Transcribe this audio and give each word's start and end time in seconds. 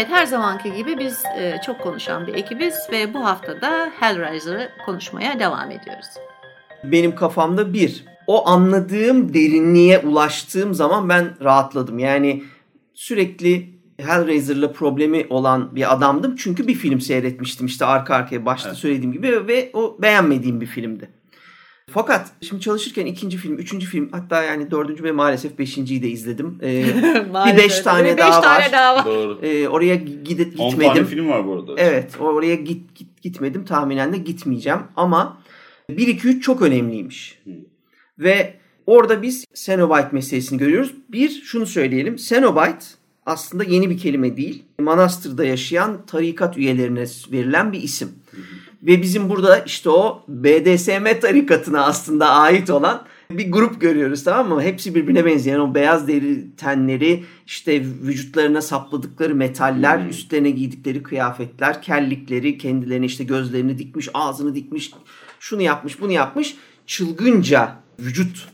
Evet 0.00 0.10
her 0.12 0.26
zamanki 0.26 0.72
gibi 0.72 0.98
biz 0.98 1.22
e, 1.38 1.60
çok 1.66 1.80
konuşan 1.80 2.26
bir 2.26 2.34
ekibiz 2.34 2.74
ve 2.92 3.14
bu 3.14 3.24
hafta 3.24 3.60
da 3.60 3.92
Hellraiser'ı 4.00 4.68
konuşmaya 4.86 5.38
devam 5.38 5.70
ediyoruz. 5.70 6.06
Benim 6.84 7.14
kafamda 7.14 7.72
bir, 7.72 8.04
o 8.26 8.48
anladığım 8.48 9.34
derinliğe 9.34 9.98
ulaştığım 9.98 10.74
zaman 10.74 11.08
ben 11.08 11.44
rahatladım. 11.44 11.98
Yani 11.98 12.42
sürekli 12.94 13.70
Hellraiser'la 13.98 14.72
problemi 14.72 15.26
olan 15.30 15.76
bir 15.76 15.92
adamdım. 15.94 16.36
Çünkü 16.36 16.68
bir 16.68 16.74
film 16.74 17.00
seyretmiştim 17.00 17.66
işte 17.66 17.84
arka 17.84 18.14
arkaya 18.14 18.46
başta 18.46 18.68
evet. 18.68 18.78
söylediğim 18.78 19.12
gibi 19.12 19.46
ve 19.46 19.70
o 19.72 19.96
beğenmediğim 20.02 20.60
bir 20.60 20.66
filmdi. 20.66 21.10
Fakat 21.92 22.30
şimdi 22.40 22.62
çalışırken 22.62 23.06
ikinci 23.06 23.36
film, 23.36 23.58
üçüncü 23.58 23.86
film 23.86 24.08
hatta 24.12 24.42
yani 24.42 24.70
dördüncü 24.70 25.04
ve 25.04 25.12
maalesef 25.12 25.58
beşinciyi 25.58 26.02
de 26.02 26.08
izledim. 26.08 26.58
Ee, 26.62 26.84
bir 27.46 27.56
beş 27.56 27.80
tane, 27.80 28.16
beş 28.16 28.18
daha, 28.18 28.40
tane 28.40 28.64
var. 28.64 28.72
daha 28.72 28.96
var. 28.96 29.04
Doğru. 29.04 29.38
Ee, 29.42 29.68
oraya 29.68 29.94
gidip 29.94 30.60
10 30.60 30.70
gitmedim. 30.70 30.94
tane 30.94 31.06
film 31.06 31.28
var 31.28 31.46
bu 31.46 31.52
arada. 31.52 31.74
Evet 31.76 32.14
oraya 32.20 32.54
git, 32.54 32.94
git 32.94 33.22
gitmedim 33.22 33.64
tahminen 33.64 34.12
de 34.12 34.16
gitmeyeceğim 34.16 34.80
ama 34.96 35.42
1 35.90 36.06
2 36.06 36.28
3 36.28 36.44
çok 36.44 36.62
önemliymiş. 36.62 37.42
Ve 38.18 38.54
orada 38.86 39.22
biz 39.22 39.44
Cenobite 39.54 40.08
meselesini 40.12 40.58
görüyoruz. 40.58 40.94
Bir 41.08 41.30
şunu 41.30 41.66
söyleyelim. 41.66 42.16
Cenobite 42.16 42.84
aslında 43.26 43.64
yeni 43.64 43.90
bir 43.90 43.98
kelime 43.98 44.36
değil. 44.36 44.64
Manastır'da 44.80 45.44
yaşayan 45.44 46.06
tarikat 46.06 46.58
üyelerine 46.58 47.04
verilen 47.32 47.72
bir 47.72 47.82
isim. 47.82 48.08
Ve 48.82 49.02
bizim 49.02 49.30
burada 49.30 49.58
işte 49.58 49.90
o 49.90 50.24
BDSM 50.28 51.20
tarikatına 51.20 51.84
aslında 51.84 52.30
ait 52.30 52.70
olan 52.70 53.06
bir 53.30 53.52
grup 53.52 53.80
görüyoruz 53.80 54.24
tamam 54.24 54.48
mı? 54.48 54.62
Hepsi 54.62 54.94
birbirine 54.94 55.24
benzeyen 55.24 55.58
o 55.58 55.74
beyaz 55.74 56.08
deri 56.08 56.56
tenleri, 56.56 57.24
işte 57.46 57.82
vücutlarına 57.82 58.62
sapladıkları 58.62 59.34
metaller, 59.34 59.98
Hmm. 59.98 60.08
üstlerine 60.08 60.50
giydikleri 60.50 61.02
kıyafetler, 61.02 61.82
kellikleri, 61.82 62.58
kendilerine 62.58 63.06
işte 63.06 63.24
gözlerini 63.24 63.78
dikmiş, 63.78 64.08
ağzını 64.14 64.54
dikmiş, 64.54 64.92
şunu 65.40 65.62
yapmış, 65.62 66.00
bunu 66.00 66.12
yapmış. 66.12 66.56
Çılgınca 66.86 67.76
vücut 67.98 68.48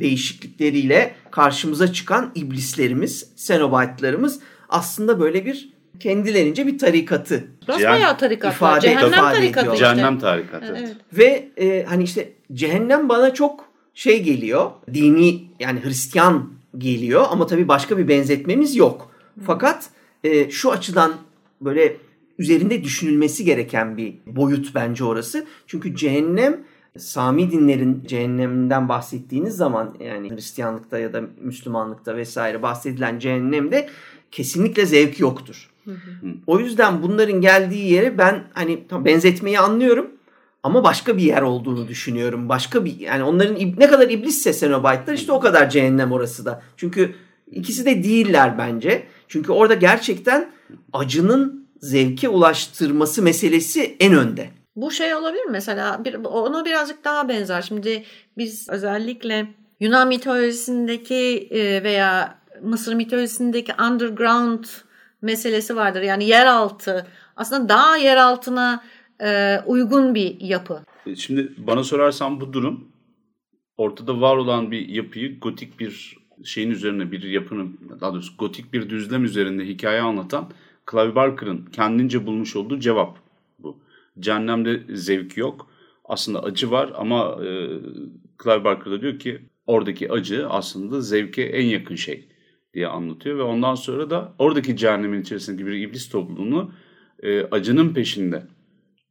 değişiklikleriyle 0.00 1.14
karşımıza 1.30 1.92
çıkan 1.92 2.32
iblislerimiz, 2.34 3.32
Cenobite'larımız 3.36 4.40
aslında 4.68 5.20
böyle 5.20 5.46
bir 5.46 5.71
kendilerince 6.02 6.66
bir 6.66 6.78
tarikatı 6.78 7.44
Basbayağı 7.68 8.18
tarikatlar. 8.18 8.56
ifade- 8.56 8.80
Cehennem 8.80 9.08
ifade 9.08 9.34
tarikatı 9.34 9.60
ediyor. 9.60 9.74
işte. 9.74 9.84
Cehennem 9.84 10.18
tarikatı. 10.18 10.76
Evet. 10.78 10.96
Ve 11.12 11.48
e, 11.56 11.84
hani 11.84 12.02
işte 12.02 12.32
cehennem 12.52 13.08
bana 13.08 13.34
çok 13.34 13.64
şey 13.94 14.22
geliyor. 14.22 14.70
Dini 14.94 15.44
yani 15.60 15.84
Hristiyan 15.84 16.52
geliyor 16.78 17.24
ama 17.30 17.46
tabii 17.46 17.68
başka 17.68 17.98
bir 17.98 18.08
benzetmemiz 18.08 18.76
yok. 18.76 19.10
Fakat 19.46 19.90
e, 20.24 20.50
şu 20.50 20.72
açıdan 20.72 21.12
böyle 21.60 21.96
üzerinde 22.38 22.84
düşünülmesi 22.84 23.44
gereken 23.44 23.96
bir 23.96 24.14
boyut 24.26 24.74
bence 24.74 25.04
orası. 25.04 25.46
Çünkü 25.66 25.96
cehennem 25.96 26.60
Sami 26.98 27.50
dinlerin 27.50 28.02
cehenneminden 28.06 28.88
bahsettiğiniz 28.88 29.56
zaman 29.56 29.96
yani 30.00 30.30
Hristiyanlıkta 30.30 30.98
ya 30.98 31.12
da 31.12 31.22
Müslümanlıkta 31.40 32.16
vesaire 32.16 32.62
bahsedilen 32.62 33.18
cehennemde 33.18 33.88
kesinlikle 34.30 34.86
zevk 34.86 35.20
yoktur. 35.20 35.71
O 36.46 36.58
yüzden 36.58 37.02
bunların 37.02 37.40
geldiği 37.40 37.92
yere 37.92 38.18
ben 38.18 38.44
hani 38.52 38.88
tam 38.88 39.04
benzetmeyi 39.04 39.58
anlıyorum 39.58 40.10
ama 40.62 40.84
başka 40.84 41.16
bir 41.16 41.22
yer 41.22 41.42
olduğunu 41.42 41.88
düşünüyorum. 41.88 42.48
Başka 42.48 42.84
bir 42.84 43.00
yani 43.00 43.22
onların 43.22 43.56
ne 43.78 43.86
kadar 43.86 44.08
iblisse 44.08 44.52
Cenobite'lar 44.52 45.14
işte 45.14 45.32
o 45.32 45.40
kadar 45.40 45.70
cehennem 45.70 46.12
orası 46.12 46.44
da. 46.44 46.62
Çünkü 46.76 47.14
ikisi 47.50 47.84
de 47.84 48.04
değiller 48.04 48.58
bence. 48.58 49.06
Çünkü 49.28 49.52
orada 49.52 49.74
gerçekten 49.74 50.50
acının 50.92 51.68
zevke 51.80 52.28
ulaştırması 52.28 53.22
meselesi 53.22 53.96
en 54.00 54.14
önde. 54.14 54.50
Bu 54.76 54.90
şey 54.90 55.14
olabilir 55.14 55.46
mesela 55.50 56.04
bir, 56.04 56.14
ona 56.14 56.64
birazcık 56.64 57.04
daha 57.04 57.28
benzer. 57.28 57.62
Şimdi 57.62 58.04
biz 58.36 58.68
özellikle 58.68 59.46
Yunan 59.80 60.08
mitolojisindeki 60.08 61.48
e, 61.50 61.82
veya 61.82 62.38
Mısır 62.62 62.94
mitolojisindeki 62.94 63.72
underground 63.90 64.64
meselesi 65.22 65.76
vardır. 65.76 66.02
Yani 66.02 66.24
yeraltı 66.24 67.06
aslında 67.36 67.68
daha 67.68 67.96
yer 67.96 68.16
altına 68.16 68.84
e, 69.20 69.58
uygun 69.66 70.14
bir 70.14 70.40
yapı. 70.40 70.82
Şimdi 71.16 71.52
bana 71.58 71.84
sorarsan 71.84 72.40
bu 72.40 72.52
durum 72.52 72.88
ortada 73.76 74.20
var 74.20 74.36
olan 74.36 74.70
bir 74.70 74.88
yapıyı 74.88 75.40
gotik 75.40 75.80
bir 75.80 76.16
şeyin 76.44 76.70
üzerine 76.70 77.12
bir 77.12 77.22
yapının 77.22 77.78
daha 78.00 78.12
doğrusu 78.12 78.36
gotik 78.36 78.72
bir 78.72 78.90
düzlem 78.90 79.24
üzerinde 79.24 79.64
hikaye 79.64 80.00
anlatan 80.00 80.50
Clive 80.90 81.14
Barker'ın 81.14 81.66
kendince 81.66 82.26
bulmuş 82.26 82.56
olduğu 82.56 82.80
cevap 82.80 83.18
bu. 83.58 83.78
Cehennemde 84.20 84.96
zevk 84.96 85.36
yok. 85.36 85.70
Aslında 86.04 86.42
acı 86.42 86.70
var 86.70 86.92
ama 86.96 87.38
e, 87.44 87.68
Clive 88.42 88.64
Barker 88.64 88.92
da 88.92 89.00
diyor 89.00 89.18
ki 89.18 89.42
oradaki 89.66 90.12
acı 90.12 90.48
aslında 90.48 91.00
zevke 91.00 91.42
en 91.42 91.66
yakın 91.66 91.94
şey 91.94 92.28
diye 92.74 92.86
anlatıyor 92.86 93.38
ve 93.38 93.42
ondan 93.42 93.74
sonra 93.74 94.10
da 94.10 94.32
oradaki 94.38 94.76
cehennemin 94.76 95.22
içerisindeki 95.22 95.66
bir 95.66 95.72
iblis 95.72 96.08
topluluğunu 96.08 96.72
e, 97.22 97.42
acının 97.42 97.94
peşinde 97.94 98.42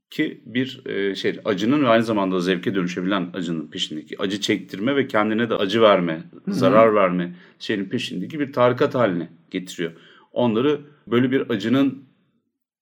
ki 0.09 0.41
bir 0.45 0.85
e, 0.85 1.15
şey 1.15 1.39
acının 1.45 1.83
ve 1.83 1.87
aynı 1.87 2.03
zamanda 2.03 2.39
zevke 2.39 2.75
dönüşebilen 2.75 3.29
acının 3.33 3.67
peşindeki 3.67 4.21
acı 4.21 4.41
çektirme 4.41 4.95
ve 4.95 5.07
kendine 5.07 5.49
de 5.49 5.55
acı 5.55 5.81
verme, 5.81 6.23
zarar 6.47 6.95
verme 6.95 7.35
şeyin 7.59 7.85
peşindeki 7.85 8.39
bir 8.39 8.53
tarikat 8.53 8.95
haline 8.95 9.29
getiriyor. 9.51 9.91
Onları 10.31 10.81
böyle 11.07 11.31
bir 11.31 11.49
acının 11.49 12.03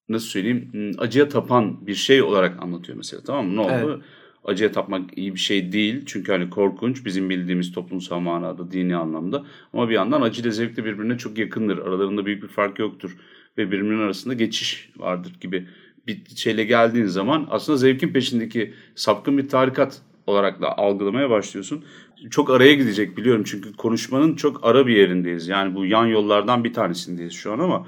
nasıl 0.10 0.28
söyleyeyim 0.28 0.70
hmm, 0.72 0.92
acıya 0.98 1.30
tapan 1.30 1.88
bir 1.88 1.96
şey 1.96 2.22
olarak 2.22 2.64
anlatıyor 2.64 2.98
mesela 2.98 3.24
tamam 3.24 3.48
mı? 3.48 3.56
Ne 3.56 3.62
oldu? 3.62 3.72
Evet. 3.74 4.04
Acıya 4.46 4.72
tapmak 4.72 5.18
iyi 5.18 5.34
bir 5.34 5.40
şey 5.40 5.72
değil. 5.72 6.04
Çünkü 6.06 6.32
hani 6.32 6.50
korkunç 6.50 7.06
bizim 7.06 7.30
bildiğimiz 7.30 7.72
toplumsal 7.72 8.20
manada, 8.20 8.72
dini 8.72 8.96
anlamda. 8.96 9.46
Ama 9.74 9.90
bir 9.90 9.94
yandan 9.94 10.22
acı 10.22 10.42
ile 10.42 10.52
zevk 10.52 10.78
de 10.78 10.86
birbirine 10.86 11.18
çok 11.18 11.38
yakındır. 11.38 11.78
Aralarında 11.78 12.26
büyük 12.26 12.44
bir 12.44 12.48
fark 12.48 12.80
yoktur. 12.80 13.18
Ve 13.58 13.72
birbirinin 13.72 14.00
arasında 14.00 14.34
geçiş 14.34 14.90
vardır 14.98 15.36
gibi 15.42 15.68
bir 16.08 16.26
şeyle 16.36 16.64
geldiğin 16.64 17.06
zaman 17.06 17.48
aslında 17.50 17.78
zevkin 17.78 18.14
peşindeki 18.14 18.74
sapkın 18.96 19.38
bir 19.38 19.50
tarikat 19.50 20.02
olarak 20.28 20.62
da 20.62 20.78
algılamaya 20.78 21.30
başlıyorsun. 21.30 21.86
Çok 22.32 22.50
araya 22.50 22.74
gidecek 22.74 23.18
biliyorum 23.18 23.44
çünkü 23.46 23.74
konuşmanın 23.74 24.36
çok 24.36 24.66
ara 24.66 24.88
bir 24.88 24.96
yerindeyiz. 24.96 25.48
Yani 25.48 25.76
bu 25.76 25.86
yan 25.86 26.06
yollardan 26.06 26.64
bir 26.64 26.74
tanesindeyiz 26.74 27.34
şu 27.34 27.54
an 27.54 27.60
ama 27.60 27.88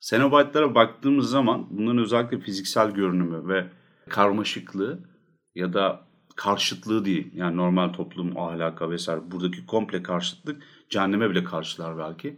Cenobite'lara 0.00 0.74
baktığımız 0.74 1.30
zaman 1.30 1.66
bunların 1.70 1.98
özellikle 1.98 2.40
fiziksel 2.40 2.90
görünümü 2.90 3.48
ve 3.48 3.66
karmaşıklığı 4.08 5.09
ya 5.54 5.72
da 5.72 6.00
karşıtlığı 6.36 7.04
değil. 7.04 7.30
Yani 7.34 7.56
normal 7.56 7.88
toplum 7.88 8.38
ahlaka 8.38 8.90
vesaire 8.90 9.20
buradaki 9.30 9.66
komple 9.66 10.02
karşıtlık 10.02 10.62
cehenneme 10.90 11.30
bile 11.30 11.44
karşılar 11.44 11.98
belki. 11.98 12.36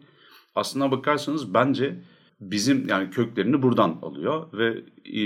Aslına 0.54 0.90
bakarsanız 0.90 1.54
bence 1.54 2.02
bizim 2.40 2.88
yani 2.88 3.10
köklerini 3.10 3.62
buradan 3.62 3.98
alıyor 4.02 4.46
ve 4.52 4.68
e, 5.06 5.24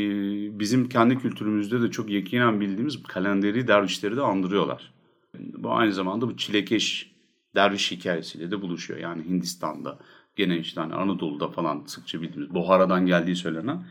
bizim 0.60 0.88
kendi 0.88 1.18
kültürümüzde 1.18 1.82
de 1.82 1.90
çok 1.90 2.10
yakinen 2.10 2.60
bildiğimiz 2.60 3.02
kalenderi 3.02 3.68
dervişleri 3.68 4.16
de 4.16 4.22
andırıyorlar. 4.22 4.92
Bu 5.38 5.72
aynı 5.72 5.92
zamanda 5.92 6.28
bu 6.28 6.36
çilekeş 6.36 7.12
derviş 7.54 7.92
hikayesiyle 7.92 8.50
de 8.50 8.62
buluşuyor. 8.62 9.00
Yani 9.00 9.24
Hindistan'da 9.24 9.98
gene 10.36 10.58
işte 10.58 10.80
hani 10.80 10.94
Anadolu'da 10.94 11.48
falan 11.48 11.84
sıkça 11.86 12.22
bildiğimiz 12.22 12.54
Buhara'dan 12.54 13.06
geldiği 13.06 13.36
söylenen 13.36 13.86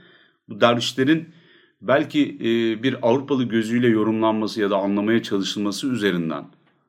bu 0.50 0.62
dervişlerin 0.62 1.30
belki 1.81 2.38
e, 2.39 2.83
bir 2.83 3.07
Avrupalı 3.07 3.44
gözüyle 3.44 3.88
yorumlanması 3.88 4.62
ya 4.62 4.69
da 4.69 4.77
anlamaya 4.77 5.24
çalışılması 5.24 5.88
üzerinden 5.88 6.45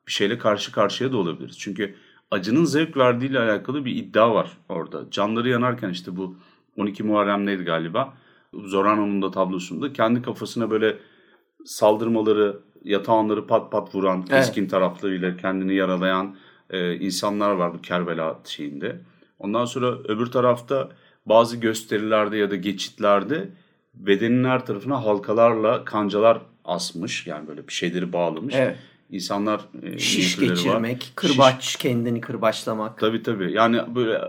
bir 0.07 0.11
şeyle 0.11 0.37
karşı 0.37 0.71
karşıya 0.71 1.11
da 1.11 1.17
olabiliriz. 1.17 1.59
Çünkü 1.59 1.95
acının 2.31 2.65
zevk 2.65 2.97
verdiğiyle 2.97 3.39
alakalı 3.39 3.85
bir 3.85 3.95
iddia 3.95 4.35
var 4.35 4.57
orada. 4.69 5.11
Canları 5.11 5.49
yanarken 5.49 5.89
işte 5.89 6.15
bu 6.15 6.35
12 6.77 7.03
Muharrem'deydi 7.03 7.63
galiba. 7.63 8.13
Zorano'nun 8.53 9.21
da 9.21 9.31
tablosunda 9.31 9.93
kendi 9.93 10.21
kafasına 10.21 10.69
böyle 10.71 10.97
saldırmaları, 11.65 12.59
yatağanları 12.83 13.47
pat 13.47 13.71
pat 13.71 13.95
vuran, 13.95 14.25
keskin 14.25 14.67
taraflarıyla 14.67 15.37
kendini 15.37 15.75
yaralayan 15.75 16.35
e, 16.69 16.95
insanlar 16.95 17.51
var 17.51 17.73
bu 17.73 17.81
Kerbela 17.81 18.39
şeyinde. 18.45 19.01
Ondan 19.39 19.65
sonra 19.65 19.87
öbür 19.87 20.25
tarafta 20.25 20.89
bazı 21.25 21.57
gösterilerde 21.57 22.37
ya 22.37 22.51
da 22.51 22.55
geçitlerde 22.55 23.49
bedeninin 23.99 24.43
her 24.43 24.65
tarafına 24.65 25.05
halkalarla 25.05 25.85
kancalar 25.85 26.41
asmış. 26.65 27.27
Yani 27.27 27.47
böyle 27.47 27.67
bir 27.67 27.73
şeyleri 27.73 28.13
bağlamış. 28.13 28.55
Evet. 28.57 28.77
İnsanlar 29.11 29.61
e, 29.83 29.97
Şiş 29.97 30.39
geçirmek, 30.39 31.01
Şiş- 31.01 31.15
kırbaç, 31.15 31.75
kendini 31.75 32.21
kırbaçlamak. 32.21 32.99
Tabii 32.99 33.23
tabii. 33.23 33.51
Yani 33.51 33.81
böyle 33.95 34.21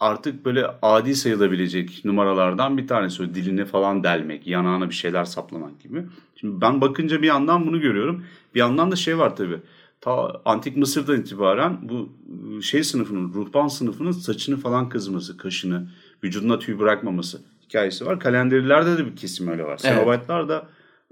artık 0.00 0.44
böyle 0.44 0.66
adi 0.82 1.14
sayılabilecek 1.14 2.04
numaralardan 2.04 2.78
bir 2.78 2.86
tanesi. 2.86 3.22
O 3.22 3.26
dilini 3.26 3.64
falan 3.64 4.04
delmek, 4.04 4.46
yanağına 4.46 4.88
bir 4.88 4.94
şeyler 4.94 5.24
saplamak 5.24 5.80
gibi. 5.80 6.04
Şimdi 6.36 6.60
ben 6.60 6.80
bakınca 6.80 7.22
bir 7.22 7.26
yandan 7.26 7.66
bunu 7.66 7.80
görüyorum. 7.80 8.24
Bir 8.54 8.60
yandan 8.60 8.90
da 8.90 8.96
şey 8.96 9.18
var 9.18 9.36
tabii. 9.36 9.58
Ta 10.00 10.40
antik 10.44 10.76
Mısır'dan 10.76 11.20
itibaren 11.20 11.78
bu 11.82 12.08
ıı, 12.54 12.62
şey 12.62 12.84
sınıfının, 12.84 13.34
ruhban 13.34 13.68
sınıfının 13.68 14.12
saçını 14.12 14.56
falan 14.56 14.88
kazıması, 14.88 15.36
kaşını, 15.36 15.88
vücuduna 16.24 16.58
tüy 16.58 16.78
bırakmaması 16.78 17.40
hikayesi 17.72 18.06
var. 18.06 18.20
Kalenderilerde 18.20 18.98
de 18.98 19.06
bir 19.06 19.16
kesim 19.16 19.48
öyle 19.48 19.64
var. 19.64 19.80
Evet. 19.84 19.96
Cenobite'lar 19.96 20.48
da 20.48 20.66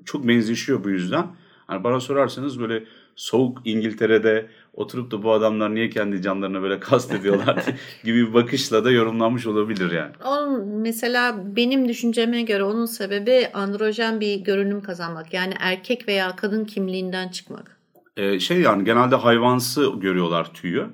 çok 0.04 0.28
benzeşiyor 0.28 0.84
bu 0.84 0.90
yüzden. 0.90 1.26
Hani 1.66 1.84
bana 1.84 2.00
sorarsanız 2.00 2.60
böyle 2.60 2.84
soğuk 3.16 3.58
İngiltere'de 3.64 4.46
oturup 4.74 5.10
da 5.10 5.22
bu 5.22 5.32
adamlar 5.32 5.74
niye 5.74 5.90
kendi 5.90 6.22
canlarına 6.22 6.62
böyle 6.62 6.80
kastediyorlar 6.80 7.64
gibi 8.04 8.28
bir 8.28 8.34
bakışla 8.34 8.84
da 8.84 8.90
yorumlanmış 8.90 9.46
olabilir 9.46 9.92
yani. 9.92 10.12
Onun 10.24 10.66
mesela 10.66 11.56
benim 11.56 11.88
düşünceme 11.88 12.42
göre 12.42 12.64
onun 12.64 12.86
sebebi 12.86 13.48
androjen 13.54 14.20
bir 14.20 14.36
görünüm 14.36 14.80
kazanmak. 14.80 15.34
Yani 15.34 15.54
erkek 15.60 16.08
veya 16.08 16.36
kadın 16.36 16.64
kimliğinden 16.64 17.28
çıkmak. 17.28 17.76
Ee, 18.16 18.40
şey 18.40 18.60
yani 18.60 18.84
genelde 18.84 19.16
hayvansı 19.16 19.92
görüyorlar 20.00 20.54
tüyü. 20.54 20.86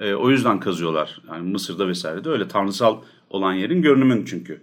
Ee, 0.00 0.14
o 0.14 0.30
yüzden 0.30 0.60
kazıyorlar. 0.60 1.22
Yani 1.28 1.50
Mısır'da 1.50 1.88
vesaire 1.88 2.24
de 2.24 2.28
öyle 2.28 2.48
tanrısal 2.48 2.98
olan 3.30 3.52
yerin 3.52 3.82
görünümün 3.82 4.24
çünkü 4.24 4.60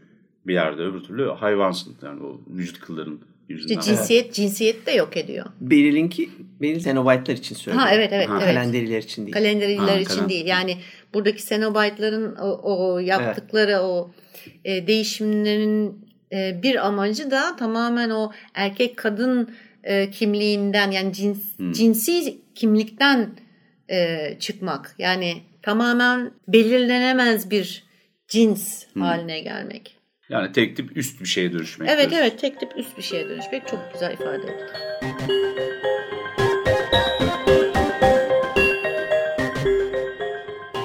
bir 0.47 0.53
yerde 0.53 0.81
öbür 0.81 0.99
türlü 1.03 1.29
hayvansın. 1.29 1.95
Yani 2.03 2.23
o 2.23 2.41
vücut 2.47 2.79
kılların 2.79 3.19
yüzünden. 3.49 3.79
İşte 3.79 3.91
cinsiyet 3.91 4.33
cinsiyet 4.33 4.85
de 4.85 4.91
yok 4.91 5.17
ediyor. 5.17 5.45
Beril'inki, 5.61 6.29
Beril 6.61 6.79
Cenobite'lar 6.79 7.37
için 7.37 7.55
söylüyor. 7.55 7.85
Ha 7.85 7.93
evet 7.95 8.09
evet 8.13 8.29
Ha. 8.29 8.39
evet. 8.43 8.47
Kalenderiler 8.55 8.97
için 8.97 9.21
değil. 9.25 9.33
Kalenderiler 9.33 9.87
Ha, 9.87 9.95
için 9.99 10.05
kalem- 10.15 10.29
değil. 10.29 10.45
Yani 10.45 10.77
buradaki 11.13 11.45
Cenobite'ların 11.45 12.35
o, 12.35 12.59
o 12.63 12.99
yaptıkları 12.99 13.79
o 13.79 14.11
e, 14.65 14.87
değişimlerin 14.87 16.05
e, 16.33 16.59
bir 16.63 16.87
amacı 16.87 17.31
da 17.31 17.55
tamamen 17.55 18.09
o 18.09 18.31
erkek 18.53 18.97
kadın 18.97 19.49
e, 19.83 20.09
kimliğinden 20.09 20.91
yani 20.91 21.13
cins, 21.13 21.57
Hmm. 21.57 21.71
cinsi 21.71 22.37
kimlikten 22.55 23.29
e, 23.91 24.17
çıkmak. 24.39 24.95
Yani 24.97 25.33
tamamen 25.61 26.31
belirlenemez 26.47 27.51
bir 27.51 27.83
cins 28.27 28.85
Hmm. 28.93 29.01
haline 29.01 29.39
gelmek. 29.39 29.97
Yani 30.29 30.51
tek 30.51 30.75
tip 30.77 30.97
üst 30.97 31.21
bir 31.21 31.25
şeye 31.25 31.53
dönüşmek. 31.53 31.89
Evet 31.89 32.09
diyorsun. 32.09 32.27
evet 32.27 32.39
tek 32.39 32.59
tip 32.59 32.77
üst 32.77 32.97
bir 32.97 33.03
şeye 33.03 33.29
dönüşmek 33.29 33.67
çok 33.67 33.93
güzel 33.93 34.13
ifade 34.13 34.43
ettik. 34.43 34.93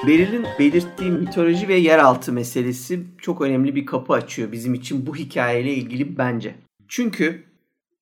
Beril'in 0.06 0.46
belirttiği 0.58 1.10
mitoloji 1.10 1.68
ve 1.68 1.74
yeraltı 1.74 2.32
meselesi 2.32 3.00
çok 3.18 3.40
önemli 3.40 3.74
bir 3.74 3.86
kapı 3.86 4.12
açıyor 4.12 4.52
bizim 4.52 4.74
için 4.74 5.06
bu 5.06 5.16
hikayeyle 5.16 5.74
ilgili 5.74 6.18
bence. 6.18 6.54
Çünkü 6.88 7.44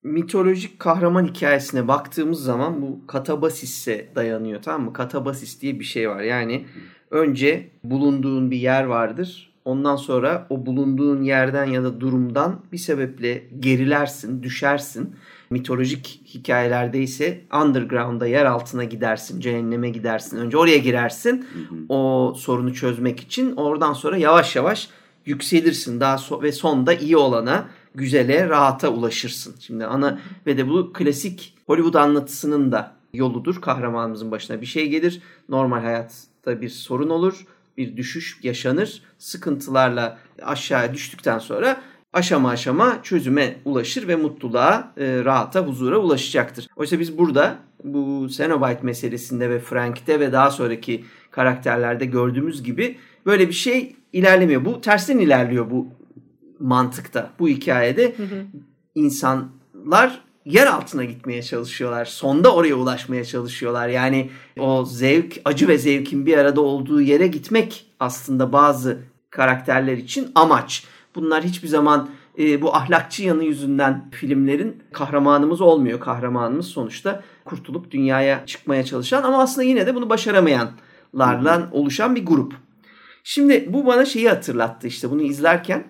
mitolojik 0.03 0.79
kahraman 0.79 1.27
hikayesine 1.27 1.89
baktığımız 1.89 2.45
zaman 2.45 2.83
bu 2.83 3.07
katabasis'e 3.07 4.09
dayanıyor 4.15 4.63
tamam 4.63 4.85
mı? 4.85 4.93
Katabasis 4.93 5.61
diye 5.61 5.81
bir 5.81 5.85
şey 5.85 6.11
var. 6.11 6.21
Yani 6.21 6.67
önce 7.11 7.71
bulunduğun 7.85 8.51
bir 8.51 8.57
yer 8.57 8.85
vardır. 8.85 9.56
Ondan 9.67 9.97
sonra 9.97 10.47
o 10.51 10.67
bulunduğun 10.67 11.23
yerden 11.23 11.65
ya 11.65 11.85
da 11.85 12.01
durumdan 12.01 12.61
bir 12.73 12.79
sebeple 12.79 13.49
gerilersin, 13.61 14.43
düşersin. 14.43 15.15
Mitolojik 15.51 16.23
hikayelerde 16.35 17.01
ise 17.01 17.45
underground'a 17.63 18.27
yer 18.27 18.45
altına 18.45 18.85
gidersin, 18.85 19.41
cehenneme 19.41 19.91
gidersin. 19.91 20.37
Önce 20.37 20.57
oraya 20.57 20.79
girersin 20.79 21.47
o 21.89 22.35
sorunu 22.37 22.75
çözmek 22.75 23.21
için. 23.21 23.57
Oradan 23.57 23.93
sonra 23.93 24.17
yavaş 24.17 24.57
yavaş 24.57 24.89
yükselirsin 25.25 26.01
daha 26.01 26.17
so- 26.17 26.43
ve 26.43 26.53
sonda 26.53 26.95
iyi 26.95 27.17
olana, 27.17 27.69
güzele, 27.95 28.49
rahata 28.49 28.89
ulaşırsın. 28.89 29.55
Şimdi 29.61 29.87
ana 29.87 30.21
ve 30.47 30.57
de 30.57 30.69
bu 30.69 30.93
klasik 30.93 31.55
Hollywood 31.67 31.95
anlatısının 31.95 32.73
da 32.73 32.93
yoludur. 33.13 33.61
Kahramanımızın 33.61 34.31
başına 34.31 34.61
bir 34.61 34.67
şey 34.67 34.89
gelir. 34.89 35.21
Normal 35.49 35.81
hayatta 35.81 36.61
bir 36.61 36.69
sorun 36.69 37.11
olur. 37.11 37.47
Bir 37.77 37.97
düşüş 37.97 38.39
yaşanır. 38.43 39.03
Sıkıntılarla 39.19 40.19
aşağıya 40.43 40.95
düştükten 40.95 41.39
sonra 41.39 41.83
aşama 42.13 42.51
aşama 42.51 43.03
çözüme 43.03 43.57
ulaşır 43.65 44.09
ve 44.09 44.17
mutluluğa, 44.17 44.93
e, 44.97 45.25
rahata, 45.25 45.61
huzura 45.61 45.99
ulaşacaktır. 45.99 46.69
Oysa 46.77 47.01
biz 47.01 47.19
burada 47.19 47.59
bu 47.85 48.29
Cenobite 48.29 48.83
meselesinde 48.83 49.51
ve 49.51 49.59
Frank'te 49.59 50.21
ve 50.21 50.33
daha 50.33 50.51
sonraki 50.51 51.05
karakterlerde 51.31 52.07
gördüğümüz 52.07 52.63
gibi 52.63 52.99
böyle 53.27 53.49
bir 53.49 53.55
şey 53.55 53.97
ilerlemiyor. 54.13 54.65
Bu 54.65 54.81
tersten 54.81 55.19
ilerliyor 55.19 55.71
bu 55.71 55.89
mantıkta. 56.59 57.31
Bu 57.39 57.49
hikayede 57.49 58.15
insanlar 58.95 60.26
yer 60.47 60.67
altına 60.67 61.05
gitmeye 61.05 61.43
çalışıyorlar. 61.43 62.05
Sonda 62.05 62.55
oraya 62.55 62.75
ulaşmaya 62.75 63.25
çalışıyorlar. 63.25 63.89
Yani 63.89 64.31
o 64.59 64.85
zevk, 64.85 65.41
acı 65.45 65.69
ve 65.69 65.79
zevkin 65.79 66.27
bir 66.27 66.39
arada 66.39 66.61
olduğu 66.61 67.01
yere 67.01 67.27
gitmek 67.27 67.87
aslında 68.01 68.53
bazı 68.53 68.99
karakterler 69.31 69.97
için 69.97 70.33
amaç. 70.35 70.85
Bunlar 71.15 71.45
hiçbir 71.45 71.69
zaman 71.69 72.09
e, 72.39 72.63
bu 72.63 72.75
ahlakçı 72.75 73.23
yanı 73.23 73.45
yüzünden 73.45 74.11
filmlerin 74.11 74.83
kahramanımız 74.93 75.61
olmuyor. 75.61 76.01
Kahramanımız 76.01 76.67
sonuçta 76.67 77.23
kurtulup 77.45 77.91
dünyaya 77.91 78.47
çıkmaya 78.47 78.85
çalışan 78.85 79.23
ama 79.23 79.43
aslında 79.43 79.63
yine 79.63 79.87
de 79.87 79.95
bunu 79.95 80.11
başaramayanlardan 80.11 81.69
oluşan 81.73 82.15
bir 82.15 82.27
grup. 82.27 82.55
Şimdi 83.25 83.73
bu 83.73 83.87
bana 83.87 84.05
şeyi 84.05 84.29
hatırlattı 84.29 84.87
işte 84.87 85.11
bunu 85.11 85.23
izlerken. 85.23 85.85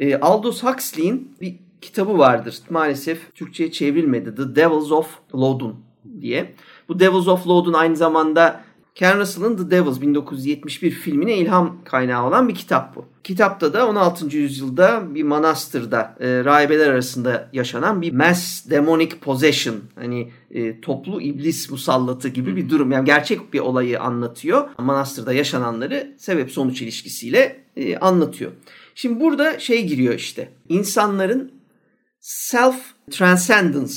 E, 0.00 0.16
Aldous 0.16 0.62
Huxley'in 0.62 1.36
bir 1.40 1.56
kitabı 1.82 2.18
vardır. 2.18 2.58
Maalesef 2.70 3.34
Türkçe'ye 3.34 3.72
çevrilmedi. 3.72 4.34
The 4.34 4.56
Devils 4.56 4.92
of 4.92 5.18
Loudon 5.34 5.74
diye. 6.20 6.54
Bu 6.88 7.00
Devils 7.00 7.28
of 7.28 7.46
Loudon 7.46 7.72
aynı 7.72 7.96
zamanda 7.96 8.64
Ken 8.94 9.18
Russell'ın 9.18 9.56
The 9.56 9.70
Devils 9.70 10.00
1971 10.00 10.90
filmine 10.90 11.36
ilham 11.36 11.78
kaynağı 11.84 12.26
olan 12.26 12.48
bir 12.48 12.54
kitap 12.54 12.96
bu. 12.96 13.04
Kitapta 13.24 13.72
da 13.72 13.88
16. 13.88 14.36
yüzyılda 14.36 15.14
bir 15.14 15.22
manastırda 15.22 16.16
e, 16.20 16.44
rahibeler 16.44 16.88
arasında 16.88 17.50
yaşanan 17.52 18.02
bir 18.02 18.12
mass 18.12 18.70
demonic 18.70 19.16
possession 19.16 19.76
hani 19.94 20.30
e, 20.50 20.80
toplu 20.80 21.20
iblis 21.20 21.70
musallatı 21.70 22.28
gibi 22.28 22.56
bir 22.56 22.70
durum. 22.70 22.92
Yani 22.92 23.04
gerçek 23.04 23.52
bir 23.52 23.60
olayı 23.60 24.00
anlatıyor. 24.00 24.68
Manastırda 24.78 25.32
yaşananları 25.32 26.14
sebep 26.18 26.50
sonuç 26.50 26.82
ilişkisiyle 26.82 27.64
e, 27.76 27.96
anlatıyor. 27.96 28.52
Şimdi 28.94 29.20
burada 29.20 29.58
şey 29.58 29.86
giriyor 29.86 30.14
işte. 30.14 30.48
İnsanların 30.68 31.52
self 32.22 32.76
transcendence 33.10 33.94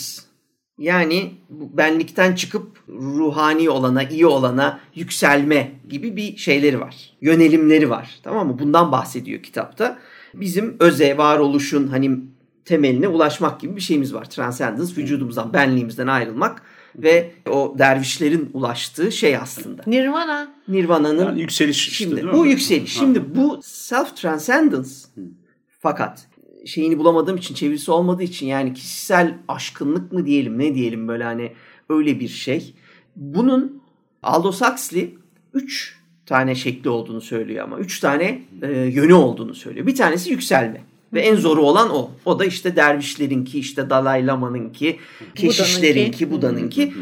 yani 0.78 1.34
benlikten 1.50 2.36
çıkıp 2.36 2.78
ruhani 2.90 3.70
olana, 3.70 4.04
iyi 4.04 4.26
olana 4.26 4.80
yükselme 4.96 5.72
gibi 5.90 6.16
bir 6.16 6.38
şeyleri 6.38 6.80
var. 6.80 6.96
Yönelimleri 7.22 7.90
var. 7.90 8.20
Tamam 8.24 8.48
mı? 8.48 8.60
Bundan 8.60 8.92
bahsediyor 8.92 9.44
kitapta. 9.44 9.98
Bizim 10.34 10.76
öze, 10.80 11.18
varoluşun 11.18 11.88
hani 11.88 12.20
temeline 12.66 13.08
ulaşmak 13.08 13.60
gibi 13.60 13.76
bir 13.76 13.82
şeyimiz 13.82 14.14
var. 14.14 14.30
Transcendence, 14.30 14.96
vücudumuzdan, 15.02 15.54
benliğimizden 15.54 16.08
ayrılmak 16.08 16.62
ve 16.96 17.32
o 17.50 17.76
dervişlerin 17.78 18.50
ulaştığı 18.54 19.12
şey 19.12 19.38
aslında. 19.38 19.84
Nirvana. 19.88 20.48
Nirvana'nın 20.68 21.26
Yani 21.26 21.42
yükseliş 21.42 21.88
işte 21.88 22.04
Şimdi 22.04 22.16
değil 22.16 22.28
mi? 22.28 22.34
bu 22.34 22.46
yükseliş. 22.46 22.94
Şimdi 22.94 23.36
bu 23.36 23.60
self 23.64 24.16
transcendence 24.16 24.90
fakat 25.80 26.28
şeyini 26.66 26.98
bulamadığım 26.98 27.38
için 27.38 27.56
çevirisi 27.56 27.92
olmadığı 27.92 28.24
için 28.24 28.48
yani 28.48 28.74
kişisel 28.74 29.38
aşkınlık 29.48 30.12
mı 30.12 30.26
diyelim 30.26 30.60
ne 30.60 30.76
diyelim 30.76 31.08
böyle 31.08 31.24
hani 31.24 31.52
öyle 31.90 32.20
bir 32.20 32.28
şey. 32.28 32.74
Bunun 33.16 33.82
Aldous 34.24 34.62
Huxley 34.62 35.16
3 35.54 36.00
tane 36.26 36.56
şekli 36.56 36.90
olduğunu 36.90 37.22
söylüyor 37.22 37.64
ama 37.64 37.80
3 37.80 38.00
tane 38.00 38.42
e, 38.62 38.72
yönü 38.72 39.14
olduğunu 39.14 39.56
söylüyor. 39.56 39.88
Bir 39.88 39.96
tanesi 39.96 40.32
yükselme. 40.32 40.82
Ve 41.14 41.22
en 41.22 41.36
zoru 41.36 41.62
olan 41.62 41.90
o. 41.96 42.12
O 42.26 42.40
da 42.40 42.46
işte 42.46 42.76
dervişlerinki, 42.76 43.60
işte 43.60 43.90
Dalai 43.90 44.28
Lama'nınki, 44.28 45.00
keşişlerinki, 45.36 46.32
Buda'nınki. 46.32 46.94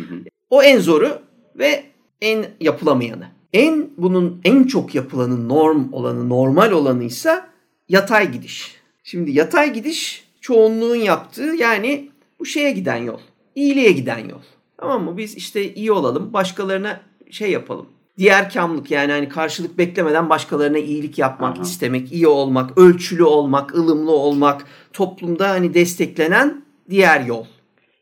O 0.49 0.63
en 0.63 0.79
zoru 0.79 1.19
ve 1.57 1.83
en 2.21 2.45
yapılamayanı. 2.61 3.27
En 3.53 3.89
bunun 3.97 4.41
en 4.43 4.63
çok 4.63 4.95
yapılanı, 4.95 5.49
norm 5.49 5.93
olanı, 5.93 6.29
normal 6.29 6.71
olanıysa 6.71 7.49
yatay 7.89 8.31
gidiş. 8.31 8.82
Şimdi 9.03 9.31
yatay 9.31 9.73
gidiş 9.73 10.27
çoğunluğun 10.41 10.95
yaptığı 10.95 11.55
yani 11.59 12.09
bu 12.39 12.45
şeye 12.45 12.71
giden 12.71 12.95
yol. 12.97 13.19
İyiliğe 13.55 13.91
giden 13.91 14.29
yol. 14.29 14.41
Tamam 14.77 15.03
mı? 15.03 15.17
Biz 15.17 15.35
işte 15.35 15.73
iyi 15.73 15.91
olalım, 15.91 16.33
başkalarına 16.33 17.01
şey 17.31 17.51
yapalım. 17.51 17.85
diğer 18.17 18.49
kamlık 18.49 18.91
yani 18.91 19.11
hani 19.11 19.29
karşılık 19.29 19.77
beklemeden 19.77 20.29
başkalarına 20.29 20.77
iyilik 20.77 21.17
yapmak, 21.17 21.55
Aha. 21.57 21.63
istemek, 21.63 22.11
iyi 22.11 22.27
olmak, 22.27 22.77
ölçülü 22.77 23.23
olmak, 23.23 23.75
ılımlı 23.75 24.11
olmak, 24.11 24.65
toplumda 24.93 25.49
hani 25.49 25.73
desteklenen 25.73 26.65
diğer 26.89 27.21
yol. 27.21 27.45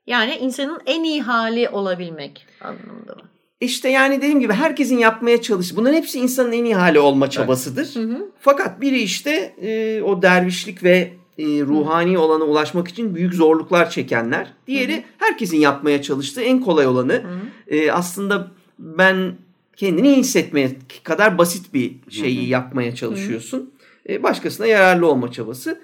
Yani 0.08 0.36
insanın 0.36 0.80
en 0.86 1.04
iyi 1.04 1.22
hali 1.22 1.70
olabilmek 1.70 2.48
anlamında 2.62 3.16
mı? 3.16 3.22
İşte 3.62 3.90
yani 3.90 4.18
dediğim 4.18 4.40
gibi 4.40 4.54
herkesin 4.54 4.98
yapmaya 4.98 5.42
çalış. 5.42 5.76
Bunların 5.76 5.96
hepsi 5.98 6.20
insanın 6.20 6.52
en 6.52 6.64
iyi 6.66 6.76
hali 6.76 7.00
olma 7.00 7.30
çabasıdır. 7.30 7.94
Fakat 8.40 8.82
biri 8.82 9.00
işte 9.02 9.56
e, 9.62 10.02
o 10.02 10.22
dervişlik 10.22 10.84
ve 10.84 11.14
e, 11.38 11.44
ruhani 11.46 12.18
olana 12.18 12.44
ulaşmak 12.44 12.88
için 12.88 13.16
büyük 13.16 13.34
zorluklar 13.34 13.90
çekenler. 13.90 14.54
Diğeri 14.68 15.04
herkesin 15.18 15.58
yapmaya 15.58 16.02
çalıştığı 16.02 16.42
en 16.42 16.60
kolay 16.62 16.88
olanı. 16.88 17.24
E, 17.68 17.92
aslında 17.92 18.52
ben 18.80 19.38
kendini 19.76 20.08
iyi 20.08 20.18
hissetmeye 20.18 20.72
kadar 21.04 21.38
basit 21.38 21.74
bir 21.74 21.96
şeyi 22.10 22.48
yapmaya 22.50 22.96
çalışıyorsun. 22.96 23.74
E, 24.10 24.24
başkasına 24.24 24.68
yararlı 24.68 25.08
olma 25.08 25.32
çabası. 25.32 25.82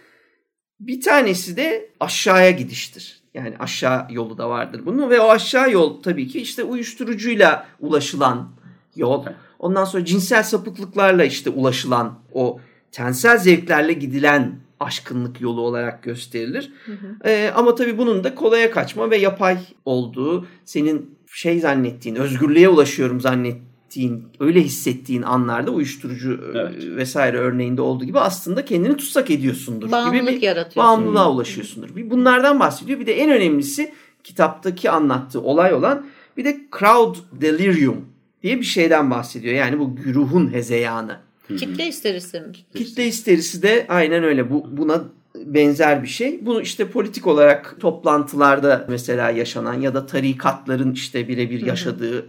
Bir 0.79 1.01
tanesi 1.01 1.57
de 1.57 1.89
aşağıya 2.00 2.51
gidiştir. 2.51 3.24
Yani 3.34 3.55
aşağı 3.60 4.07
yolu 4.10 4.38
da 4.38 4.50
vardır 4.50 4.81
bunun 4.86 5.10
ve 5.10 5.19
o 5.19 5.29
aşağı 5.29 5.72
yol 5.72 6.01
tabii 6.03 6.27
ki 6.27 6.41
işte 6.41 6.63
uyuşturucuyla 6.63 7.67
ulaşılan 7.79 8.50
yol. 8.96 9.25
Ondan 9.60 9.86
sonra 9.86 10.05
cinsel 10.05 10.43
sapıklıklarla 10.43 11.24
işte 11.24 11.50
ulaşılan 11.50 12.19
o 12.34 12.60
tensel 12.91 13.38
zevklerle 13.38 13.93
gidilen 13.93 14.55
aşkınlık 14.79 15.41
yolu 15.41 15.62
olarak 15.62 16.03
gösterilir. 16.03 16.72
Ee, 17.25 17.51
ama 17.55 17.75
tabii 17.75 17.98
bunun 17.98 18.24
da 18.24 18.36
kolaya 18.36 18.72
kaçma 18.72 19.12
ve 19.12 19.17
yapay 19.17 19.57
olduğu, 19.86 20.48
senin 20.65 21.17
şey 21.34 21.60
zannettiğin, 21.60 22.15
özgürlüğe 22.15 22.69
ulaşıyorum 22.69 23.22
zannettiğin, 23.22 23.67
öyle 24.39 24.62
hissettiğin 24.63 25.22
anlarda 25.22 25.72
uyuşturucu 25.72 26.32
e, 26.34 26.58
Evet. 26.60 26.84
vesaire 26.96 27.38
örneğinde 27.38 27.82
olduğu 27.82 28.06
gibi 28.06 28.20
aslında 28.20 28.66
kendini 28.66 28.98
tutsak 28.98 29.32
ediyorsundur. 29.32 29.92
Bağımlılık 29.92 30.22
gibi 30.30 30.36
bir 30.36 30.42
yaratıyorsun. 30.42 30.84
bağımlılığa 30.84 31.32
ulaşıyorsundur. 31.32 31.96
Bir 31.96 32.10
bunlardan 32.10 32.60
bahsediyor. 32.60 33.00
Bir 33.00 33.06
de 33.06 33.13
en 33.22 33.32
önemlisi 33.32 33.94
kitaptaki 34.24 34.89
anlattığı 34.89 35.42
olay 35.42 35.74
olan 35.74 36.06
bir 36.38 36.46
de 36.46 36.58
crowd 36.80 37.16
delirium 37.42 38.06
diye 38.44 38.58
bir 38.60 38.66
şeyden 38.66 39.12
bahsediyor. 39.12 39.56
Yani 39.56 39.80
bu 39.80 39.96
güruhun 39.96 40.54
hezeyanı. 40.54 41.18
Kitle 41.48 41.88
isterisi 41.88 42.39
mi? 42.39 42.48
Kitle 42.75 43.06
histerisi 43.06 43.62
de 43.62 43.86
aynen 43.89 44.24
öyle. 44.24 44.51
Bu 44.51 44.77
buna 44.77 45.04
benzer 45.46 46.04
bir 46.04 46.08
şey. 46.08 46.46
Bunu 46.46 46.62
işte 46.62 46.89
politik 46.89 47.27
olarak 47.27 47.75
toplantılarda 47.80 48.86
mesela 48.89 49.30
yaşanan 49.30 49.74
ya 49.82 49.94
da 49.94 50.06
tarikatların 50.06 50.92
işte 50.94 51.27
birebir 51.27 51.66
yaşadığı. 51.66 52.25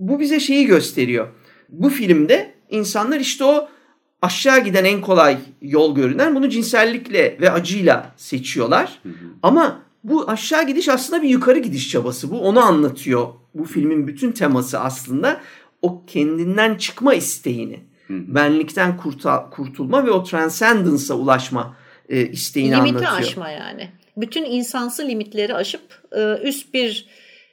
Bu 0.00 0.20
bize 0.20 0.40
şeyi 0.40 0.66
gösteriyor. 0.66 1.28
Bu 1.68 1.88
filmde 1.88 2.54
insanlar 2.70 3.20
işte 3.20 3.44
o 3.44 3.68
aşağı 4.22 4.64
giden 4.64 4.84
en 4.84 5.00
kolay 5.00 5.38
yol 5.62 5.94
görünen 5.94 6.34
bunu 6.34 6.48
cinsellikle 6.48 7.36
ve 7.40 7.50
acıyla 7.50 8.12
seçiyorlar. 8.16 8.98
Ama 9.42 9.82
bu 10.04 10.30
aşağı 10.30 10.66
gidiş 10.66 10.88
aslında 10.88 11.22
bir 11.22 11.28
yukarı 11.28 11.58
gidiş 11.58 11.90
çabası. 11.90 12.30
Bu 12.30 12.40
onu 12.40 12.60
anlatıyor. 12.60 13.28
Bu 13.54 13.64
filmin 13.64 14.06
bütün 14.06 14.32
teması 14.32 14.80
aslında 14.80 15.40
o 15.82 16.06
kendinden 16.06 16.74
çıkma 16.74 17.14
isteğini 17.14 17.80
benlikten 18.10 18.96
kurta- 18.96 19.50
kurtulma 19.50 20.06
ve 20.06 20.10
o 20.10 20.24
transcendence'a 20.24 21.16
ulaşma 21.16 21.76
e, 22.08 22.26
isteğini 22.26 22.76
Limiti 22.76 22.88
anlatıyor. 23.08 23.12
aşma 23.30 23.50
yani. 23.50 23.88
Bütün 24.16 24.44
insansı 24.44 25.08
limitleri 25.08 25.54
aşıp 25.54 25.80
e, 26.12 26.38
üst 26.42 26.74
bir 26.74 27.06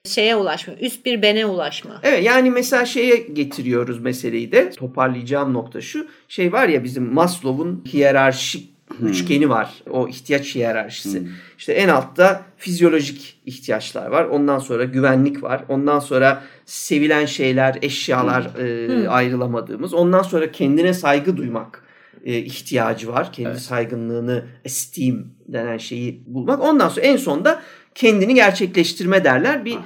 şeye 0.07 0.35
ulaşma, 0.35 0.73
üst 0.73 1.05
bir 1.05 1.21
bene 1.21 1.45
ulaşma. 1.45 1.99
Evet 2.03 2.23
yani 2.23 2.51
mesela 2.51 2.85
şeye 2.85 3.15
getiriyoruz 3.15 3.99
meseleyi 3.99 4.51
de 4.51 4.69
toparlayacağım 4.69 5.53
nokta 5.53 5.81
şu. 5.81 6.07
Şey 6.27 6.53
var 6.53 6.67
ya 6.67 6.83
bizim 6.83 7.13
Maslow'un 7.13 7.83
hiyerarşik 7.93 8.77
üçgeni 9.01 9.49
var. 9.49 9.73
O 9.89 10.07
ihtiyaç 10.07 10.55
hiyerarşisi. 10.55 11.27
İşte 11.57 11.73
en 11.73 11.89
altta 11.89 12.45
fizyolojik 12.57 13.39
ihtiyaçlar 13.45 14.07
var. 14.07 14.25
Ondan 14.25 14.59
sonra 14.59 14.83
güvenlik 14.83 15.43
var. 15.43 15.63
Ondan 15.69 15.99
sonra 15.99 16.43
sevilen 16.65 17.25
şeyler, 17.25 17.77
eşyalar 17.81 18.55
e, 18.59 19.09
ayrılamadığımız. 19.09 19.93
Ondan 19.93 20.23
sonra 20.23 20.51
kendine 20.51 20.93
saygı 20.93 21.37
duymak 21.37 21.83
e, 22.25 22.37
ihtiyacı 22.37 23.07
var. 23.07 23.33
Kendi 23.33 23.59
saygınlığını, 23.59 24.45
esteem 24.65 25.25
denen 25.47 25.77
şeyi 25.77 26.23
bulmak. 26.25 26.61
Ondan 26.61 26.89
sonra 26.89 27.05
en 27.05 27.17
sonda 27.17 27.61
kendini 27.97 28.33
gerçekleştirme 28.33 29.23
derler. 29.23 29.65
Bir 29.65 29.77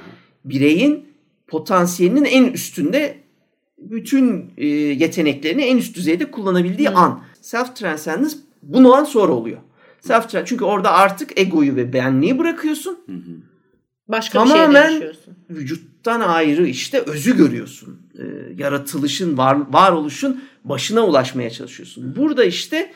bireyin 0.44 1.08
potansiyelinin 1.46 2.24
en 2.24 2.44
üstünde 2.44 3.18
bütün 3.78 4.52
e, 4.56 4.66
yeteneklerini 4.66 5.62
en 5.62 5.76
üst 5.76 5.96
düzeyde 5.96 6.30
kullanabildiği 6.30 6.90
an. 6.90 7.24
Self 7.40 7.76
transcendence 7.76 8.36
bundan 8.62 9.04
sonra 9.04 9.32
oluyor. 9.32 9.58
Self 10.00 10.24
tra- 10.24 10.42
çünkü 10.44 10.64
orada 10.64 10.92
artık 10.92 11.40
egoyu 11.40 11.76
ve 11.76 11.92
benliği 11.92 12.38
bırakıyorsun. 12.38 12.98
Başka 14.08 14.44
bir 14.44 14.50
Tamamen- 14.50 14.82
şeyle 14.82 14.92
yaşıyorsun. 14.94 15.34
Vücuttan 15.50 16.20
ayrı 16.20 16.66
işte 16.66 17.00
özü 17.00 17.36
görüyorsun. 17.36 18.00
E, 18.18 18.22
yaratılışın, 18.56 19.38
var, 19.38 19.58
varoluşun 19.70 20.44
başına 20.64 21.06
ulaşmaya 21.06 21.50
çalışıyorsun. 21.50 22.16
Burada 22.16 22.44
işte 22.44 22.92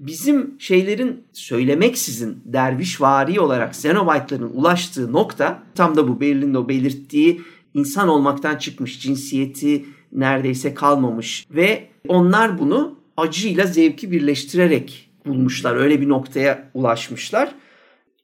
bizim 0.00 0.56
şeylerin 0.58 1.24
söylemeksizin 1.32 2.42
dervişvari 2.44 3.40
olarak 3.40 3.76
Zenobite'ların 3.76 4.50
ulaştığı 4.54 5.12
nokta 5.12 5.62
tam 5.74 5.96
da 5.96 6.08
bu 6.08 6.20
Berlin'de 6.20 6.58
o 6.58 6.68
belirttiği 6.68 7.40
insan 7.74 8.08
olmaktan 8.08 8.56
çıkmış, 8.56 9.00
cinsiyeti 9.00 9.84
neredeyse 10.12 10.74
kalmamış 10.74 11.46
ve 11.50 11.88
onlar 12.08 12.58
bunu 12.58 12.98
acıyla 13.16 13.66
zevki 13.66 14.12
birleştirerek 14.12 15.10
bulmuşlar. 15.26 15.76
Öyle 15.76 16.00
bir 16.00 16.08
noktaya 16.08 16.70
ulaşmışlar. 16.74 17.54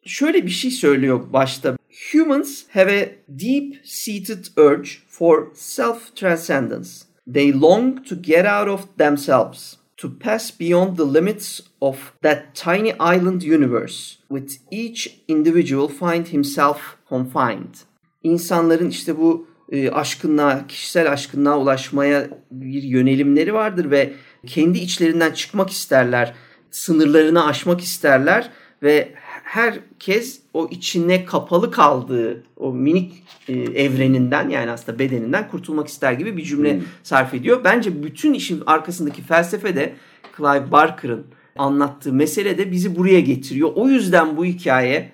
Şöyle 0.04 0.47
bir 0.47 0.50
şey 0.50 0.71
söylüyor 0.71 1.33
başta. 1.33 1.76
Humans 2.12 2.62
have 2.73 3.02
a 3.02 3.06
deep-seated 3.28 4.45
urge 4.56 4.90
for 5.09 5.47
self-transcendence. 5.54 6.88
They 7.35 7.61
long 7.61 8.06
to 8.09 8.23
get 8.23 8.47
out 8.47 8.68
of 8.68 8.99
themselves, 8.99 9.76
to 9.97 10.19
pass 10.21 10.61
beyond 10.61 10.97
the 10.97 11.05
limits 11.05 11.61
of 11.81 12.12
that 12.23 12.55
tiny 12.55 12.93
island 12.93 13.43
universe, 13.43 14.19
with 14.29 14.59
each 14.71 15.21
individual 15.29 15.88
find 15.88 16.26
himself 16.26 16.79
confined. 17.09 17.75
İnsanların 18.23 18.91
işte 18.91 19.19
bu 19.19 19.47
e, 19.73 19.91
aşkınlığa, 19.91 20.67
kişisel 20.67 21.12
aşkınlığa 21.12 21.59
ulaşmaya 21.59 22.29
bir 22.50 22.83
yönelimleri 22.83 23.55
vardır 23.55 23.91
ve 23.91 24.12
kendi 24.47 24.79
içlerinden 24.79 25.33
çıkmak 25.33 25.71
isterler, 25.71 26.35
sınırlarını 26.71 27.47
aşmak 27.47 27.81
isterler 27.81 28.50
ve 28.83 29.15
herkes 29.47 30.41
o 30.55 30.69
içine 30.71 31.25
kapalı 31.25 31.71
kaldığı 31.71 32.43
o 32.57 32.73
minik 32.73 33.12
e, 33.49 33.53
evreninden 33.53 34.49
yani 34.49 34.71
aslında 34.71 34.99
bedeninden 34.99 35.49
kurtulmak 35.49 35.88
ister 35.88 36.12
gibi 36.12 36.37
bir 36.37 36.43
cümle 36.43 36.81
sarf 37.03 37.35
ediyor. 37.35 37.61
Bence 37.65 38.03
bütün 38.03 38.35
işin 38.35 38.62
arkasındaki 38.67 39.23
felsefe 39.23 39.76
de 39.76 39.95
Clive 40.37 40.73
Barker'ın 40.73 41.26
anlattığı 41.57 42.12
mesele 42.12 42.59
de 42.59 42.73
bizi 42.73 42.97
buraya 42.97 43.21
getiriyor. 43.21 43.73
O 43.75 43.88
yüzden 43.88 44.37
bu 44.37 44.45
hikaye 44.45 45.12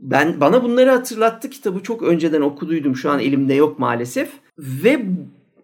ben 0.00 0.40
bana 0.40 0.62
bunları 0.62 0.90
hatırlattı 0.90 1.50
kitabı 1.50 1.82
çok 1.82 2.02
önceden 2.02 2.40
okuduydum. 2.40 2.96
Şu 2.96 3.10
an 3.10 3.20
elimde 3.20 3.54
yok 3.54 3.78
maalesef. 3.78 4.28
Ve 4.58 5.06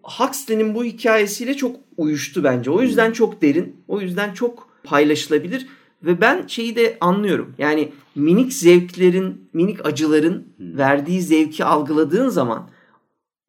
Huxley'nin 0.03 0.75
bu 0.75 0.83
hikayesiyle 0.83 1.53
çok 1.53 1.75
uyuştu 1.97 2.43
bence. 2.43 2.71
O 2.71 2.81
yüzden 2.81 3.11
çok 3.11 3.41
derin. 3.41 3.75
O 3.87 4.01
yüzden 4.01 4.33
çok 4.33 4.69
paylaşılabilir. 4.83 5.67
Ve 6.05 6.21
ben 6.21 6.47
şeyi 6.47 6.75
de 6.75 6.97
anlıyorum. 7.01 7.53
Yani 7.57 7.91
minik 8.15 8.53
zevklerin, 8.53 9.49
minik 9.53 9.85
acıların 9.85 10.47
verdiği 10.59 11.21
zevki 11.21 11.65
algıladığın 11.65 12.29
zaman 12.29 12.69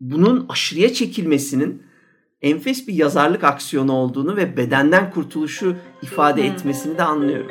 bunun 0.01 0.47
aşırıya 0.49 0.93
çekilmesinin 0.93 1.83
enfes 2.43 2.89
bir 2.89 2.95
yazarlık 2.95 3.45
aksiyonu 3.45 3.93
olduğunu 3.93 4.37
ve 4.37 4.57
bedenden 4.57 5.11
kurtuluşu 5.11 5.77
ifade 6.03 6.47
etmesini 6.47 6.99
de 6.99 7.03
anlıyorum. 7.03 7.51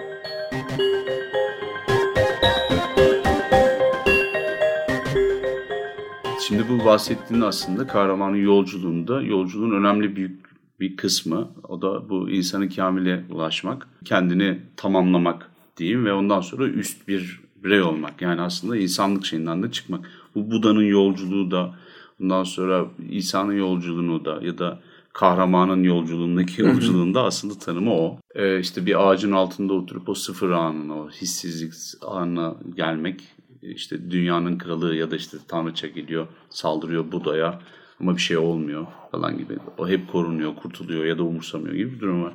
Şimdi 6.47 6.63
bu 6.69 6.85
bahsettiğin 6.85 7.41
aslında 7.41 7.87
kahramanın 7.87 8.35
yolculuğunda 8.37 9.21
yolculuğun 9.21 9.71
önemli 9.71 10.15
büyük 10.15 10.44
bir 10.79 10.97
kısmı 10.97 11.49
o 11.67 11.81
da 11.81 12.09
bu 12.09 12.29
insanı 12.29 12.69
kamile 12.69 13.23
ulaşmak, 13.29 13.87
kendini 14.05 14.59
tamamlamak 14.77 15.51
diyeyim 15.77 16.05
ve 16.05 16.13
ondan 16.13 16.41
sonra 16.41 16.67
üst 16.67 17.07
bir 17.07 17.41
birey 17.63 17.81
olmak. 17.81 18.21
Yani 18.21 18.41
aslında 18.41 18.77
insanlık 18.77 19.25
şeyinden 19.25 19.63
de 19.63 19.71
çıkmak. 19.71 20.11
Bu 20.35 20.51
Buda'nın 20.51 20.83
yolculuğu 20.83 21.51
da 21.51 21.75
ondan 22.21 22.43
sonra 22.43 22.85
İsa'nın 23.09 23.53
yolculuğunu 23.53 24.25
da 24.25 24.39
ya 24.41 24.57
da 24.57 24.79
kahramanın 25.13 25.83
yolculuğundaki 25.83 26.61
yolculuğunda 26.61 27.23
aslında 27.23 27.59
tanımı 27.59 27.93
o. 27.93 28.19
Ee, 28.35 28.59
işte 28.59 28.85
bir 28.85 29.07
ağacın 29.07 29.31
altında 29.31 29.73
oturup 29.73 30.09
o 30.09 30.13
sıfır 30.13 30.49
anına, 30.49 30.93
o 30.93 31.09
hissizlik 31.09 31.73
anına 32.01 32.55
gelmek 32.75 33.23
işte 33.61 34.11
dünyanın 34.11 34.57
kralı 34.57 34.95
ya 34.95 35.11
da 35.11 35.15
işte 35.15 35.37
tanrıça 35.47 35.87
geliyor 35.87 36.27
saldırıyor 36.49 37.11
Buda'ya. 37.11 37.59
Ama 37.99 38.15
bir 38.15 38.21
şey 38.21 38.37
olmuyor 38.37 38.87
falan 39.11 39.37
gibi. 39.37 39.57
O 39.77 39.87
hep 39.87 40.11
korunuyor, 40.11 40.55
kurtuluyor 40.55 41.05
ya 41.05 41.17
da 41.17 41.23
umursamıyor 41.23 41.75
gibi 41.75 41.93
bir 41.93 41.99
durum 41.99 42.23
var. 42.23 42.33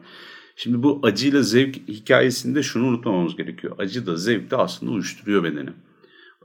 Şimdi 0.57 0.83
bu 0.83 1.01
acıyla 1.03 1.43
zevk 1.43 1.89
hikayesinde 1.89 2.63
şunu 2.63 2.87
unutmamamız 2.87 3.37
gerekiyor. 3.37 3.75
Acı 3.79 4.07
da 4.07 4.17
zevk 4.17 4.51
de 4.51 4.57
aslında 4.57 4.93
uyuşturuyor 4.93 5.45
bedeni. 5.45 5.71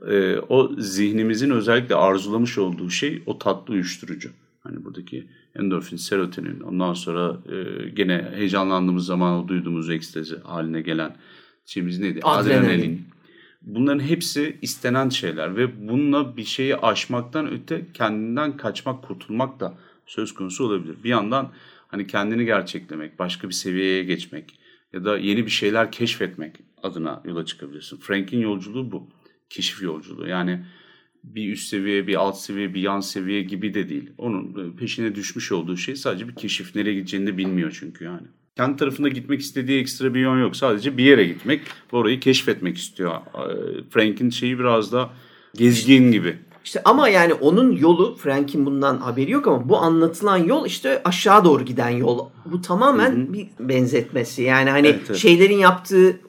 Ee, 0.08 0.36
o 0.48 0.72
zihnimizin 0.78 1.50
özellikle 1.50 1.94
arzulamış 1.94 2.58
olduğu 2.58 2.90
şey 2.90 3.22
o 3.26 3.38
tatlı 3.38 3.74
uyuşturucu. 3.74 4.30
Hani 4.60 4.84
buradaki 4.84 5.26
endorfin, 5.54 5.96
serotonin, 5.96 6.60
ondan 6.60 6.94
sonra 6.94 7.36
e, 7.52 7.88
gene 7.88 8.30
heyecanlandığımız 8.34 9.06
zaman 9.06 9.44
o 9.44 9.48
duyduğumuz 9.48 9.90
ekstazi 9.90 10.36
haline 10.38 10.80
gelen 10.80 11.16
şeyimiz 11.66 11.98
neydi? 11.98 12.20
Adrenalin. 12.22 12.64
Adrenalin. 12.64 13.06
Bunların 13.66 14.00
hepsi 14.00 14.58
istenen 14.62 15.08
şeyler 15.08 15.56
ve 15.56 15.88
bununla 15.88 16.36
bir 16.36 16.44
şeyi 16.44 16.76
aşmaktan 16.76 17.52
öte 17.52 17.86
kendinden 17.94 18.56
kaçmak, 18.56 19.04
kurtulmak 19.04 19.60
da 19.60 19.78
söz 20.06 20.34
konusu 20.34 20.64
olabilir. 20.64 20.96
Bir 21.04 21.08
yandan 21.08 21.52
hani 21.88 22.06
kendini 22.06 22.44
gerçeklemek, 22.44 23.18
başka 23.18 23.48
bir 23.48 23.52
seviyeye 23.52 24.04
geçmek 24.04 24.58
ya 24.92 25.04
da 25.04 25.18
yeni 25.18 25.46
bir 25.46 25.50
şeyler 25.50 25.92
keşfetmek 25.92 26.56
adına 26.82 27.22
yola 27.24 27.44
çıkabilirsin. 27.44 27.96
Frank'in 27.96 28.40
yolculuğu 28.40 28.92
bu. 28.92 29.08
Keşif 29.50 29.82
yolculuğu. 29.82 30.28
Yani 30.28 30.64
bir 31.24 31.52
üst 31.52 31.68
seviye, 31.68 32.06
bir 32.06 32.14
alt 32.14 32.38
seviye, 32.38 32.74
bir 32.74 32.82
yan 32.82 33.00
seviye 33.00 33.42
gibi 33.42 33.74
de 33.74 33.88
değil. 33.88 34.10
Onun 34.18 34.76
peşine 34.76 35.14
düşmüş 35.14 35.52
olduğu 35.52 35.76
şey 35.76 35.96
sadece 35.96 36.28
bir 36.28 36.34
keşif. 36.34 36.74
Nereye 36.74 36.94
gideceğini 36.94 37.26
de 37.26 37.38
bilmiyor 37.38 37.76
çünkü 37.80 38.04
yani. 38.04 38.26
Kendi 38.56 38.76
tarafında 38.76 39.08
gitmek 39.08 39.40
istediği 39.40 39.80
ekstra 39.80 40.14
bir 40.14 40.20
yön 40.20 40.40
yok. 40.40 40.56
Sadece 40.56 40.96
bir 40.96 41.04
yere 41.04 41.24
gitmek 41.24 41.60
ve 41.92 41.96
orayı 41.96 42.20
keşfetmek 42.20 42.78
istiyor. 42.78 43.12
Ee, 43.14 43.40
Frank'in 43.90 44.30
şeyi 44.30 44.58
biraz 44.58 44.92
da 44.92 45.10
gezgin 45.54 46.12
gibi. 46.12 46.38
İşte 46.64 46.82
ama 46.84 47.08
yani 47.08 47.34
onun 47.34 47.76
yolu 47.76 48.16
Frank'in 48.16 48.66
bundan 48.66 48.96
haberi 48.98 49.30
yok 49.30 49.46
ama 49.46 49.68
bu 49.68 49.76
anlatılan 49.78 50.36
yol 50.36 50.66
işte 50.66 51.02
aşağı 51.04 51.44
doğru 51.44 51.64
giden 51.64 51.88
yol. 51.88 52.26
Bu 52.44 52.62
tamamen 52.62 53.10
Hı 53.10 53.16
hı. 53.28 53.32
bir 53.32 53.48
benzetmesi. 53.60 54.42
Yani 54.42 54.70
hani 54.70 54.88
Evet, 54.88 55.00
evet. 55.08 55.16
şeylerin 55.18 55.58
yaptığı 55.58 56.20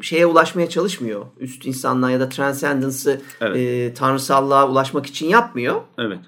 şeye 0.00 0.26
ulaşmaya 0.26 0.68
çalışmıyor. 0.68 1.26
Üst 1.40 1.66
insanlığa 1.66 2.10
ya 2.10 2.20
da 2.20 2.28
transcendence'ı 2.28 3.20
Evet. 3.40 3.56
e, 3.56 3.94
tanrısallığa 3.94 4.68
ulaşmak 4.70 5.06
için 5.06 5.26
yapmıyor. 5.28 5.80
Evet. 5.98 6.18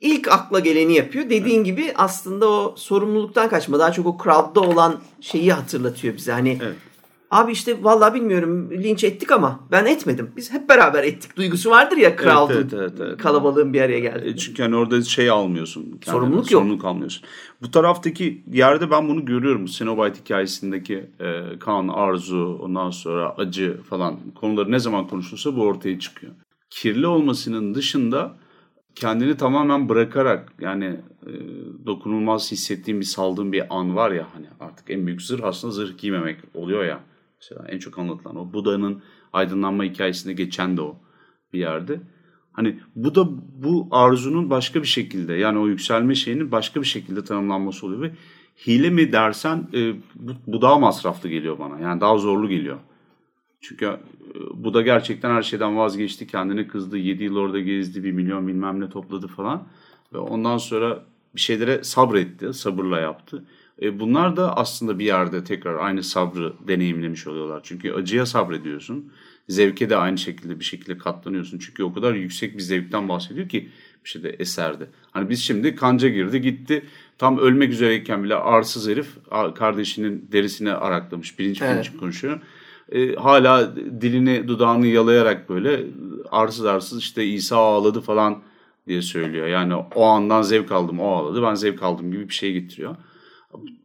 İlk 0.00 0.28
akla 0.28 0.60
geleni 0.60 0.94
yapıyor. 0.94 1.30
Dediğin 1.30 1.64
gibi 1.64 1.92
aslında 1.94 2.48
o 2.48 2.74
sorumluluktan 2.76 3.48
kaçma. 3.48 3.78
Daha 3.78 3.92
çok 3.92 4.06
o 4.06 4.16
crowd'da 4.24 4.60
olan 4.60 4.96
şeyi 5.20 5.52
hatırlatıyor 5.52 6.16
bize. 6.16 6.32
Hani 6.32 6.58
Evet. 6.62 6.74
abi 7.30 7.52
işte 7.52 7.84
vallahi 7.84 8.14
bilmiyorum 8.14 8.70
linç 8.70 9.04
ettik 9.04 9.30
ama 9.32 9.60
ben 9.70 9.84
etmedim. 9.86 10.30
Biz 10.36 10.52
hep 10.52 10.68
beraber 10.68 11.04
ettik 11.04 11.36
duygusu 11.36 11.70
vardır 11.70 11.96
ya 11.96 12.16
crowd'un 12.16 12.54
evet, 12.54 12.72
evet, 12.72 12.92
evet. 13.00 13.18
kalabalığın 13.18 13.72
bir 13.72 13.80
araya 13.80 13.96
E, 13.96 14.00
geldiğinde. 14.00 14.36
Çünkü 14.36 14.62
hani 14.62 14.76
orada 14.76 15.02
şey 15.02 15.30
almıyorsun. 15.30 15.82
kendine, 15.82 16.04
Sorumluluk 16.04 16.50
yok. 16.50 16.60
Sorumluluk 16.60 16.84
almıyorsun. 16.84 17.24
Bu 17.62 17.70
taraftaki 17.70 18.44
yerde 18.52 18.90
ben 18.90 19.08
bunu 19.08 19.24
görüyorum. 19.24 19.66
Cenobite 19.66 20.20
hikayesindeki 20.20 21.10
e, 21.20 21.58
kan, 21.58 21.88
arzu, 21.88 22.58
ondan 22.62 22.90
sonra 22.90 23.34
acı 23.38 23.80
falan 23.90 24.16
konuları 24.34 24.72
ne 24.72 24.78
zaman 24.78 25.08
konuşulsa 25.08 25.56
bu 25.56 25.62
ortaya 25.62 25.98
çıkıyor. 25.98 26.32
Kirli 26.70 27.06
olmasının 27.06 27.74
dışında 27.74 28.36
kendini 28.94 29.36
tamamen 29.36 29.88
bırakarak 29.88 30.52
yani 30.60 31.00
e, 31.26 31.32
dokunulmaz 31.86 32.52
hissettiğim 32.52 33.00
bir 33.00 33.04
saldığım 33.04 33.52
bir 33.52 33.78
an 33.78 33.96
var 33.96 34.10
ya 34.10 34.26
hani 34.34 34.46
artık 34.60 34.90
en 34.90 35.06
büyük 35.06 35.22
zırh 35.22 35.44
aslında 35.44 35.72
zırh 35.72 35.98
giymemek 35.98 36.38
oluyor 36.54 36.84
ya. 36.84 37.00
Mesela 37.40 37.68
en 37.68 37.78
çok 37.78 37.98
anlatılan 37.98 38.36
o 38.36 38.52
Buda'nın 38.52 39.02
aydınlanma 39.32 39.84
hikayesinde 39.84 40.32
geçen 40.32 40.76
de 40.76 40.80
o 40.80 40.96
bir 41.52 41.58
yerde. 41.58 42.00
Hani 42.52 42.80
bu 42.96 43.14
da 43.14 43.28
bu 43.62 43.88
arzunun 43.90 44.50
başka 44.50 44.82
bir 44.82 44.86
şekilde 44.86 45.34
yani 45.34 45.58
o 45.58 45.66
yükselme 45.66 46.14
şeyinin 46.14 46.52
başka 46.52 46.80
bir 46.80 46.86
şekilde 46.86 47.24
tanımlanması 47.24 47.86
oluyor 47.86 48.02
ve 48.02 48.12
hile 48.66 48.90
mi 48.90 49.12
dersen 49.12 49.68
e, 49.74 49.94
bu, 50.14 50.32
bu 50.46 50.62
daha 50.62 50.78
masraflı 50.78 51.28
geliyor 51.28 51.58
bana. 51.58 51.80
Yani 51.80 52.00
daha 52.00 52.18
zorlu 52.18 52.48
geliyor. 52.48 52.78
Çünkü 53.60 53.86
e, 53.86 53.98
bu 54.54 54.74
da 54.74 54.82
gerçekten 54.82 55.30
her 55.30 55.42
şeyden 55.42 55.76
vazgeçti. 55.76 56.26
Kendine 56.26 56.68
kızdı. 56.68 56.98
7 56.98 57.24
yıl 57.24 57.36
orada 57.36 57.60
gezdi. 57.60 58.04
Bir 58.04 58.12
milyon 58.12 58.48
bilmem 58.48 58.80
ne 58.80 58.88
topladı 58.88 59.26
falan. 59.26 59.68
Ve 60.12 60.18
ondan 60.18 60.58
sonra 60.58 61.04
bir 61.34 61.40
şeylere 61.40 61.84
sabretti. 61.84 62.52
Sabırla 62.52 63.00
yaptı. 63.00 63.44
E, 63.82 64.00
bunlar 64.00 64.36
da 64.36 64.56
aslında 64.56 64.98
bir 64.98 65.04
yerde 65.04 65.44
tekrar 65.44 65.74
aynı 65.74 66.02
sabrı 66.02 66.52
deneyimlemiş 66.68 67.26
oluyorlar. 67.26 67.60
Çünkü 67.64 67.92
acıya 67.92 68.26
sabrediyorsun. 68.26 69.12
Zevke 69.48 69.90
de 69.90 69.96
aynı 69.96 70.18
şekilde 70.18 70.60
bir 70.60 70.64
şekilde 70.64 70.98
katlanıyorsun. 70.98 71.58
Çünkü 71.58 71.82
o 71.82 71.92
kadar 71.92 72.14
yüksek 72.14 72.54
bir 72.56 72.62
zevkten 72.62 73.08
bahsediyor 73.08 73.48
ki 73.48 73.68
bir 74.04 74.08
şeyde 74.08 74.30
eserde. 74.30 74.88
Hani 75.10 75.28
biz 75.28 75.42
şimdi 75.42 75.74
kanca 75.74 76.08
girdi 76.08 76.40
gitti. 76.40 76.82
Tam 77.18 77.38
ölmek 77.38 77.72
üzereyken 77.72 78.24
bile 78.24 78.34
arsız 78.34 78.88
herif 78.88 79.06
kardeşinin 79.54 80.28
derisini 80.32 80.72
araklamış. 80.72 81.38
Birinci 81.38 81.60
film 81.60 81.68
Evet. 81.68 81.92
konuşuyor. 82.00 82.40
E, 82.92 83.14
hala 83.14 83.76
dilini 83.76 84.48
dudağını 84.48 84.86
yalayarak 84.86 85.48
böyle 85.48 85.84
arsız 86.30 86.64
arsız 86.64 86.98
işte 86.98 87.24
İsa 87.24 87.56
ağladı 87.56 88.00
falan 88.00 88.42
diye 88.86 89.02
söylüyor. 89.02 89.46
Yani 89.46 89.74
o 89.94 90.04
andan 90.04 90.42
zevk 90.42 90.72
aldım 90.72 91.00
o 91.00 91.08
ağladı 91.10 91.42
ben 91.42 91.54
zevk 91.54 91.82
aldım 91.82 92.12
gibi 92.12 92.28
bir 92.28 92.34
şey 92.34 92.52
getiriyor. 92.52 92.96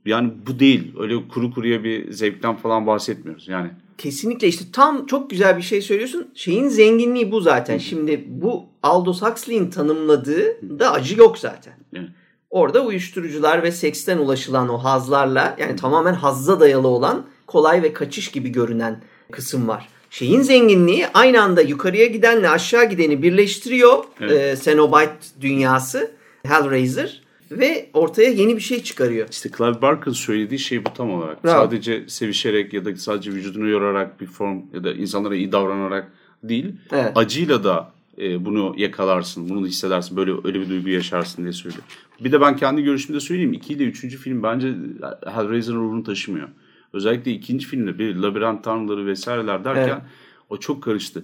Yani 0.05 0.33
bu 0.47 0.59
değil. 0.59 0.93
Öyle 0.99 1.27
kuru 1.27 1.53
kuruya 1.53 1.83
bir 1.83 2.11
zevkten 2.11 2.55
falan 2.55 2.87
bahsetmiyoruz. 2.87 3.47
Yani 3.47 3.69
Kesinlikle 3.97 4.47
işte 4.47 4.65
tam 4.73 5.05
çok 5.05 5.29
güzel 5.29 5.57
bir 5.57 5.61
şey 5.61 5.81
söylüyorsun. 5.81 6.27
Şeyin 6.35 6.67
zenginliği 6.67 7.31
bu 7.31 7.41
zaten. 7.41 7.77
Şimdi 7.77 8.25
bu 8.27 8.65
Aldous 8.83 9.21
Huxley'in 9.21 9.69
tanımladığı 9.69 10.79
da 10.79 10.91
acı 10.91 11.19
yok 11.19 11.37
zaten. 11.37 11.73
Evet. 11.95 12.09
Orada 12.49 12.85
uyuşturucular 12.85 13.63
ve 13.63 13.71
seksten 13.71 14.17
ulaşılan 14.17 14.69
o 14.69 14.77
hazlarla 14.77 15.55
yani 15.59 15.75
tamamen 15.75 16.13
hazza 16.13 16.59
dayalı 16.59 16.87
olan 16.87 17.25
kolay 17.47 17.83
ve 17.83 17.93
kaçış 17.93 18.31
gibi 18.31 18.49
görünen 18.49 19.01
kısım 19.31 19.67
var. 19.67 19.87
Şeyin 20.09 20.41
zenginliği 20.41 21.07
aynı 21.13 21.41
anda 21.41 21.61
yukarıya 21.61 22.05
gidenle 22.05 22.49
aşağı 22.49 22.89
gideni 22.89 23.21
birleştiriyor 23.23 24.03
Evet. 24.21 24.59
e, 24.59 24.63
Cenobite 24.63 25.13
dünyası 25.41 26.11
Hellraiser 26.45 27.21
ve 27.51 27.89
ortaya 27.93 28.29
yeni 28.29 28.55
bir 28.55 28.61
şey 28.61 28.83
çıkarıyor. 28.83 29.27
işte 29.31 29.49
Clive 29.57 29.81
Barker'ın 29.81 30.13
söylediği 30.13 30.59
şey 30.59 30.85
bu 30.85 30.93
tam 30.93 31.11
olarak. 31.13 31.43
Bravo. 31.43 31.63
Sadece 31.63 32.03
sevişerek 32.07 32.73
ya 32.73 32.85
da 32.85 32.95
sadece 32.95 33.31
vücudunu 33.31 33.69
yorarak 33.69 34.21
bir 34.21 34.25
form 34.25 34.61
ya 34.73 34.83
da 34.83 34.93
insanlara 34.93 35.35
iyi 35.35 35.51
davranarak 35.51 36.11
değil. 36.43 36.65
Evet. 36.91 37.11
Acıyla 37.15 37.63
da 37.63 37.91
e, 38.21 38.45
bunu 38.45 38.73
yakalarsın, 38.77 39.49
bunu 39.49 39.67
hissedersin, 39.67 40.17
böyle 40.17 40.31
öyle 40.43 40.59
bir 40.61 40.69
duygu 40.69 40.89
yaşarsın 40.89 41.41
diye 41.43 41.53
söylüyor. 41.53 41.83
Bir 42.23 42.31
de 42.31 42.41
ben 42.41 42.55
kendi 42.55 42.83
görüşümde 42.83 43.19
söyleyeyim. 43.19 43.53
2 43.53 43.73
ile 43.73 43.83
3. 43.83 44.17
film 44.17 44.43
bence 44.43 44.67
Hellraiser'ın 45.35 45.79
ruhunu 45.79 46.03
taşımıyor. 46.03 46.47
Özellikle 46.93 47.31
ikinci 47.31 47.67
filmde 47.67 47.99
bir 47.99 48.15
labirent 48.15 48.63
tanrıları 48.63 49.05
vesaireler 49.05 49.63
derken 49.65 49.87
Evet. 49.87 50.11
o 50.49 50.57
çok 50.57 50.83
karıştı. 50.83 51.23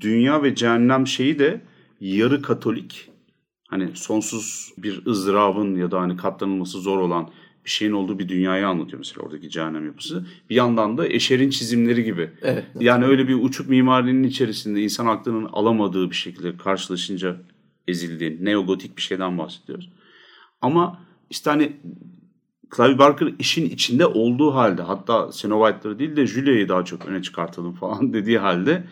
Dünya 0.00 0.42
ve 0.42 0.54
cehennem 0.54 1.06
şeyi 1.06 1.38
de 1.38 1.60
yarı 2.00 2.42
katolik 2.42 3.10
hani 3.68 3.88
sonsuz 3.94 4.72
bir 4.78 5.06
ızdırabın 5.06 5.74
ya 5.76 5.90
da 5.90 6.00
hani 6.00 6.16
katlanılması 6.16 6.78
zor 6.78 6.98
olan 6.98 7.30
bir 7.64 7.70
şeyin 7.70 7.92
olduğu 7.92 8.18
bir 8.18 8.28
dünyayı 8.28 8.68
anlatıyor 8.68 8.98
mesela 8.98 9.26
oradaki 9.26 9.50
cehennem 9.50 9.86
yapısı. 9.86 10.26
Bir 10.50 10.54
yandan 10.54 10.98
da 10.98 11.08
Eşer'in 11.08 11.50
çizimleri 11.50 12.04
gibi. 12.04 12.30
Evet. 12.42 12.64
Yani 12.80 13.04
öyle 13.04 13.28
bir 13.28 13.34
uçuk 13.34 13.68
mimarinin 13.68 14.22
içerisinde 14.22 14.82
insan 14.82 15.06
aklının 15.06 15.44
alamadığı 15.52 16.10
bir 16.10 16.14
şekilde 16.16 16.56
karşılaşınca 16.56 17.36
ezildiğin 17.88 18.44
neogotik 18.44 18.96
bir 18.96 19.02
şeyden 19.02 19.38
bahsediyoruz. 19.38 19.92
Ama 20.60 21.00
işte 21.30 21.50
hani 21.50 21.76
Clive 22.76 22.98
Barker 22.98 23.34
işin 23.38 23.70
içinde 23.70 24.06
olduğu 24.06 24.54
halde 24.54 24.82
hatta 24.82 25.30
Cenobite'ları 25.32 25.98
değil 25.98 26.16
de 26.16 26.26
Julia'yı 26.26 26.68
daha 26.68 26.84
çok 26.84 27.06
öne 27.06 27.22
çıkartalım 27.22 27.72
falan 27.72 28.12
dediği 28.12 28.38
halde 28.38 28.84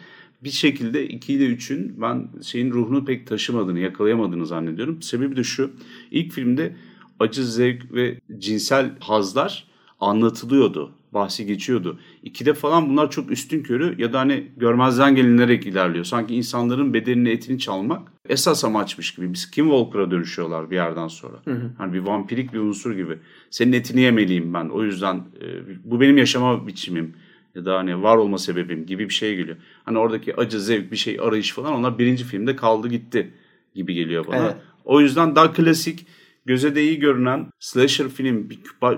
bir 0.45 0.51
şekilde 0.51 1.09
2 1.09 1.33
ile 1.33 1.45
3'ün 1.45 2.01
ben 2.01 2.29
şeyin 2.43 2.71
ruhunu 2.71 3.05
pek 3.05 3.27
taşımadığını, 3.27 3.79
yakalayamadığını 3.79 4.47
zannediyorum. 4.47 5.03
Sebebi 5.03 5.37
de 5.37 5.45
şu. 5.45 5.71
İlk 6.11 6.33
filmde 6.33 6.77
acı, 7.21 7.47
zevk 7.47 7.95
ve 7.95 8.21
cinsel 8.39 8.91
hazlar 9.01 9.65
anlatılıyordu. 10.01 10.93
Bahsi 11.13 11.47
geçiyordu. 11.47 11.99
İkide 12.23 12.55
falan 12.55 12.89
bunlar 12.89 13.11
çok 13.11 13.31
üstün 13.31 13.63
körü 13.63 13.95
ya 13.99 14.13
da 14.13 14.21
hani 14.21 14.47
görmezden 14.57 15.15
gelinerek 15.15 15.67
ilerliyor. 15.67 16.05
Sanki 16.05 16.35
insanların 16.35 16.95
bedenini 16.95 17.29
etini 17.29 17.59
çalmak 17.59 18.13
esas 18.29 18.65
amaçmış 18.65 19.15
gibi. 19.15 19.33
Biz 19.33 19.41
Skinwalker'a 19.41 20.11
dönüşüyorlar 20.11 20.71
bir 20.71 20.77
yerden 20.77 21.09
sonra. 21.09 21.37
Hani 21.79 21.93
bir 21.93 21.99
vampirik 21.99 22.53
bir 22.53 22.59
unsur 22.59 22.93
gibi. 22.93 23.19
Senin 23.51 23.73
etini 23.73 24.01
yemeliyim 24.01 24.55
ben. 24.55 24.69
O 24.69 24.83
yüzden 24.83 25.17
e, 25.17 25.47
bu 25.85 26.01
benim 26.01 26.19
yaşama 26.19 26.67
biçimim 26.67 27.15
ya 27.55 27.65
da 27.65 27.79
hani 27.79 28.03
var 28.03 28.17
olma 28.17 28.39
sebebim 28.39 28.87
gibi 28.87 29.09
bir 29.09 29.15
şey 29.15 29.37
geliyor. 29.37 29.57
Hani 29.85 29.99
oradaki 29.99 30.37
acı, 30.37 30.61
zevk, 30.61 30.93
bir 30.93 30.97
şey 30.97 31.19
arayış 31.21 31.53
falan 31.53 31.73
onlar 31.73 31.99
birinci 31.99 32.25
filmde 32.25 32.57
kaldı 32.57 32.89
gitti 32.89 33.31
gibi 33.75 33.95
geliyor 33.95 34.27
bana. 34.27 34.45
Evet. 34.45 34.57
O 34.85 35.01
yüzden 35.01 35.37
daha 35.37 35.53
klasik, 35.53 36.07
göze 36.47 36.75
de 36.75 36.83
iyi 36.83 36.99
görünen 36.99 37.47
slasher 37.59 38.09
film, 38.09 38.49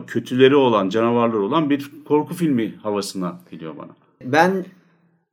kötüleri 0.07 0.57
olan, 0.57 0.89
canavarları 0.89 1.43
olan 1.43 1.71
bir 1.71 1.91
korku 2.09 2.35
filmi 2.35 2.75
havasına 2.83 3.41
geliyor 3.51 3.77
bana. 3.79 3.97
Ben 4.25 4.65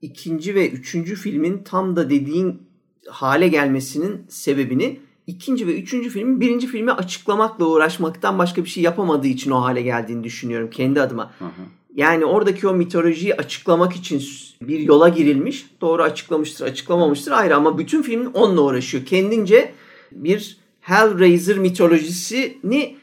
ikinci 0.01 0.55
ve 0.55 0.69
üçüncü 0.69 1.15
filmin 1.15 1.63
tam 1.63 1.95
da 1.95 2.09
dediğin 2.09 2.61
hale 3.09 3.47
gelmesinin 3.47 4.25
sebebini 4.29 4.99
ikinci 5.27 5.67
ve 5.67 5.81
üçüncü 5.81 6.09
filmin 6.09 6.41
birinci 6.41 6.67
filmi 6.67 6.91
açıklamakla 6.91 7.65
uğraşmaktan 7.65 8.39
başka 8.39 8.63
bir 8.63 8.69
şey 8.69 8.83
yapamadığı 8.83 9.27
için 9.27 9.51
o 9.51 9.61
hale 9.61 9.81
geldiğini 9.81 10.23
düşünüyorum 10.23 10.69
kendi 10.69 11.01
adıma. 11.01 11.31
Hı 11.39 11.45
hı. 11.45 11.61
Yani 11.95 12.25
oradaki 12.25 12.67
o 12.67 12.73
mitolojiyi 12.73 13.35
açıklamak 13.35 13.95
için 13.95 14.23
bir 14.61 14.79
yola 14.79 15.09
girilmiş. 15.09 15.65
Doğru 15.81 16.03
açıklamıştır, 16.03 16.65
açıklamamıştır 16.65 17.31
ayrı 17.31 17.55
ama 17.55 17.77
bütün 17.77 18.01
filmin 18.01 18.25
onunla 18.25 18.61
uğraşıyor. 18.61 19.05
Kendince 19.05 19.73
bir 20.11 20.57
Hellraiser 20.81 21.57
mitolojisini 21.57 22.95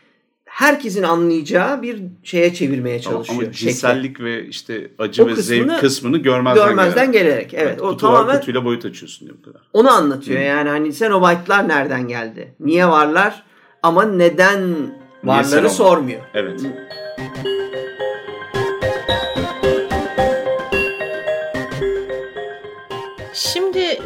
herkesin 0.45 1.03
anlayacağı 1.03 1.83
bir 1.83 2.03
şeye 2.23 2.55
çevirmeye 2.55 3.01
çalışıyor. 3.01 3.43
Ama 3.43 3.53
cinsellik 3.53 4.21
ve 4.21 4.47
işte 4.47 4.91
acı 4.99 5.25
O 5.25 5.27
ve 5.27 5.35
kısmını 5.35 5.69
zevk 5.71 5.81
kısmını 5.81 6.19
görmezden, 6.19 6.69
görmezden 6.69 7.13
gelerek. 7.13 7.51
gelerek. 7.51 7.69
Evet, 7.69 7.83
o 7.83 7.89
kutu 7.91 8.07
var, 8.09 8.13
tamamen 8.17 8.41
kutuyla 8.41 8.65
boyut 8.65 8.85
açıyorsun 8.85 9.29
bu 9.39 9.43
kadar. 9.43 9.63
onu 9.73 9.91
anlatıyor. 9.93 10.41
Yani 10.41 10.69
hani 10.69 10.95
Cenobite'lar 10.95 11.69
nereden 11.69 12.09
geldi? 12.09 12.55
Niye 12.61 12.89
varlar? 12.89 13.43
Ama 13.83 14.03
neden 14.05 14.61
varları 15.25 15.51
Cenobite? 15.51 15.75
sormuyor. 15.75 16.21
Evet. 16.35 16.61
Şimdi 16.61 16.77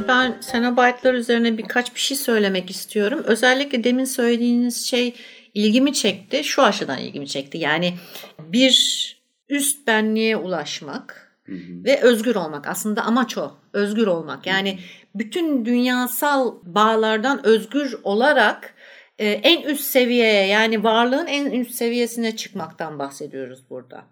ben 0.08 0.40
Cenobite'lar 0.52 1.14
üzerine 1.14 1.58
birkaç 1.58 1.94
bir 1.94 2.00
şey 2.00 2.16
söylemek 2.16 2.70
istiyorum. 2.70 3.22
Özellikle 3.24 3.84
demin 3.84 4.04
söylediğiniz 4.04 4.86
şey 4.86 5.14
ilgimi 5.54 5.92
çekti. 5.92 6.44
Şu 6.44 6.62
açıdan 6.62 6.98
ilgimi 6.98 7.28
çekti. 7.28 7.58
Yani 7.58 7.94
bir 8.38 9.16
üst 9.48 9.86
benliğe 9.86 10.36
ulaşmak 10.36 11.32
ve 11.84 12.00
özgür 12.00 12.34
olmak. 12.34 12.68
Aslında 12.68 13.02
amaç 13.02 13.38
o. 13.38 13.52
Özgür 13.72 14.06
olmak. 14.06 14.46
Yani 14.46 14.78
bütün 15.14 15.64
dünyasal 15.64 16.54
bağlardan 16.62 17.46
özgür 17.46 17.98
olarak 18.02 18.74
e, 19.18 19.28
en 19.28 19.62
üst 19.62 19.84
seviyeye 19.84 20.46
yani 20.46 20.84
varlığın 20.84 21.26
en 21.26 21.50
üst 21.50 21.74
seviyesine 21.74 22.36
çıkmaktan 22.36 22.98
bahsediyoruz 22.98 23.60
burada. 23.70 24.04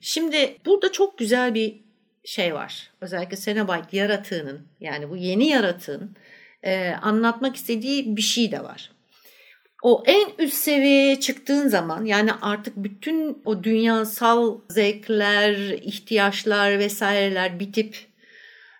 Şimdi 0.00 0.56
burada 0.66 0.92
çok 0.92 1.18
güzel 1.18 1.54
bir 1.54 1.89
şey 2.24 2.54
var. 2.54 2.90
Özellikle 3.00 3.36
Cenobite 3.36 3.96
yaratığının 3.96 4.66
yani 4.80 5.10
bu 5.10 5.16
yeni 5.16 5.48
yaratığın 5.48 6.16
e, 6.62 6.90
anlatmak 6.90 7.56
istediği 7.56 8.16
bir 8.16 8.22
şey 8.22 8.52
de 8.52 8.64
var. 8.64 8.90
O 9.82 10.02
en 10.06 10.28
üst 10.38 10.54
seviyeye 10.54 11.20
çıktığın 11.20 11.68
zaman 11.68 12.04
yani 12.04 12.30
artık 12.42 12.76
bütün 12.76 13.42
o 13.44 13.64
dünyasal 13.64 14.58
zevkler, 14.68 15.54
ihtiyaçlar 15.82 16.78
vesaireler 16.78 17.60
bitip 17.60 17.98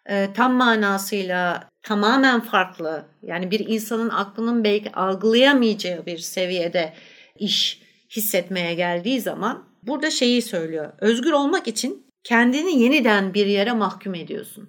e, 0.07 0.29
tam 0.35 0.53
manasıyla 0.53 1.69
tamamen 1.83 2.41
farklı 2.41 3.05
yani 3.23 3.51
bir 3.51 3.69
insanın 3.69 4.09
aklının 4.09 4.65
belki 4.65 4.93
algılayamayacağı 4.93 6.07
bir 6.07 6.19
seviyede 6.19 6.95
iş 7.39 7.83
hissetmeye 8.11 8.75
geldiği 8.75 9.21
zaman 9.21 9.65
burada 9.83 10.11
şeyi 10.11 10.43
söylüyor. 10.43 10.93
Özgür 11.01 11.33
olmak 11.33 11.69
için 11.69 12.10
kendini 12.25 12.83
yeniden 12.83 13.35
bir 13.35 13.47
yere 13.47 13.73
mahkum 13.73 14.15
ediyorsun. 14.15 14.69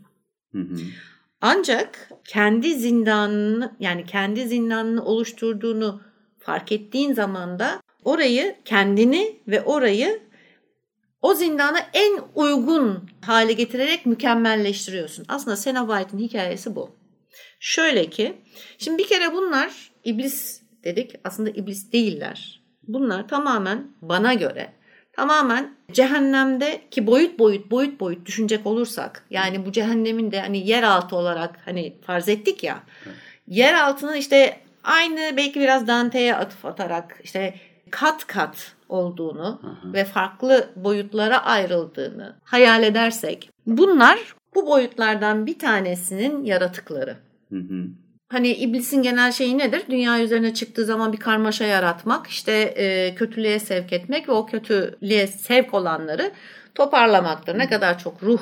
Hı 0.52 0.58
hı. 0.62 0.78
Ancak 1.42 2.10
kendi 2.28 2.74
zindanını 2.74 3.76
yani 3.80 4.06
kendi 4.06 4.48
zindanını 4.48 5.06
oluşturduğunu 5.06 6.02
fark 6.40 6.72
ettiğin 6.72 7.14
zaman 7.14 7.60
da 7.60 7.82
orayı 8.04 8.56
kendini 8.66 9.40
ve 9.48 9.62
orayı 9.62 10.22
o 11.22 11.34
zindana 11.34 11.80
en 11.94 12.20
uygun 12.36 13.10
hale 13.22 13.54
getirerek 13.54 14.06
mükemmelleştiriyorsun. 14.06 15.26
Aslında 15.28 15.58
Cenobite'in 15.58 16.20
hikayesi 16.20 16.76
bu. 16.76 16.96
Şöyle 17.60 18.10
ki, 18.10 18.34
şimdi 18.78 18.98
bir 18.98 19.08
kere 19.08 19.34
bunlar 19.34 19.92
iblis 20.04 20.62
dedik. 20.84 21.16
Aslında 21.24 21.50
iblis 21.50 21.92
değiller. 21.92 22.62
Bunlar 22.84 23.28
tamamen 23.28 23.92
bana 24.02 24.34
göre 24.34 24.74
tamamen 25.14 25.76
cehennemde 25.92 26.82
ki 26.92 27.08
boyut 27.08 27.40
boyut 27.40 27.72
boyut 27.72 28.00
boyut 28.00 28.26
düşünecek 28.26 28.68
olursak 28.68 29.26
yani 29.30 29.66
bu 29.66 29.72
cehennemin 29.72 30.32
de 30.32 30.42
hani 30.42 30.68
yeraltı 30.68 31.16
olarak 31.16 31.60
hani 31.66 31.94
farz 32.06 32.30
ettik 32.30 32.64
ya 32.64 32.84
yer 33.48 33.74
altının 33.74 34.16
işte 34.16 34.60
aynı 34.84 35.38
belki 35.38 35.60
biraz 35.60 35.88
Dante'ye 35.88 36.36
atıf 36.36 36.66
atarak 36.66 37.20
işte 37.24 37.56
kat 37.92 38.28
kat 38.28 38.76
olduğunu 38.90 39.62
ve 39.94 40.06
farklı 40.06 40.70
boyutlara 40.76 41.44
ayrıldığını 41.44 42.36
hayal 42.44 42.84
edersek 42.84 43.50
bunlar 43.66 44.20
bu 44.56 44.68
boyutlardan 44.68 45.46
bir 45.46 45.60
tanesinin 45.60 46.44
yaratıkları. 46.44 47.18
Hı 47.50 47.60
hı. 47.60 47.88
Hani 48.32 48.50
iblisin 48.50 49.02
genel 49.02 49.32
şeyi 49.32 49.58
nedir? 49.58 49.82
Dünya 49.90 50.24
üzerine 50.24 50.54
çıktığı 50.54 50.86
zaman 50.86 51.14
bir 51.14 51.18
karmaşa 51.18 51.66
yaratmak, 51.66 52.28
işte 52.28 52.52
e, 52.52 53.16
kötülüğe 53.16 53.60
sevk 53.60 53.94
etmek 53.94 54.30
ve 54.30 54.32
o 54.32 54.46
kötülüğe 54.46 55.28
sevk 55.28 55.74
olanları 55.74 56.32
toparlamaktır. 56.76 57.58
Ne 57.58 57.70
kadar 57.70 58.00
çok 58.00 58.24
ruh 58.24 58.42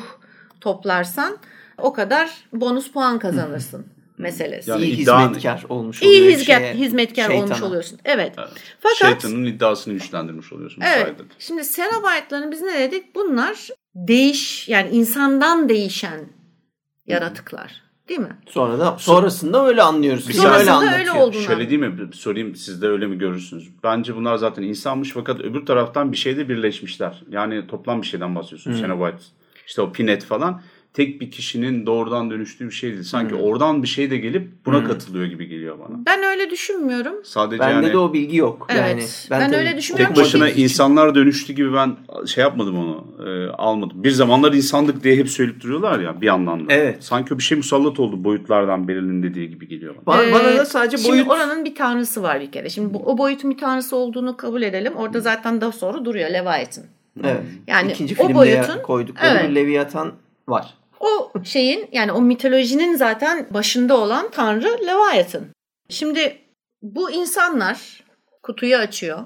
toplarsan 0.61 1.37
o 1.77 1.93
kadar 1.93 2.29
bonus 2.53 2.91
puan 2.91 3.19
kazanırsın 3.19 3.85
meselesi. 4.17 4.69
Yani 4.69 4.85
İyi 4.85 4.97
hizmetkar 4.97 5.65
olmuş 5.69 6.03
oluyor. 6.03 6.15
İyi 6.15 6.31
hizmet, 6.31 6.45
şeye, 6.45 6.73
hizmetkar 6.73 7.23
şeytana. 7.27 7.43
olmuş 7.43 7.61
oluyorsun. 7.61 7.99
Evet. 8.05 8.33
Evet. 8.37 8.49
Fakat 8.79 9.21
Şeytanın 9.21 9.45
iddiasını 9.45 9.93
güçlendirmiş 9.93 10.53
oluyorsun. 10.53 10.81
bu 10.81 10.85
Evet. 10.85 11.01
sayede. 11.01 11.21
Şimdi 11.39 11.61
Cenobite'ların 11.75 12.51
biz 12.51 12.61
ne 12.61 12.79
dedik? 12.79 13.15
Bunlar 13.15 13.67
değiş 13.95 14.69
yani 14.69 14.89
insandan 14.89 15.69
değişen 15.69 16.19
yaratıklar. 17.07 17.88
Değil 18.09 18.19
mi? 18.19 18.37
Sonra 18.49 18.79
da 18.79 18.95
sonrasında 18.99 19.65
öyle 19.65 19.81
anlıyoruz. 19.81 20.29
Bir 20.29 20.33
sonrasında 20.33 20.79
öyle 20.81 20.95
öyle 20.95 21.09
anlatıyor. 21.09 21.27
olduğunu 21.27 21.41
Şöyle 21.41 21.69
değil 21.69 21.79
mi? 21.81 22.09
Sorayım 22.13 22.55
siz 22.55 22.81
de 22.81 22.87
öyle 22.87 23.07
mi 23.07 23.17
görürsünüz? 23.17 23.69
Bence 23.83 24.15
bunlar 24.15 24.35
zaten 24.35 24.63
insanmış 24.63 25.11
fakat 25.11 25.39
öbür 25.41 25.65
taraftan 25.65 26.11
bir 26.11 26.17
şeyde 26.17 26.49
birleşmişler. 26.49 27.23
Yani 27.29 27.67
toplam 27.67 28.01
bir 28.01 28.07
şeyden 28.07 28.35
bahsediyorsun. 28.35 28.73
Cenobite. 28.73 29.17
İşte 29.67 29.81
o 29.81 29.91
Pinet 29.91 30.25
falan. 30.25 30.61
Tek 30.99 31.21
bir 31.21 31.31
kişinin 31.31 31.85
doğrudan 31.85 32.31
dönüştüğü 32.31 32.65
bir 32.65 32.71
şey 32.71 32.91
değil. 32.91 33.03
Sanki 33.03 33.35
oradan 33.35 33.83
bir 33.83 33.87
şey 33.87 34.11
de 34.11 34.17
gelip 34.17 34.65
buna 34.65 34.83
katılıyor 34.83 35.25
gibi 35.25 35.47
geliyor 35.47 35.79
bana. 35.79 35.97
Ben 36.05 36.23
öyle 36.23 36.49
düşünmüyorum. 36.49 37.13
Sadece 37.23 37.59
Bende 37.59 37.73
yani 37.73 37.93
de 37.93 37.97
o 37.97 38.13
bilgi 38.13 38.37
yok. 38.37 38.67
Evet. 38.69 38.79
Yani 38.89 39.03
Ben 39.31 39.47
tabii 39.51 39.57
öyle 39.59 39.77
düşünmüyorum. 39.77 40.15
tek 40.15 40.23
başına 40.23 40.49
insanlar 40.49 41.15
dönüştü 41.15 41.53
gibi 41.53 41.73
ben 41.73 41.95
şey 42.27 42.41
yapmadım 42.41 42.77
onu. 42.77 43.07
e, 43.29 43.47
almadım. 43.49 44.03
Bir 44.03 44.11
zamanlar 44.11 44.53
insandık 44.53 45.03
diye 45.03 45.15
hep 45.15 45.29
söyleyip 45.29 45.61
duruyorlar 45.63 45.99
ya 45.99 46.21
bir 46.21 46.25
yandan 46.25 46.69
da. 46.69 46.73
Evet. 46.73 47.03
Sanki 47.03 47.37
bir 47.37 47.43
şey 47.43 47.57
musallat 47.57 47.99
oldu 47.99 48.23
boyutlardan 48.23 48.87
birinin 48.87 49.23
dediği 49.23 49.49
gibi 49.49 49.67
geliyor 49.67 49.95
bana. 50.05 50.17
Bana, 50.17 50.31
bana 50.31 50.51
Ee, 50.51 50.57
da 50.57 50.65
sadece 50.65 50.97
Şimdi 50.97 51.09
boyut 51.11 51.27
oranın 51.27 51.65
bir 51.65 51.75
tanrısı 51.75 52.23
var 52.23 52.41
bir 52.41 52.51
kere. 52.51 52.69
Şimdi 52.69 52.93
bu, 52.93 52.97
o 53.05 53.17
boyutun 53.17 53.51
bir 53.51 53.57
tanrısı 53.57 53.95
olduğunu 53.95 54.37
kabul 54.37 54.61
edelim. 54.61 54.93
Orada 54.95 55.19
zaten 55.19 55.61
daha 55.61 55.71
sonra 55.71 56.05
duruyor 56.05 56.29
Leviathan. 56.29 56.83
evet. 57.23 57.41
Yani 57.67 57.91
ikinci 57.91 58.15
o 58.19 58.27
filmde 58.27 58.33
boyutun- 58.39 58.81
koydukları 58.81 59.39
Evet. 59.39 59.55
Leviathan 59.55 60.11
var. 60.47 60.73
O 60.99 61.31
şeyin 61.43 61.89
yani 61.91 62.11
o 62.11 62.21
mitolojinin 62.21 62.95
zaten 62.95 63.47
başında 63.49 63.97
olan 63.97 64.31
tanrı 64.31 64.77
Leviathan. 64.87 65.43
Şimdi 65.89 66.37
bu 66.81 67.11
insanlar 67.11 68.03
kutuyu 68.43 68.75
açıyor. 68.75 69.19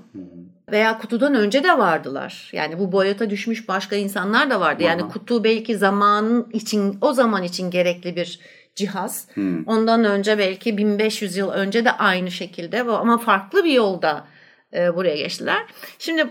Veya 0.72 0.98
kutudan 0.98 1.36
önce 1.36 1.64
de 1.64 1.78
vardılar. 1.78 2.50
Yani 2.54 2.80
bu 2.80 2.92
boyuta 2.92 3.30
düşmüş 3.30 3.68
başka 3.68 3.96
insanlar 3.96 4.50
da 4.50 4.60
vardı. 4.60 4.84
Yani 4.84 5.04
Aha. 5.04 5.10
kutu 5.10 5.44
belki 5.44 5.78
zamanın 5.78 6.50
için 6.54 6.98
o 7.02 7.14
zaman 7.14 7.44
için 7.44 7.72
gerekli 7.72 8.16
bir 8.16 8.40
cihaz. 8.76 9.28
Hmm. 9.34 9.68
Ondan 9.68 10.04
önce 10.04 10.38
belki 10.38 10.78
1500 10.78 11.38
yıl 11.38 11.50
önce 11.50 11.86
de 11.86 11.92
aynı 11.92 12.32
şekilde 12.32 12.82
ama 12.82 13.18
farklı 13.18 13.64
bir 13.64 13.72
yolda 13.72 14.28
e, 14.74 14.96
buraya 14.96 15.16
geçtiler. 15.16 15.66
Şimdi 16.00 16.28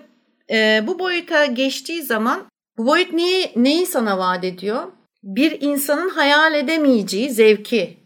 e, 0.50 0.85
bu 0.87 0.98
boyuta 0.98 1.46
geçtiği 1.46 2.02
zaman 2.02 2.44
bu 2.78 2.87
boyut 2.87 3.12
neyi, 3.12 3.52
neyi 3.57 3.87
sana 3.87 4.18
vaat 4.18 4.44
ediyor? 4.44 4.83
Bir 5.22 5.61
insanın 5.61 6.08
hayal 6.08 6.54
edemeyeceği 6.54 7.30
zevki. 7.30 7.96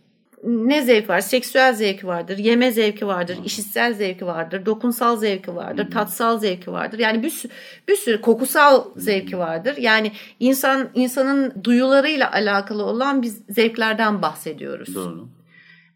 Ne 0.44 0.82
zevk 0.82 1.08
var? 1.08 1.20
Seksüel 1.20 1.74
zevki 1.74 2.06
vardır, 2.06 2.38
yeme 2.38 2.70
zevki 2.70 3.06
vardır, 3.06 3.38
işitsel 3.44 3.94
zevki 3.94 4.26
vardır, 4.26 4.66
dokunsal 4.66 5.16
zevki 5.16 5.56
vardır, 5.56 5.90
tatsal 5.90 6.38
zevki 6.38 6.72
vardır. 6.72 6.98
Yani 6.98 7.22
bir 7.22 7.30
sürü, 7.30 7.52
bir 7.88 7.96
sürü 7.96 8.20
kokusal 8.20 8.84
zevki 8.96 9.38
vardır. 9.38 9.76
Yani 9.76 10.12
insan 10.40 10.88
insanın 10.94 11.54
duyularıyla 11.64 12.32
alakalı 12.32 12.84
olan 12.84 13.22
biz 13.22 13.42
zevklerden 13.48 14.22
bahsediyoruz 14.22 14.94
Doğru. 14.94 15.28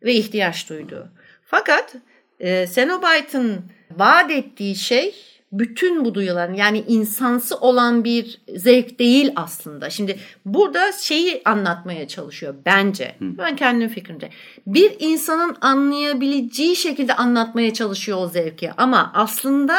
ve 0.03 0.15
ihtiyaç 0.15 0.69
duyduğu. 0.69 1.09
Fakat 1.45 1.95
e, 2.41 2.67
Cenobite'ın 2.67 3.61
vaat 3.97 4.31
ettiği 4.31 4.77
şey 4.77 5.15
bütün 5.53 6.05
bu 6.05 6.15
duyuların 6.15 6.55
yani 6.55 6.85
insansı 6.89 7.57
olan 7.57 8.05
bir 8.05 8.41
zevk 8.57 8.99
değil 8.99 9.33
aslında. 9.37 9.91
Şimdi 9.91 10.19
burada 10.45 10.93
şeyi 10.93 11.43
anlatmaya 11.45 12.09
çalışıyor 12.09 12.55
bence. 12.67 13.15
Ben 13.21 13.57
kendim 13.57 13.89
fikrimce. 13.89 14.31
Bir 14.67 14.97
insanın 14.99 15.57
anlayabileceği 15.61 16.77
şekilde 16.77 17.15
anlatmaya 17.15 17.73
çalışıyor 17.73 18.19
o 18.21 18.29
zevki 18.29 18.73
ama 18.77 19.11
aslında 19.15 19.77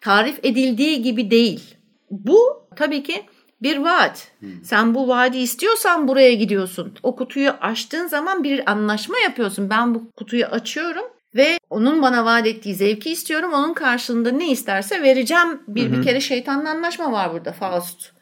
tarif 0.00 0.38
edildiği 0.42 1.02
gibi 1.02 1.30
değil. 1.30 1.74
Bu 2.10 2.66
tabii 2.76 3.02
ki 3.02 3.24
bir 3.62 3.76
vaat. 3.76 4.28
Sen 4.62 4.94
bu 4.94 5.08
vaadi 5.08 5.38
istiyorsan 5.38 6.08
buraya 6.08 6.34
gidiyorsun. 6.34 6.94
O 7.02 7.16
kutuyu 7.16 7.50
açtığın 7.50 8.06
zaman 8.06 8.44
bir 8.44 8.70
anlaşma 8.70 9.18
yapıyorsun. 9.18 9.70
Ben 9.70 9.94
bu 9.94 10.10
kutuyu 10.16 10.44
açıyorum 10.44 11.04
Ve 11.34 11.58
onun 11.70 12.02
bana 12.02 12.24
vaat 12.24 12.46
ettiği 12.46 12.74
zevki 12.74 13.10
istiyorum. 13.10 13.52
Onun 13.52 13.74
karşılığında 13.74 14.30
ne 14.30 14.50
isterse 14.50 15.02
vereceğim. 15.02 15.62
Bir, 15.68 15.92
bir 15.92 16.02
kere 16.02 16.20
şeytanla 16.20 16.70
anlaşma 16.70 17.12
var 17.12 17.32
burada 17.32 17.52
Faust 17.52 18.12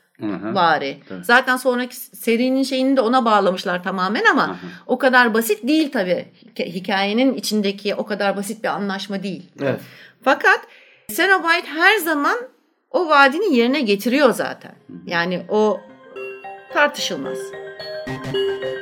vari. 0.54 0.98
Tabii. 1.08 1.24
Zaten 1.24 1.56
sonraki 1.56 1.96
serinin 1.96 2.62
şeyini 2.62 2.96
de 2.96 3.00
ona 3.00 3.24
bağlamışlar 3.24 3.82
tamamen 3.82 4.24
ama 4.24 4.56
o 4.86 4.98
kadar 4.98 5.34
basit 5.34 5.68
değil 5.68 5.92
tabii. 5.92 6.28
Hika- 6.44 6.66
Hikayenin 6.66 7.34
içindeki 7.34 7.94
o 7.94 8.06
kadar 8.06 8.36
basit 8.36 8.62
bir 8.64 8.68
anlaşma 8.68 9.22
değil. 9.22 9.50
Evet. 9.62 9.80
Fakat 10.22 10.60
Cenobite 11.16 11.68
her 11.74 11.96
zaman 11.96 12.38
o 12.90 13.08
vaadini 13.08 13.56
yerine 13.56 13.80
getiriyor 13.80 14.30
zaten. 14.30 14.72
Yani 15.06 15.42
o 15.48 15.80
tartışılmaz. 16.72 17.38
Bu 18.06 18.77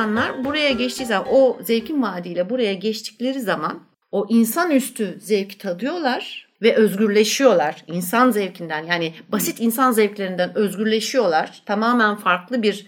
insanlar 0.00 0.44
buraya 0.44 0.70
geçtiği 0.70 1.06
zaman 1.06 1.26
o 1.30 1.58
zevkin 1.62 2.02
vaadiyle 2.02 2.50
buraya 2.50 2.74
geçtikleri 2.74 3.40
zaman 3.40 3.80
o 4.12 4.26
insanüstü 4.28 5.18
zevki 5.20 5.58
tadıyorlar 5.58 6.48
ve 6.62 6.74
özgürleşiyorlar. 6.74 7.84
İnsan 7.86 8.30
zevkinden 8.30 8.84
yani 8.84 9.14
basit 9.28 9.60
insan 9.60 9.92
zevklerinden 9.92 10.54
özgürleşiyorlar. 10.54 11.62
Tamamen 11.66 12.16
farklı 12.16 12.62
bir 12.62 12.86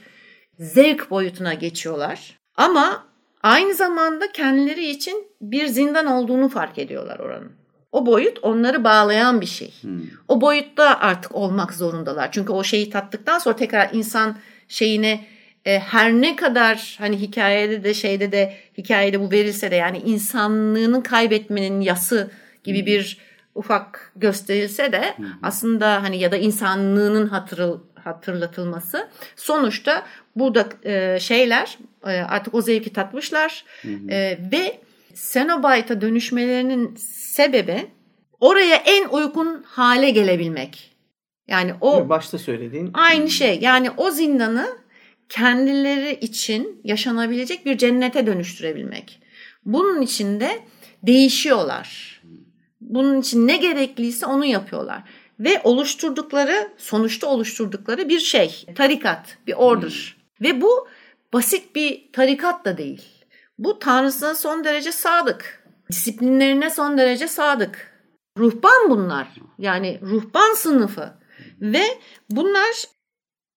zevk 0.59 1.11
boyutuna 1.11 1.55
geçiyorlar. 1.55 2.39
Ama 2.57 3.05
aynı 3.43 3.75
zamanda 3.75 4.33
kendileri 4.33 4.87
için 4.87 5.27
bir 5.41 5.67
zindan 5.67 6.07
olduğunu 6.07 6.49
fark 6.49 6.79
ediyorlar 6.79 7.19
oranın. 7.19 7.53
O 7.93 8.07
boyut 8.07 8.39
onları 8.43 8.85
bağlayan 8.85 9.41
bir 9.41 9.47
şey. 9.47 9.75
O 10.29 10.41
boyutta 10.41 11.01
artık 11.01 11.35
olmak 11.35 11.75
zorundalar. 11.75 12.33
Çünkü 12.33 12.53
o 12.53 12.65
şeyi 12.65 12.91
tattıktan 12.91 13.39
sonra 13.39 13.57
tekrar 13.57 13.91
insan 13.93 14.37
şeyine 14.69 15.25
e, 15.65 15.79
her 15.79 16.13
ne 16.13 16.37
kadar 16.37 16.97
hani 17.01 17.21
hikayede 17.21 17.85
de 17.85 17.95
şeyde 17.95 18.33
de 18.33 18.55
hikayede 18.79 19.21
bu 19.21 19.31
verilse 19.31 19.71
de 19.71 19.77
yani 19.77 19.99
insanlığını 19.99 21.03
kaybetmenin 21.03 21.81
yası 21.81 22.31
gibi 22.65 22.87
bir 22.87 23.19
ufak 23.55 24.13
gösterilse 24.17 24.93
de 24.93 25.15
aslında 25.43 26.03
hani 26.03 26.19
ya 26.19 26.33
da 26.33 26.37
insanlığının 26.37 27.27
hatırıl, 27.27 27.81
hatırlatılması 27.95 29.09
sonuçta 29.37 30.07
burada 30.37 30.69
e, 30.85 31.21
şeyler 31.21 31.79
e, 32.07 32.11
artık 32.11 32.55
o 32.55 32.63
zevki 32.63 32.93
tatmışlar 32.93 33.65
E, 33.85 34.39
ve 34.53 34.81
Cenobite'a 35.33 36.01
dönüşmelerinin 36.01 36.95
sebebi 36.97 37.87
oraya 38.41 38.77
en 38.77 39.09
uygun 39.09 39.63
hale 39.67 40.11
gelebilmek. 40.11 40.93
Yani 41.49 41.75
o 41.81 42.09
Başta 42.09 42.39
söylediğin. 42.39 42.91
Aynı 42.95 43.31
şey. 43.31 43.59
Yani 43.61 43.91
o 43.97 44.11
zindanı 44.11 44.82
kendileri 45.33 46.15
için 46.15 46.81
yaşanabilecek 46.85 47.67
bir 47.67 47.79
cennete 47.79 48.27
dönüştürebilmek. 48.27 49.23
Bunun 49.65 50.03
için 50.03 50.41
de 50.41 50.61
değişiyorlar. 51.03 52.21
Bunun 52.81 53.21
için 53.21 53.47
ne 53.49 53.57
gerekliyse 53.57 54.27
onu 54.27 54.45
yapıyorlar. 54.45 55.03
Ve 55.41 55.61
oluşturdukları, 55.65 56.73
sonuçta 56.77 57.27
oluşturdukları 57.27 58.09
bir 58.09 58.21
şey. 58.21 58.67
Tarikat, 58.75 59.39
bir 59.47 59.53
order. 59.53 60.17
Ve 60.41 60.61
bu 60.61 60.89
basit 61.33 61.75
bir 61.75 62.13
tarikat 62.13 62.65
da 62.65 62.79
değil. 62.79 63.03
Bu 63.59 63.79
Tanrısına 63.79 64.35
son 64.35 64.65
derece 64.65 64.93
sadık. 64.93 65.65
Disiplinlerine 65.91 66.71
son 66.71 66.99
derece 66.99 67.29
sadık. 67.29 67.93
Ruhban 68.39 68.91
bunlar. 68.91 69.29
Yani 69.59 69.99
ruhban 70.03 70.55
sınıfı. 70.55 71.13
Ve 71.61 71.85
bunlar 72.31 72.85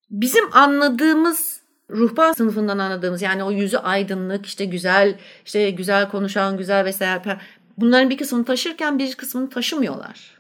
bizim 0.10 0.46
anladığımız 0.52 1.65
ruhban 1.90 2.34
sınıfından 2.34 2.78
anladığımız 2.78 3.22
yani 3.22 3.44
o 3.44 3.52
yüzü 3.52 3.78
aydınlık 3.78 4.46
işte 4.46 4.66
güzel 4.66 5.16
işte 5.46 5.70
güzel 5.70 6.10
konuşan 6.10 6.58
güzel 6.58 6.86
vesaire 6.86 7.38
bunların 7.78 8.10
bir 8.10 8.18
kısmını 8.18 8.46
taşırken 8.46 9.00
bir 9.00 9.16
kısmını 9.16 9.50
taşımıyorlar. 9.50 10.36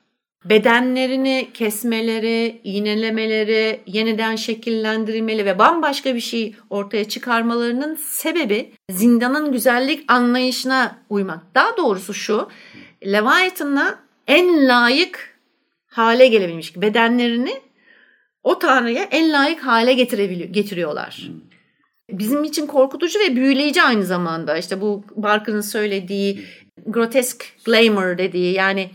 Bedenlerini 0.45 1.49
kesmeleri, 1.53 2.62
iğnelemeleri, 2.63 3.81
yeniden 3.88 4.36
şekillendirmeleri 4.36 5.45
ve 5.45 5.60
bambaşka 5.60 6.15
bir 6.15 6.19
şey 6.19 6.55
ortaya 6.69 7.10
çıkarmalarının 7.10 7.95
sebebi 7.95 8.73
zindanın 8.91 9.51
güzellik 9.51 10.12
anlayışına 10.12 10.97
uymak. 11.10 11.55
Daha 11.55 11.77
doğrusu 11.77 12.13
şu, 12.13 12.49
Leviathan'a 13.05 13.99
en 14.27 14.67
layık 14.67 15.39
hale 15.88 16.27
gelebilmiş 16.27 16.81
bedenlerini 16.81 17.62
o 18.45 18.60
tanrıya 18.60 19.03
en 19.12 19.31
layık 19.34 19.60
hale 19.65 19.93
getirebiliyor, 19.93 20.49
getiriyorlar. 20.49 21.29
Bizim 22.12 22.43
için 22.43 22.67
korkutucu 22.67 23.19
ve 23.19 23.36
büyüleyici 23.36 23.81
aynı 23.81 24.03
zamanda. 24.03 24.58
İşte 24.58 24.81
bu 24.81 25.03
Barker'ın 25.15 25.62
söylediği 25.62 26.39
grotesk 26.86 27.45
glamour 27.65 28.17
dediği 28.17 28.53
yani 28.53 28.89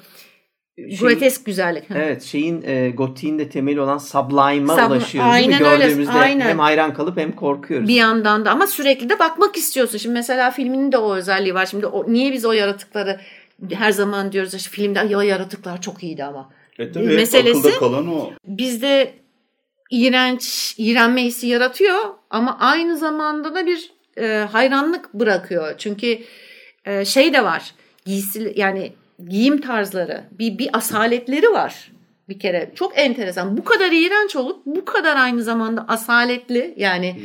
grotesk 1.01 1.47
güzellik. 1.47 1.85
Evet 1.95 2.23
şeyin 2.23 2.63
e, 2.63 2.91
gotiğin 2.91 3.39
de 3.39 3.49
temeli 3.49 3.81
olan 3.81 3.99
sublime'a 3.99 4.77
Subli- 4.77 4.87
ulaşıyoruz. 4.87 5.31
Aynen 5.33 5.65
öyle, 5.65 5.85
Gördüğümüzde 5.85 6.13
aynen. 6.13 6.49
hem 6.49 6.59
hayran 6.59 6.95
kalıp 6.95 7.17
hem 7.19 7.33
korkuyoruz. 7.33 7.89
Bir 7.89 7.95
yandan 7.95 8.45
da 8.45 8.51
ama 8.51 8.67
sürekli 8.67 9.09
de 9.09 9.19
bakmak 9.19 9.57
istiyorsun. 9.57 9.99
Şimdi 9.99 10.13
mesela 10.13 10.51
filminin 10.51 10.93
de 10.93 10.99
o 10.99 11.15
özelliği 11.15 11.55
var. 11.55 11.67
Şimdi 11.67 11.87
o, 11.87 12.13
niye 12.13 12.33
biz 12.33 12.45
o 12.45 12.53
yaratıkları 12.53 13.21
her 13.73 13.91
zaman 13.91 14.33
diyoruz 14.33 14.55
işte 14.55 14.71
filmde 14.71 14.99
ya 15.11 15.23
yaratıklar 15.23 15.81
çok 15.81 16.03
iyiydi 16.03 16.25
ama. 16.25 16.51
E 16.79 16.93
tabii 16.93 17.05
Meselesi- 17.07 17.79
kalan 17.79 18.09
o. 18.09 18.31
bizde 18.47 19.13
iğrenç, 19.91 20.75
iğrenme 20.79 21.25
hissi 21.25 21.47
yaratıyor 21.47 21.99
ama 22.31 22.59
aynı 22.61 22.97
zamanda 22.97 23.55
da 23.55 23.67
bir 23.67 23.91
e, 24.19 24.47
hayranlık 24.53 25.15
bırakıyor. 25.15 25.75
Çünkü 25.79 26.19
e, 26.85 27.05
şey 27.05 27.33
de 27.33 27.45
var. 27.45 27.75
Giysi 28.05 28.53
yani 28.57 28.93
giyim 29.29 29.61
tarzları, 29.61 30.25
bir 30.33 30.59
bir 30.59 30.77
asaletleri 30.77 31.53
var. 31.53 31.91
Bir 32.29 32.39
kere 32.39 32.71
çok 32.75 32.99
enteresan. 32.99 33.57
Bu 33.57 33.65
kadar 33.65 33.93
iğrenç 33.93 34.37
olup 34.37 34.67
bu 34.67 34.85
kadar 34.85 35.17
aynı 35.17 35.43
zamanda 35.43 35.85
asaletli 35.89 36.75
yani 36.77 37.17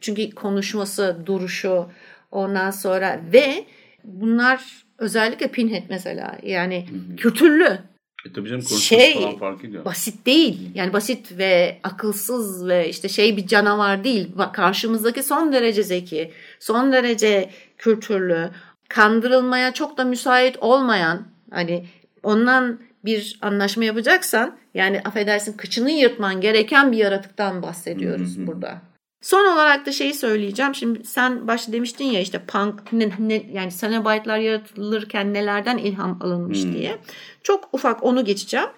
çünkü 0.00 0.30
konuşması, 0.30 1.16
duruşu 1.26 1.86
ondan 2.30 2.70
sonra 2.70 3.20
ve 3.32 3.64
bunlar 4.04 4.84
özellikle 4.98 5.48
Pinhead 5.48 5.82
mesela 5.88 6.38
yani 6.42 6.86
kültürlü 7.16 7.78
E 8.26 8.32
tabii 8.32 8.48
canım 8.48 8.62
Şey, 8.62 9.14
falan 9.14 9.38
fark 9.38 9.64
ediyor. 9.64 9.84
basit 9.84 10.26
değil. 10.26 10.70
Yani 10.74 10.92
basit 10.92 11.38
ve 11.38 11.80
akılsız 11.82 12.68
ve 12.68 12.88
işte 12.88 13.08
şey 13.08 13.36
bir 13.36 13.46
canavar 13.46 14.04
değil. 14.04 14.28
Bak 14.34 14.54
karşımızdaki 14.54 15.22
son 15.22 15.52
derece 15.52 15.82
zeki, 15.82 16.32
son 16.60 16.92
derece 16.92 17.50
kültürlü, 17.78 18.50
kandırılmaya 18.88 19.74
çok 19.74 19.96
da 19.98 20.04
müsait 20.04 20.56
olmayan 20.60 21.26
hani 21.50 21.86
ondan 22.22 22.80
bir 23.04 23.38
anlaşma 23.42 23.84
yapacaksan 23.84 24.56
yani 24.74 25.00
affedersin 25.04 25.56
kıçını 25.56 25.90
yırtman 25.90 26.40
gereken 26.40 26.92
bir 26.92 26.96
yaratıktan 26.96 27.62
bahsediyoruz 27.62 28.46
burada. 28.46 28.82
Son 29.22 29.54
olarak 29.54 29.86
da 29.86 29.92
şeyi 29.92 30.14
söyleyeceğim. 30.14 30.74
Şimdi 30.74 31.04
sen 31.04 31.48
başta 31.48 31.72
demiştin 31.72 32.04
ya 32.04 32.20
işte 32.20 32.42
punk 32.46 32.92
ne, 32.92 33.10
ne, 33.18 33.46
yani 33.52 33.72
Cenobite'lar 33.80 34.38
yaratılırken 34.38 35.34
nelerden 35.34 35.78
ilham 35.78 36.18
alınmış 36.22 36.62
diye. 36.62 36.98
Çok 37.42 37.68
ufak 37.72 38.02
onu 38.04 38.24
geçeceğim. 38.24 38.68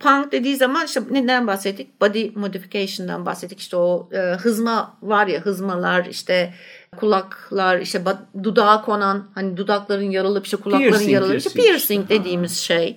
Punk 0.00 0.32
dediği 0.32 0.56
zaman 0.56 0.86
işte 0.86 1.00
neden 1.10 1.46
bahsettik? 1.46 2.00
Body 2.00 2.30
modification'dan 2.34 3.26
bahsettik. 3.26 3.60
İşte 3.60 3.76
o 3.76 4.08
e, 4.12 4.18
hızma 4.18 4.98
var 5.02 5.26
ya 5.26 5.40
hızmalar 5.40 6.06
işte 6.06 6.54
kulaklar 6.96 7.78
işte 7.78 8.02
dudağa 8.42 8.82
konan 8.82 9.28
hani 9.34 9.56
dudakların 9.56 10.10
yarılıp 10.10 10.44
işte 10.44 10.56
kulakların 10.56 10.90
Piercing, 10.90 11.12
yarılıp 11.12 11.38
işte 11.38 11.50
piercing 11.50 11.78
piercing 11.78 12.02
işte. 12.02 12.18
dediğimiz 12.20 12.58
şey. 12.58 12.96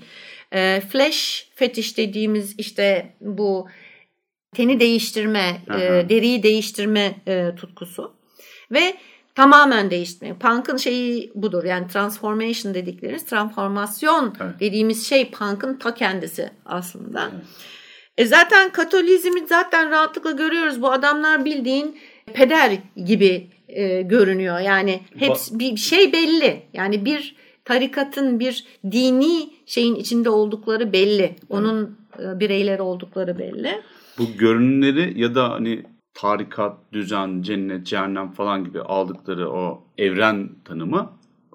E, 0.52 0.82
flash 0.89 1.48
fetiş 1.56 1.98
dediğimiz 1.98 2.56
işte 2.58 3.13
bu 3.22 3.67
teni 4.54 4.80
değiştirme, 4.80 5.62
e, 5.70 6.10
deriyi 6.10 6.44
değiştirme 6.44 7.16
e, 7.28 7.56
tutkusu 7.56 8.13
ve 8.72 8.94
tamamen 9.36 9.92
değiştirme. 9.92 10.34
Punk'ın 10.38 10.78
şeyi 10.78 11.32
budur. 11.36 11.63
Yani 11.63 11.88
transformation 11.88 12.74
dediklerimiz, 12.74 13.26
transformasyon 13.26 14.36
Evet. 14.42 14.60
dediğimiz 14.60 15.08
şey 15.08 15.32
punk'ın 15.32 15.78
ta 15.78 15.94
kendisi 15.94 16.50
aslında. 16.66 17.32
E 18.18 18.26
zaten 18.26 18.72
Katolizmi 18.72 19.48
zaten 19.48 19.89
rahatlıkla 19.92 20.32
görüyoruz. 20.32 20.82
Bu 20.82 20.92
adamlar 20.92 21.46
bildiğin 21.46 21.98
peder 22.34 22.72
gibi 23.06 23.48
e, 23.68 24.02
görünüyor. 24.02 24.60
Yani 24.60 25.02
hepsi 25.18 25.60
bir 25.60 25.78
şey 25.78 26.13
belli. 26.13 26.62
Yani 26.74 27.06
bir 27.06 27.36
tarikatın 27.65 28.39
bir 28.39 28.65
dini 28.91 29.49
şeyin 29.65 29.95
içinde 29.95 30.30
oldukları 30.30 30.93
belli. 30.93 31.36
Onun 31.49 31.97
e, 32.19 32.39
bireyleri 32.39 32.82
oldukları 32.82 33.39
belli. 33.39 33.82
Bu 34.17 34.23
görünümleri 34.38 35.21
ya 35.21 35.36
da 35.36 35.52
hani 35.52 35.84
tarikat, 36.13 36.78
düzen, 36.93 37.41
cennet, 37.41 37.86
cehennem 37.86 38.32
falan 38.32 38.63
gibi 38.63 38.82
aldıkları 38.82 39.49
o 39.49 39.84
evren 39.97 40.49
tanımı 40.65 41.10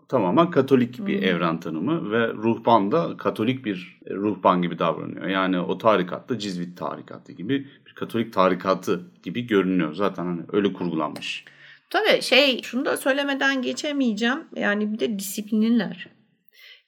tamamen 0.08 0.50
Katolik 0.50 1.06
bir 1.06 1.22
evren 1.22 1.60
tanımı 1.60 2.10
ve 2.10 2.28
ruhban 2.28 2.92
da 2.92 3.16
Katolik 3.16 3.64
bir 3.64 4.00
ruhban 4.10 4.62
gibi 4.62 4.78
davranıyor. 4.78 5.26
Yani 5.26 5.60
o 5.60 5.78
tarikatta 5.78 6.38
Cizvit 6.38 6.78
tarikatı 6.78 7.32
gibi 7.32 7.66
bir 7.86 7.92
Katolik 7.92 8.32
tarikatı 8.32 9.00
gibi 9.22 9.46
görünüyor. 9.46 9.94
Zaten 9.94 10.26
hani 10.26 10.40
öyle 10.52 10.72
kurgulanmış. 10.72 11.44
Tabii 11.90 12.22
şey 12.22 12.62
şunu 12.62 12.84
da 12.84 12.96
söylemeden 12.96 13.62
geçemeyeceğim. 13.62 14.48
Yani 14.56 14.92
bir 14.92 14.98
de 14.98 15.18
disiplinler. 15.18 16.08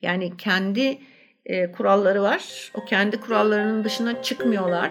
Yani 0.02 0.36
kendi 0.36 0.98
e, 1.46 1.72
kuralları 1.72 2.22
var. 2.22 2.70
O 2.74 2.84
kendi 2.84 3.20
kurallarının 3.20 3.84
dışına 3.84 4.22
çıkmıyorlar. 4.22 4.90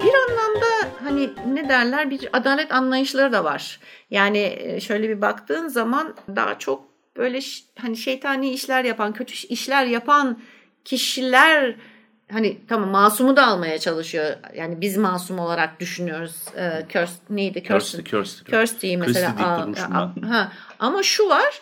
Bir 0.00 0.14
anlamda 0.14 0.66
hani 1.04 1.30
ne 1.54 1.68
derler 1.68 2.10
bir 2.10 2.28
adalet 2.32 2.72
anlayışları 2.72 3.32
da 3.32 3.44
var. 3.44 3.80
Yani 4.10 4.56
e, 4.58 4.80
şöyle 4.80 5.08
bir 5.08 5.20
baktığın 5.20 5.68
zaman 5.68 6.16
daha 6.36 6.58
çok 6.58 6.84
böyle 7.16 7.40
hani 7.78 7.96
şeytani 7.96 8.50
işler 8.50 8.84
yapan, 8.84 9.12
kötü 9.12 9.34
işler 9.48 9.86
yapan 9.86 10.40
kişiler 10.84 11.76
hani 12.32 12.58
tamam 12.68 12.90
masumu 12.90 13.36
da 13.36 13.46
almaya 13.46 13.78
çalışıyor. 13.78 14.36
Yani 14.54 14.80
biz 14.80 14.96
masum 14.96 15.38
olarak 15.38 15.80
düşünüyoruz. 15.80 16.44
Ee, 16.56 16.86
Kirst, 16.88 17.30
neydi? 17.30 17.62
Kirsten. 18.04 18.04
Kirsty'yi 18.44 18.98
mesela. 18.98 19.34
Durmuşum 19.62 19.96
aa, 19.96 20.12
ben. 20.16 20.22
ha. 20.22 20.52
Ama 20.78 21.02
şu 21.02 21.28
var. 21.28 21.60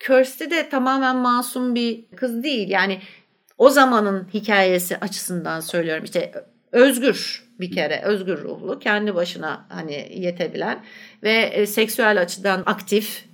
Kirsty 0.00 0.44
de 0.44 0.68
tamamen 0.68 1.16
masum 1.16 1.74
bir 1.74 2.04
kız 2.16 2.42
değil. 2.42 2.68
Yani 2.68 3.00
o 3.58 3.70
zamanın 3.70 4.28
hikayesi 4.34 4.96
açısından 4.96 5.60
söylüyorum. 5.60 6.04
İşte 6.04 6.32
özgür 6.72 7.46
bir 7.60 7.70
kere 7.70 8.02
özgür 8.02 8.42
ruhlu 8.42 8.78
kendi 8.78 9.14
başına 9.14 9.66
hani 9.68 10.08
yetebilen 10.14 10.84
ve 11.22 11.32
e, 11.32 11.66
seksüel 11.66 12.20
açıdan 12.20 12.62
aktif 12.66 13.24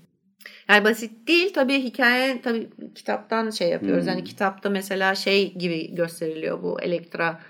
yani 0.69 0.85
basit 0.85 1.29
değil 1.29 1.53
tabii 1.53 1.83
hikaye 1.83 2.43
tabii 2.43 2.71
kitaptan 2.95 3.51
şey 3.51 3.69
yapıyoruz. 3.69 4.07
Yani 4.07 4.25
kitapta 4.25 4.71
mesela 4.71 5.15
şey 5.15 5.55
gibi 5.55 5.95
gösteriliyor 5.95 6.63
bu 6.63 6.81
Elektra 6.81 7.41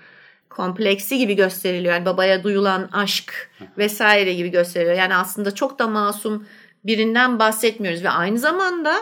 kompleksi 0.49 1.17
gibi 1.17 1.35
gösteriliyor. 1.35 1.93
Yani 1.93 2.05
babaya 2.05 2.43
duyulan 2.43 2.89
aşk 2.91 3.51
vesaire 3.77 4.33
gibi 4.33 4.51
gösteriliyor. 4.51 4.97
Yani 4.97 5.15
aslında 5.15 5.55
çok 5.55 5.79
da 5.79 5.87
masum 5.87 6.47
birinden 6.85 7.39
bahsetmiyoruz 7.39 8.03
ve 8.03 8.09
aynı 8.09 8.39
zamanda 8.39 8.95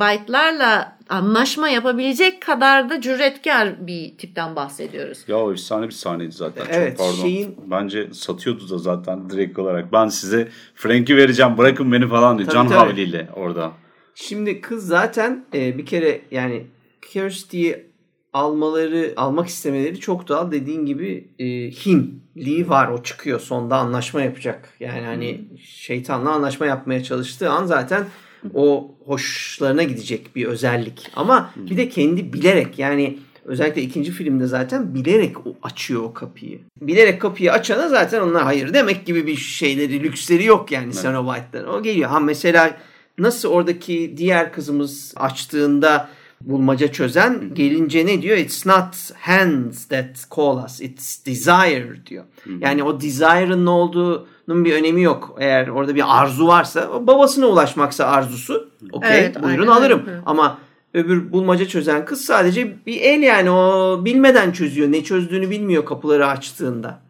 Cenobite'larla 0.00 0.96
anlaşma 1.08 1.68
yapabilecek 1.68 2.42
kadar 2.42 2.90
da 2.90 3.00
cüretkar 3.00 3.86
bir 3.86 4.18
tipten 4.18 4.56
bahsediyoruz. 4.56 5.18
Ya 5.28 5.38
o 5.38 5.52
efsane 5.52 5.86
bir 5.86 5.90
sahneydi 5.92 6.32
zaten. 6.32 6.64
Evet, 6.70 6.98
Çok 6.98 7.06
pardon. 7.06 7.22
şeyin- 7.22 7.56
Bence 7.70 8.08
satıyordu 8.12 8.70
da 8.70 8.78
zaten 8.78 9.30
direkt 9.30 9.58
olarak. 9.58 9.92
Ben 9.92 10.08
size 10.08 10.48
Frank'i 10.74 11.16
vereceğim 11.16 11.58
bırakın 11.58 11.92
beni 11.92 12.08
falan 12.08 12.38
diyor. 12.38 12.48
Tabii, 12.48 12.54
Can 12.54 12.68
tabii. 12.68 12.78
Havli'yle 12.90 13.28
orada. 13.36 13.72
Şimdi 14.14 14.60
kız 14.60 14.86
zaten 14.86 15.44
e, 15.54 15.78
bir 15.78 15.86
kere 15.86 16.20
yani 16.30 16.66
Kirsty'yi 17.12 17.86
almaları, 18.32 19.12
almak 19.16 19.48
istemeleri 19.48 20.00
çok 20.00 20.28
doğal. 20.28 20.50
Dediğin 20.52 20.86
gibi 20.86 21.28
e, 21.38 21.44
Hinliği 21.70 22.68
var. 22.68 22.88
O 22.88 23.02
çıkıyor 23.02 23.40
sonda 23.40 23.76
anlaşma 23.76 24.22
yapacak. 24.22 24.68
Yani 24.80 25.06
hani 25.06 25.40
şeytanla 25.64 26.30
anlaşma 26.30 26.66
yapmaya 26.66 27.02
çalıştığı 27.02 27.50
an 27.50 27.64
zaten 27.64 28.04
o 28.54 28.90
hoşlarına 29.06 29.82
gidecek 29.82 30.36
bir 30.36 30.46
özellik. 30.46 31.10
Ama 31.16 31.50
bir 31.56 31.76
de 31.76 31.88
kendi 31.88 32.32
bilerek 32.32 32.78
yani 32.78 33.18
özellikle 33.44 33.82
ikinci 33.82 34.12
filmde 34.12 34.46
zaten 34.46 34.94
bilerek 34.94 35.46
o- 35.46 35.54
açıyor 35.62 36.02
o 36.02 36.14
kapıyı. 36.14 36.58
Bilerek 36.80 37.20
kapıyı 37.20 37.52
açana 37.52 37.88
zaten 37.88 38.20
onlar 38.20 38.42
hayır 38.42 38.74
demek 38.74 39.06
gibi 39.06 39.26
bir 39.26 39.36
şeyleri, 39.36 40.02
lüksleri 40.02 40.44
yok 40.44 40.72
yani 40.72 40.92
Cenobite'ların. 40.92 41.68
O 41.68 41.82
geliyor. 41.82 42.10
Ha 42.10 42.20
mesela 42.20 42.76
nasıl 43.18 43.48
oradaki 43.48 44.14
diğer 44.16 44.52
kızımız 44.52 45.12
açtığında 45.16 46.08
bulmaca 46.44 46.92
çözen 46.92 47.54
gelince 47.54 48.06
ne 48.06 48.22
diyor? 48.22 48.36
It's 48.36 48.66
not 48.66 49.10
hands 49.20 49.84
that 49.84 50.26
call 50.36 50.64
us, 50.64 50.80
it's 50.80 51.26
desire 51.26 52.06
diyor. 52.06 52.24
Yani 52.60 52.82
o 52.82 53.00
desire'ın 53.00 53.66
ne 53.66 53.70
olduğunun 53.70 54.64
bir 54.64 54.74
önemi 54.74 55.02
yok. 55.02 55.36
Eğer 55.40 55.68
orada 55.68 55.94
bir 55.94 56.20
arzu 56.20 56.46
varsa, 56.46 57.06
babasına 57.06 57.46
ulaşmaksa 57.46 58.06
arzusu, 58.06 58.70
okey 58.92 59.10
Evet, 59.18 59.42
buyurun 59.42 59.66
aynen 59.66 59.72
alırım. 59.72 60.06
Hı. 60.06 60.22
Ama 60.26 60.58
öbür 60.94 61.32
bulmaca 61.32 61.68
çözen 61.68 62.04
kız 62.04 62.20
sadece 62.20 62.86
bir 62.86 63.00
el 63.00 63.22
yani 63.22 63.50
o 63.50 64.00
bilmeden 64.04 64.52
çözüyor. 64.52 64.92
Ne 64.92 65.04
çözdüğünü 65.04 65.50
bilmiyor 65.50 65.84
kapıları 65.84 66.26
açtığında. 66.26 67.02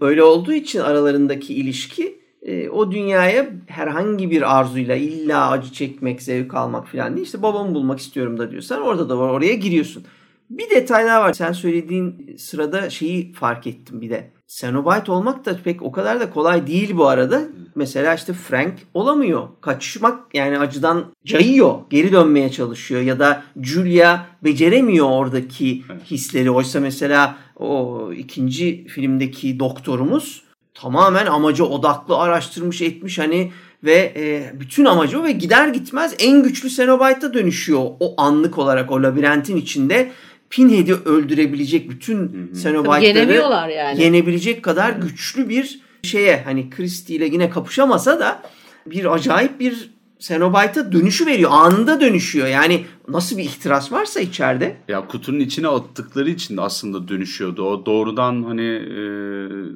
Böyle 0.00 0.22
olduğu 0.22 0.52
için 0.52 0.80
aralarındaki 0.80 1.54
ilişki 1.54 2.25
e, 2.46 2.68
o 2.68 2.92
dünyaya 2.92 3.46
herhangi 3.66 4.30
bir 4.30 4.58
arzuyla 4.58 4.96
illa 4.96 5.50
acı 5.50 5.72
çekmek, 5.72 6.22
zevk 6.22 6.54
almak 6.54 6.88
falan 6.88 7.16
değil. 7.16 7.26
İşte 7.26 7.42
babamı 7.42 7.74
bulmak 7.74 7.98
istiyorum 7.98 8.38
da 8.38 8.50
diyorsan 8.50 8.82
orada 8.82 9.08
da 9.08 9.18
var 9.18 9.28
oraya 9.28 9.54
giriyorsun. 9.54 10.04
Bir 10.50 10.70
detay 10.70 11.04
daha 11.06 11.20
var. 11.20 11.32
Sen 11.32 11.52
söylediğin 11.52 12.36
sırada 12.38 12.90
şeyi 12.90 13.32
fark 13.32 13.66
ettim 13.66 14.00
bir 14.00 14.10
de. 14.10 14.30
Cenobite 14.46 15.12
olmak 15.12 15.44
da 15.44 15.58
pek 15.64 15.82
o 15.82 15.92
kadar 15.92 16.20
da 16.20 16.30
kolay 16.30 16.66
değil 16.66 16.96
bu 16.96 17.06
arada. 17.06 17.42
Mesela 17.74 18.14
işte 18.14 18.32
Frank 18.32 18.74
olamıyor. 18.94 19.48
Kaçmak 19.60 20.34
yani 20.34 20.58
acıdan 20.58 21.04
cayıyor. 21.24 21.74
Geri 21.90 22.12
dönmeye 22.12 22.50
çalışıyor. 22.50 23.00
Ya 23.00 23.18
da 23.18 23.42
Julia 23.62 24.26
beceremiyor 24.44 25.06
oradaki 25.10 25.82
hisleri. 26.04 26.50
Oysa 26.50 26.80
mesela 26.80 27.36
o 27.56 28.00
ikinci 28.12 28.86
filmdeki 28.86 29.58
doktorumuz 29.58 30.45
tamamen 30.80 31.26
amaca 31.26 31.64
odaklı 31.64 32.16
araştırmış 32.18 32.82
etmiş 32.82 33.18
hani 33.18 33.52
ve 33.84 34.12
e, 34.16 34.52
bütün 34.60 34.84
amacı 34.84 35.20
o 35.20 35.24
ve 35.24 35.32
gider 35.32 35.68
gitmez 35.68 36.14
en 36.18 36.42
güçlü 36.42 36.70
Cenobite'a 36.70 37.34
dönüşüyor 37.34 37.80
o 38.00 38.14
anlık 38.16 38.58
olarak 38.58 38.92
o 38.92 39.02
labirentin 39.02 39.56
içinde. 39.56 40.10
Pinhead'i 40.50 40.94
öldürebilecek 40.94 41.90
bütün 41.90 42.50
Cenobite'ları 42.62 43.70
yani. 43.70 44.02
yenebilecek 44.02 44.62
kadar 44.62 44.90
güçlü 44.90 45.48
bir 45.48 45.80
şeye 46.02 46.42
hani 46.44 46.70
Christie 46.70 47.16
ile 47.16 47.24
yine 47.24 47.50
kapışamasa 47.50 48.20
da 48.20 48.42
bir 48.86 49.14
acayip 49.14 49.60
bir 49.60 49.95
Cenobite'a 50.18 50.92
dönüşü 50.92 51.26
veriyor. 51.26 51.50
Anında 51.52 52.00
dönüşüyor. 52.00 52.46
Yani 52.46 52.84
nasıl 53.08 53.36
bir 53.36 53.42
ihtiras 53.42 53.92
varsa 53.92 54.20
içeride. 54.20 54.76
Ya 54.88 55.06
kutunun 55.06 55.40
içine 55.40 55.68
attıkları 55.68 56.30
için 56.30 56.56
aslında 56.56 57.08
dönüşüyordu. 57.08 57.62
O 57.62 57.86
doğrudan 57.86 58.42
hani 58.42 58.62
e, 58.62 58.98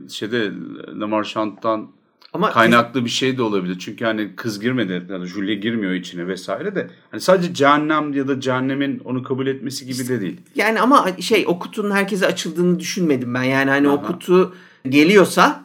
şeyde 0.08 0.52
Le 1.00 1.04
Marchand'dan 1.04 1.88
Ama 2.32 2.50
kaynaklı 2.50 3.04
bir 3.04 3.10
şey 3.10 3.38
de 3.38 3.42
olabilir. 3.42 3.78
Çünkü 3.78 4.04
hani 4.04 4.36
kız 4.36 4.60
girmedi 4.60 5.06
ya 5.10 5.20
da 5.20 5.26
Julia 5.26 5.54
girmiyor 5.54 5.92
içine 5.92 6.26
vesaire 6.26 6.74
de. 6.74 6.90
Hani 7.10 7.20
sadece 7.20 7.54
cehennem 7.54 8.12
ya 8.12 8.28
da 8.28 8.40
cehennemin 8.40 8.98
onu 9.04 9.22
kabul 9.22 9.46
etmesi 9.46 9.86
gibi 9.86 10.08
de 10.08 10.20
değil. 10.20 10.40
Yani 10.54 10.80
ama 10.80 11.06
şey 11.20 11.44
o 11.48 11.58
kutunun 11.58 11.90
herkese 11.90 12.26
açıldığını 12.26 12.80
düşünmedim 12.80 13.34
ben. 13.34 13.42
Yani 13.42 13.70
hani 13.70 13.88
o 13.88 13.98
Aha. 13.98 14.02
kutu 14.02 14.54
geliyorsa 14.88 15.64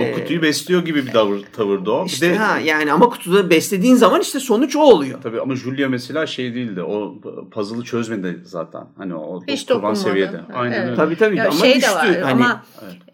O 0.00 0.14
kutuyu 0.14 0.42
besliyor 0.42 0.84
gibi 0.84 1.06
bir 1.06 1.10
tavır, 1.12 1.40
tavırdı 1.56 1.90
o. 1.90 2.04
Bir 2.04 2.10
işte 2.10 2.30
de 2.30 2.36
ha 2.36 2.58
yani 2.58 2.92
ama 2.92 3.08
kutuda 3.08 3.50
beslediğin 3.50 3.94
zaman 3.94 4.20
işte 4.20 4.40
sonuç 4.40 4.76
o 4.76 4.80
oluyor. 4.80 5.22
Tabii 5.22 5.40
ama 5.40 5.56
Julia 5.56 5.88
mesela 5.88 6.26
şey 6.26 6.54
değildi. 6.54 6.82
O 6.82 7.14
puzzle'ı 7.50 7.84
çözmedi 7.84 8.40
zaten. 8.44 8.84
Hani 8.98 9.14
o 9.14 9.42
Hiç 9.48 9.66
kurban 9.66 9.94
seviyede. 9.94 10.40
Aynen 10.54 10.72
Evet. 10.76 10.86
öyle. 10.86 10.96
Tabii 10.96 11.16
tabii 11.16 11.36
Ya 11.36 11.44
ama 11.48 11.52
şey 11.52 11.74
düştü. 11.74 11.90
de 11.90 11.94
var 11.94 12.20
hani, 12.20 12.30
ama 12.44 12.64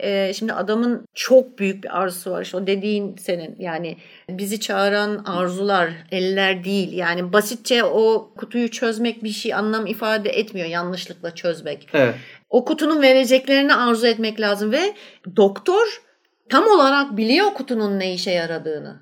e, 0.01 0.33
şimdi 0.35 0.53
adamın 0.53 1.05
çok 1.15 1.59
büyük 1.59 1.85
bir 1.85 1.99
arzusu 2.01 2.31
var. 2.31 2.43
İşte 2.43 2.57
o 2.57 2.67
dediğin 2.67 3.17
senin 3.17 3.57
yani 3.59 3.97
bizi 4.31 4.61
çağıran 4.61 5.23
arzular, 5.25 5.91
eller 6.11 6.65
değil. 6.65 6.93
Yani 6.93 7.33
basitçe 7.33 7.85
o 7.85 8.31
kutuyu 8.37 8.71
çözmek 8.71 9.25
bir 9.25 9.31
şey 9.31 9.55
anlam 9.55 9.87
ifade 9.87 10.31
etmiyor 10.31 10.69
yanlışlıkla 10.69 11.35
çözmek. 11.35 11.89
Evet. 11.93 12.15
O 12.51 12.65
kutunun 12.65 13.03
vereceklerini 13.03 13.75
arzu 13.75 14.07
etmek 14.07 14.41
lazım 14.41 14.73
ve 14.73 14.95
doktor 15.37 16.01
tam 16.49 16.65
olarak 16.69 17.17
biliyor 17.17 17.55
kutunun 17.55 17.99
ne 17.99 18.15
işe 18.15 18.31
yaradığını. 18.31 18.97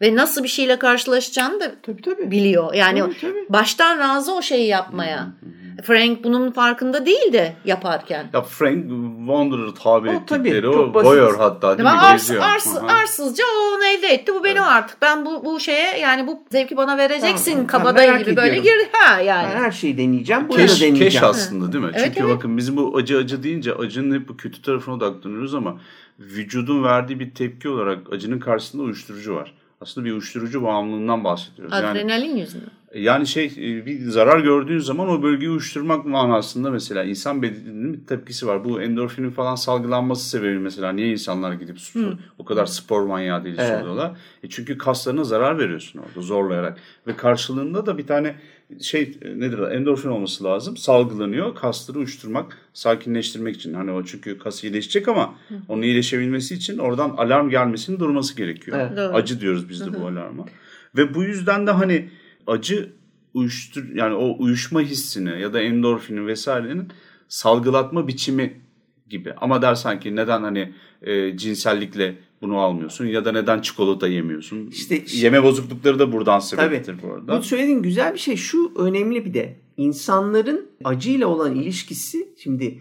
Ve 0.00 0.16
nasıl 0.16 0.42
bir 0.42 0.48
şeyle 0.48 0.78
karşılaşacağını 0.78 1.60
da 1.60 1.72
Tabii 1.82 2.02
tabii. 2.02 2.30
biliyor. 2.30 2.74
Yani 2.74 3.00
Tabii, 3.00 3.20
tabii. 3.20 3.46
baştan 3.48 3.98
razı 3.98 4.34
o 4.34 4.42
şeyi 4.42 4.66
yapmaya. 4.66 5.26
Frank 5.86 6.24
bunun 6.24 6.50
farkında 6.50 7.06
değil 7.06 7.32
de 7.32 7.52
yaparken. 7.64 8.26
Ya 8.32 8.42
Frank 8.42 8.84
Wanderer 9.18 9.70
tabir 9.82 10.08
O 10.08 10.26
tabii, 10.26 10.48
ettikleri 10.48 10.68
o 10.68 10.72
çok 10.72 10.94
basit. 10.94 11.08
voyeur 11.10 11.36
hatta 11.38 11.78
değil 11.78 11.88
mi? 11.88 11.94
ars, 11.94 12.22
Geziyor. 12.28 12.42
ars, 12.44 12.76
Aha. 12.76 12.86
arsızca 12.86 13.44
o 13.44 13.74
onu 13.76 13.84
elde 13.84 14.06
etti. 14.06 14.34
Bu 14.34 14.44
benim 14.44 14.62
artık. 14.62 15.02
Ben 15.02 15.26
bu 15.26 15.44
bu 15.44 15.60
şeye 15.60 15.98
yani 15.98 16.26
bu 16.26 16.42
zevki 16.52 16.76
bana 16.76 16.98
vereceksin 16.98 17.52
Tamam, 17.52 17.66
kabadayı 17.66 18.18
gibi 18.18 18.36
böyle 18.36 18.58
ediyorum. 18.58 18.82
gir. 18.84 18.88
Ha 18.92 19.20
yani. 19.20 19.48
Ben 19.54 19.58
her 19.62 19.70
şeyi 19.70 19.98
deneyeceğim. 19.98 20.48
Bunu 20.48 20.58
da 20.58 20.62
Keş, 20.62 20.80
deneyeceğim. 20.80 21.12
keş 21.12 21.22
aslında 21.22 21.72
değil 21.72 21.84
mi? 21.84 21.90
Evet, 21.94 22.04
Çünkü 22.06 22.20
evet. 22.26 22.36
bakın 22.36 22.56
bizim 22.56 22.76
bu 22.76 22.96
acı 22.96 23.18
acı 23.18 23.42
deyince 23.42 23.74
acının 23.74 24.20
hep 24.20 24.28
bu 24.28 24.36
kötü 24.36 24.62
tarafına 24.62 24.94
odaklanıyoruz 24.94 25.54
ama 25.54 25.76
vücudun 26.18 26.84
verdiği 26.84 27.20
bir 27.20 27.34
tepki 27.34 27.68
olarak 27.68 27.98
acının 28.12 28.38
karşısında 28.40 28.82
uyuşturucu 28.82 29.34
var. 29.34 29.54
Aslında 29.80 30.06
bir 30.06 30.12
uyuşturucu 30.12 30.62
bağımlılığından 30.62 31.24
bahsediyoruz. 31.24 31.74
Yani 31.74 31.86
Adrenalin 31.86 32.36
yüzünden. 32.36 32.70
Yani 32.96 33.26
şey 33.26 33.44
e, 33.46 33.86
bir 33.86 34.00
zarar 34.00 34.40
gördüğün 34.40 34.78
zaman 34.78 35.08
o 35.08 35.22
bölgeyi 35.22 35.50
uyuşturmak 35.50 36.04
manasında 36.04 36.70
mesela 36.70 37.04
insan 37.04 37.42
bedeninin 37.42 37.92
bir 37.92 38.06
tepkisi 38.06 38.46
var. 38.46 38.64
Bu 38.64 38.82
endorfinin 38.82 39.30
falan 39.30 39.54
salgılanması 39.54 40.28
sebebi 40.28 40.58
mesela 40.58 40.92
niye 40.92 41.12
insanlar 41.12 41.52
gidip 41.52 41.80
su, 41.80 42.18
o 42.38 42.44
kadar 42.44 42.66
spor 42.66 43.02
manyağı 43.02 43.44
delisi 43.44 43.62
Evet. 43.62 43.82
oluyorlar. 43.82 44.12
E 44.42 44.48
çünkü 44.48 44.78
kaslarına 44.78 45.24
zarar 45.24 45.58
veriyorsun 45.58 45.98
orada 45.98 46.20
zorlayarak. 46.20 46.78
Ve 47.06 47.16
karşılığında 47.16 47.86
da 47.86 47.98
bir 47.98 48.06
tane 48.06 48.34
şey 48.80 49.18
e, 49.22 49.40
nedir 49.40 49.58
endorfin 49.58 50.08
olması 50.08 50.44
lazım. 50.44 50.76
Salgılanıyor 50.76 51.54
kasları 51.54 51.98
uyuşturmak, 51.98 52.58
sakinleştirmek 52.72 53.56
için. 53.56 53.74
Hani 53.74 53.90
o 53.90 54.04
çünkü 54.04 54.38
kas 54.38 54.64
iyileşecek 54.64 55.08
ama 55.08 55.34
onun 55.68 55.82
iyileşebilmesi 55.82 56.54
için 56.54 56.78
oradan 56.78 57.10
alarm 57.10 57.50
gelmesinin 57.50 58.00
durması 58.00 58.36
gerekiyor. 58.36 58.78
Evet. 58.80 58.96
Doğru. 58.96 59.14
Acı 59.14 59.40
diyoruz 59.40 59.68
biz 59.68 59.80
de 59.86 60.00
bu 60.00 60.06
alarma. 60.06 60.46
Ve 60.96 61.14
bu 61.14 61.22
yüzden 61.22 61.66
de 61.66 61.70
hani 61.70 62.08
acı 62.46 62.92
uyuştur 63.34 63.94
yani 63.94 64.14
o 64.14 64.36
uyuşma 64.38 64.80
hissini 64.80 65.40
ya 65.40 65.52
da 65.52 65.60
endorfini 65.60 66.26
vesairenin 66.26 66.88
salgılatma 67.28 68.08
biçimi 68.08 68.60
gibi. 69.08 69.32
Ama 69.40 69.62
dersen 69.62 70.00
ki 70.00 70.16
neden 70.16 70.42
hani 70.42 70.72
e, 71.02 71.36
cinsellikle 71.36 72.14
bunu 72.42 72.58
almıyorsun 72.58 73.06
ya 73.06 73.24
da 73.24 73.32
neden 73.32 73.60
çikolata 73.60 74.08
yemiyorsun? 74.08 74.66
İşte- 74.70 75.02
yeme 75.12 75.42
bozuklukları 75.42 75.98
da 75.98 76.12
buradan 76.12 76.38
sebeptir 76.38 76.96
bu 77.02 77.12
arada. 77.12 77.38
Bu 77.38 77.42
söylediğin 77.42 77.82
güzel 77.82 78.14
bir 78.14 78.18
şey. 78.18 78.36
Şu 78.36 78.72
önemli 78.76 79.24
bir 79.24 79.34
de. 79.34 79.56
insanların 79.76 80.66
acıyla 80.84 81.26
olan 81.26 81.54
ilişkisi 81.54 82.28
şimdi 82.38 82.78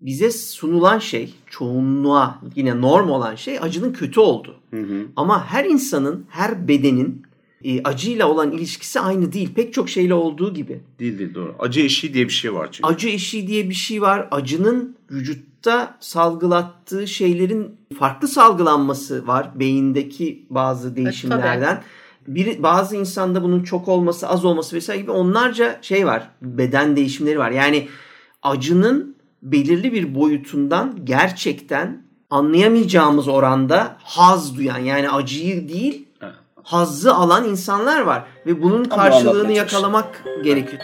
bize 0.00 0.30
sunulan 0.30 0.98
şey 0.98 1.34
çoğunluğa 1.50 2.40
yine 2.56 2.80
norm 2.80 3.10
olan 3.10 3.34
şey 3.34 3.58
acının 3.60 3.92
kötü 3.92 4.20
oldu. 4.20 4.56
Hı 4.70 4.80
hı. 4.80 5.06
Ama 5.16 5.44
her 5.46 5.64
insanın, 5.64 6.26
her 6.28 6.68
bedenin 6.68 7.22
e, 7.64 7.82
acıyla 7.82 8.28
olan 8.28 8.52
ilişkisi 8.52 9.00
aynı 9.00 9.32
değil. 9.32 9.54
Pek 9.54 9.74
çok 9.74 9.88
şeyle 9.88 10.14
olduğu 10.14 10.54
gibi. 10.54 10.80
Değil 10.98 11.18
değil 11.18 11.34
doğru. 11.34 11.54
Acı 11.58 11.80
eşiği 11.80 12.14
diye 12.14 12.24
bir 12.24 12.32
şey 12.32 12.54
var 12.54 12.68
çünkü. 12.72 12.88
Acı 12.94 13.08
eşiği 13.08 13.46
diye 13.46 13.68
bir 13.68 13.74
şey 13.74 14.02
var. 14.02 14.28
Acının 14.30 14.96
vücutta 15.10 15.96
salgılattığı 16.00 17.06
şeylerin 17.06 17.76
farklı 17.98 18.28
salgılanması 18.28 19.26
var. 19.26 19.50
Beyindeki 19.54 20.46
bazı 20.50 20.96
değişimlerden. 20.96 21.82
Bir, 22.26 22.62
bazı 22.62 22.96
insanda 22.96 23.42
bunun 23.42 23.62
çok 23.62 23.88
olması, 23.88 24.28
az 24.28 24.44
olması 24.44 24.76
vesaire 24.76 25.00
gibi 25.00 25.10
onlarca 25.10 25.78
şey 25.82 26.06
var. 26.06 26.28
Beden 26.42 26.96
değişimleri 26.96 27.38
var. 27.38 27.50
Yani 27.50 27.88
acının 28.42 29.16
belirli 29.42 29.92
bir 29.92 30.14
boyutundan 30.14 30.98
gerçekten 31.04 32.02
anlayamayacağımız 32.30 33.28
oranda 33.28 33.96
haz 34.02 34.56
duyan 34.56 34.78
yani 34.78 35.10
acıyı 35.10 35.68
değil 35.68 35.94
Evet. 35.94 36.11
Hazzı 36.62 37.14
alan 37.14 37.48
insanlar 37.48 38.00
var 38.00 38.24
ve 38.46 38.62
bunun 38.62 38.84
Ama 38.84 38.96
karşılığını 38.96 39.52
yakalamak 39.52 40.24
gerekiyor. 40.44 40.82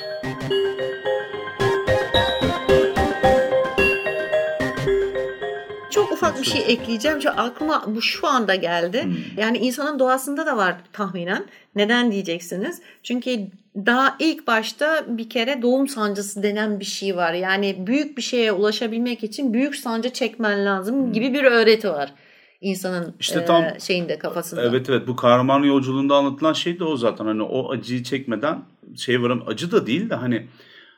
Çok 5.91 6.13
ufak 6.13 6.41
bir 6.41 6.47
şey 6.47 6.61
ekleyeceğim. 6.67 7.19
Çünkü 7.21 7.37
aklıma 7.37 7.85
bu 7.87 8.03
şu 8.03 8.27
anda 8.27 8.55
geldi. 8.55 9.09
Yani 9.37 9.59
insanın 9.59 9.99
doğasında 9.99 10.47
da 10.47 10.57
var 10.57 10.77
tahminen. 10.93 11.45
Neden 11.75 12.13
diyeceksiniz? 12.13 12.81
Çünkü 13.03 13.47
daha 13.77 14.17
ilk 14.19 14.47
başta 14.47 15.05
bir 15.09 15.31
kere 15.31 15.63
doğum 15.63 15.89
sancısı 15.89 16.43
denen 16.43 16.81
bir 16.81 16.85
şey 16.85 17.17
var. 17.17 17.33
Yani 17.33 17.87
büyük 17.87 18.17
bir 18.17 18.23
şeye 18.23 18.53
ulaşabilmek 18.53 19.25
için 19.25 19.55
büyük 19.55 19.77
sancı 19.77 20.13
çekmen 20.13 20.65
lazım 20.65 21.13
gibi 21.13 21.35
bir 21.35 21.45
öğreti 21.45 21.91
var 21.91 22.13
insanın 22.61 23.15
İşte 23.21 23.41
e, 23.41 23.45
tam- 23.45 23.81
şeyinde 23.81 24.19
kafasında. 24.19 24.63
Evet 24.63 24.91
evet 24.91 25.09
bu 25.09 25.17
kahraman 25.17 25.63
yolculuğunda 25.63 26.17
anlatılan 26.17 26.53
şey 26.53 26.79
de 26.79 26.85
o 26.85 26.97
zaten. 26.97 27.25
Hani 27.25 27.43
o 27.43 27.71
acıyı 27.73 28.03
çekmeden 28.03 28.63
şey 28.97 29.23
varım 29.23 29.43
acı 29.47 29.73
da 29.73 29.87
değil 29.87 30.11
de 30.11 30.15
hani 30.15 30.47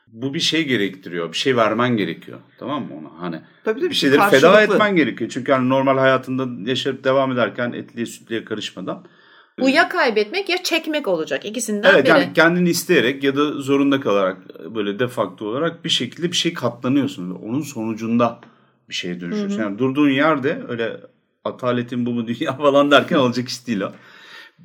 bu 0.07 0.33
bir 0.33 0.39
şey 0.39 0.67
gerektiriyor. 0.67 1.31
Bir 1.31 1.37
şey 1.37 1.57
vermen 1.57 1.97
gerekiyor. 1.97 2.39
Tamam 2.59 2.83
mı 2.83 2.93
ona? 2.99 3.21
Hani 3.21 3.41
Tabii 3.63 3.79
tabii, 3.79 3.89
bir 3.89 3.95
şeyleri 3.95 4.19
feda 4.21 4.29
karşılıklı. 4.51 4.73
etmen 4.75 4.95
gerekiyor. 4.95 5.29
Çünkü 5.33 5.51
hani 5.51 5.69
normal 5.69 5.97
hayatında 5.97 6.69
yaşayıp 6.69 7.03
devam 7.03 7.31
ederken 7.31 7.71
etliye 7.71 8.05
sütlüye 8.05 8.45
karışmadan. 8.45 9.05
Bu 9.59 9.69
ya 9.69 9.89
kaybetmek 9.89 10.49
ya 10.49 10.63
çekmek 10.63 11.07
olacak. 11.07 11.45
İkisinden 11.45 11.93
Evet 11.93 12.03
biri. 12.05 12.09
yani 12.09 12.33
kendini 12.33 12.69
isteyerek 12.69 13.23
ya 13.23 13.35
da 13.35 13.51
zorunda 13.51 13.99
kalarak 13.99 14.37
böyle 14.75 14.99
defakto 14.99 15.45
olarak 15.45 15.85
bir 15.85 15.89
şekilde 15.89 16.31
bir 16.31 16.37
şey 16.37 16.53
katlanıyorsun. 16.53 17.31
Onun 17.31 17.61
sonucunda 17.61 18.39
bir 18.89 18.93
şeye 18.95 19.19
dönüşüyorsun. 19.21 19.59
Yani 19.59 19.79
durduğun 19.79 20.09
yerde 20.09 20.61
öyle 20.67 20.97
ataletin 21.43 22.05
bu 22.05 22.11
mu 22.11 22.27
dünya 22.27 22.53
falan 22.57 22.91
derken 22.91 23.17
olacak 23.17 23.49
iş 23.49 23.67
değil 23.67 23.81
o. 23.81 23.91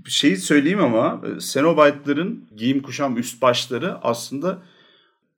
Şeyi 0.07 0.37
söyleyeyim 0.37 0.81
ama 0.81 1.22
e, 1.27 1.41
Cenobite'ların 1.41 2.49
giyim 2.57 2.83
kuşam 2.83 3.18
üst 3.18 3.43
başları 3.43 3.99
aslında 4.03 4.62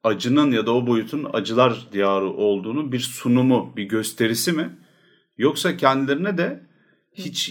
acının 0.05 0.53
ya 0.53 0.66
da 0.66 0.74
o 0.74 0.86
boyutun 0.86 1.26
acılar 1.32 1.86
diyarı 1.93 2.30
olduğunu 2.30 2.93
bir 2.93 3.01
sunumu, 3.01 3.72
bir 3.76 3.84
gösterisi 3.84 4.53
mi? 4.53 4.78
Yoksa 5.39 5.76
kendilerine 5.76 6.39
de 6.39 6.66
hiç 7.14 7.49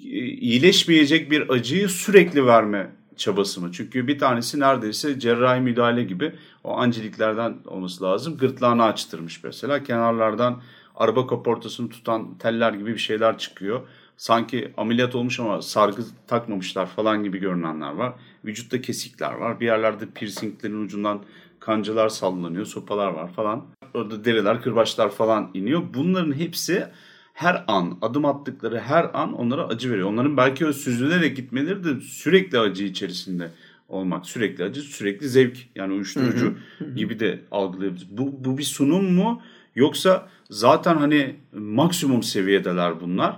e, 0.00 0.18
iyileşmeyecek 0.24 1.30
bir 1.30 1.50
acıyı 1.50 1.88
sürekli 1.88 2.46
verme 2.46 2.90
çabası 3.16 3.60
mı? 3.60 3.70
Çünkü 3.72 4.08
bir 4.08 4.18
tanesi 4.18 4.60
neredeyse 4.60 5.20
cerrahi 5.20 5.60
müdahale 5.60 6.04
gibi 6.04 6.32
o 6.64 6.76
angeliklerden 6.76 7.54
olması 7.64 8.04
lazım. 8.04 8.36
Gırtlağını 8.36 8.84
açtırmış 8.84 9.44
mesela. 9.44 9.84
Kenarlardan 9.84 10.62
araba 11.02 11.26
kaportasını 11.26 11.88
tutan 11.88 12.38
teller 12.38 12.72
gibi 12.72 12.92
bir 12.92 12.98
şeyler 12.98 13.38
çıkıyor. 13.38 13.80
Sanki 14.16 14.72
ameliyat 14.76 15.14
olmuş 15.14 15.40
ama 15.40 15.62
sargı 15.62 16.02
takmamışlar 16.26 16.86
falan 16.86 17.24
gibi 17.24 17.38
görünenler 17.38 17.92
var. 17.92 18.12
Vücutta 18.44 18.80
kesikler 18.80 19.32
var. 19.32 19.60
Bir 19.60 19.66
yerlerde 19.66 20.06
piercinglerin 20.14 20.84
ucundan 20.84 21.22
kancılar 21.60 22.08
sallanıyor, 22.08 22.64
sopalar 22.64 23.08
var 23.08 23.32
falan. 23.32 23.66
Orada 23.94 24.24
deriler, 24.24 24.62
kırbaçlar 24.62 25.10
falan 25.10 25.50
iniyor. 25.54 25.82
Bunların 25.94 26.32
hepsi 26.32 26.86
her 27.34 27.64
an, 27.66 27.98
adım 28.02 28.24
attıkları 28.24 28.80
her 28.80 29.10
an 29.14 29.32
onlara 29.32 29.68
acı 29.68 29.90
veriyor. 29.90 30.08
Onların 30.08 30.36
belki 30.36 30.66
o 30.66 30.72
süzülerek 30.72 31.36
gitmeleri 31.36 31.84
de 31.84 32.00
sürekli 32.00 32.58
acı 32.58 32.84
içerisinde 32.84 33.50
olmak. 33.88 34.26
Sürekli 34.26 34.64
acı, 34.64 34.80
sürekli 34.80 35.28
zevk. 35.28 35.58
Yani 35.74 35.92
uyuşturucu 35.92 36.54
gibi 36.96 37.20
de 37.20 37.40
algılayabiliriz. 37.50 38.18
Bu, 38.18 38.44
bu 38.44 38.58
bir 38.58 38.62
sunum 38.62 39.14
mu? 39.14 39.42
Yoksa 39.74 40.28
zaten 40.50 40.96
hani 40.96 41.36
maksimum 41.52 42.22
seviyedeler 42.22 43.00
bunlar. 43.00 43.36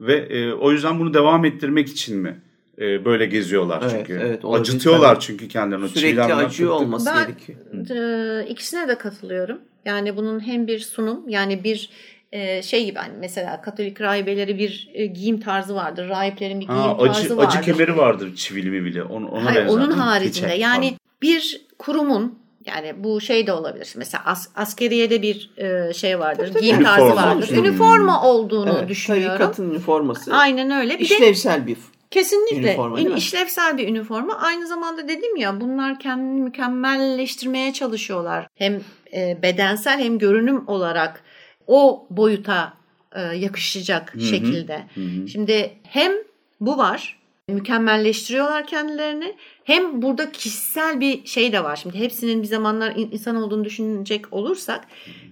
Ve 0.00 0.14
e, 0.16 0.52
o 0.52 0.72
yüzden 0.72 1.00
bunu 1.00 1.14
devam 1.14 1.44
ettirmek 1.44 1.88
için 1.88 2.18
mi 2.18 2.40
e, 2.80 3.04
böyle 3.04 3.26
geziyorlar 3.26 3.80
Evet, 3.82 3.92
çünkü. 3.98 4.20
evet, 4.22 4.44
olabilir 4.44 4.60
Acıtıyorlar 4.60 5.20
çünkü 5.20 5.48
kendilerini. 5.48 5.84
O 5.84 5.88
Sürekli 5.88 6.10
çilemden 6.10 6.38
acıyor 6.38 6.70
tık. 6.72 6.80
olması 6.80 7.06
Ben- 7.06 7.26
gerekiyor. 7.26 7.58
Ee, 7.90 8.46
ikisine 8.48 8.88
de 8.88 8.98
katılıyorum. 8.98 9.58
Yani 9.84 10.16
bunun 10.16 10.40
hem 10.46 10.66
bir 10.66 10.78
sunum 10.78 11.28
yani 11.28 11.64
bir 11.64 11.90
e, 12.32 12.62
şey 12.62 12.84
gibi 12.84 12.98
hani 12.98 13.12
mesela 13.20 13.62
Katolik 13.62 14.00
rahibeleri 14.00 14.58
bir 14.58 14.90
e, 14.94 15.06
giyim 15.06 15.40
tarzı 15.40 15.74
vardır. 15.74 16.08
Rahiplerin 16.08 16.60
bir 16.60 16.66
giyim 16.66 16.80
Ha, 16.80 16.96
tarzı 16.98 17.20
acı, 17.20 17.36
vardır. 17.36 17.48
acı 17.58 17.60
kemeri 17.60 17.96
vardır 17.96 18.34
çivili 18.36 18.70
mi 18.70 18.84
bile. 18.84 19.02
Onu, 19.02 19.28
ona 19.28 19.44
Hayır, 19.44 19.60
benzer, 19.60 19.74
onun 19.74 19.90
haricinde 19.90 20.46
Keçe, 20.48 20.60
yani 20.60 20.84
pardon. 20.84 20.98
bir 21.22 21.60
kurumun 21.78 22.38
yani 22.66 23.04
bu 23.04 23.20
şey 23.20 23.46
de 23.46 23.52
olabilir. 23.52 23.92
Mesela 23.96 24.24
as, 24.26 24.48
askeriyede 24.56 25.22
bir 25.22 25.50
e, 25.56 25.92
şey 25.94 26.18
vardır. 26.18 26.50
tabii. 26.52 26.62
Giyim 26.62 26.82
tarzı 26.84 27.00
Üniforma. 27.04 27.26
vardır. 27.26 27.50
Hmm. 27.50 27.58
Üniforma 27.58 28.24
olduğunu 28.24 28.76
Evet, 28.78 28.88
düşünüyorum. 28.88 29.38
tarikatın 29.38 29.70
üniforması. 29.70 30.34
Aynen 30.34 30.70
öyle. 30.70 30.94
Bir 30.94 30.98
de 30.98 31.14
İşlevsel 31.14 31.66
bir 31.66 31.76
Kesinlikle. 32.10 32.68
Üniforma, 32.68 32.96
değil 32.96 33.08
mi? 33.08 33.14
işlevsel 33.18 33.78
bir 33.78 33.88
üniforma. 33.88 34.38
Aynı 34.40 34.66
zamanda 34.66 35.08
dedim 35.08 35.36
ya 35.36 35.60
bunlar 35.60 35.98
kendini 35.98 36.40
mükemmelleştirmeye 36.40 37.72
çalışıyorlar. 37.72 38.46
Hem 38.54 38.80
e, 39.16 39.38
bedensel 39.42 39.98
hem 39.98 40.18
görünüm 40.18 40.68
olarak 40.68 41.22
o 41.66 42.06
boyuta 42.10 42.72
e, 43.12 43.20
yakışacak 43.22 44.14
hı. 44.14 44.20
şekilde. 44.20 44.84
Hı 44.94 45.00
hı. 45.00 45.28
Şimdi 45.28 45.70
hem 45.82 46.12
bu 46.60 46.78
var. 46.78 47.18
Mükemmelleştiriyorlar 47.48 48.66
kendilerini. 48.66 49.34
Hem 49.64 50.02
burada 50.02 50.32
kişisel 50.32 51.00
bir 51.00 51.26
şey 51.26 51.52
de 51.52 51.64
var. 51.64 51.76
Şimdi 51.76 51.98
hepsinin 51.98 52.42
bir 52.42 52.46
zamanlar 52.46 52.96
in- 52.96 53.10
insan 53.12 53.36
olduğunu 53.36 53.64
düşünecek 53.64 54.32
olursak 54.32 54.84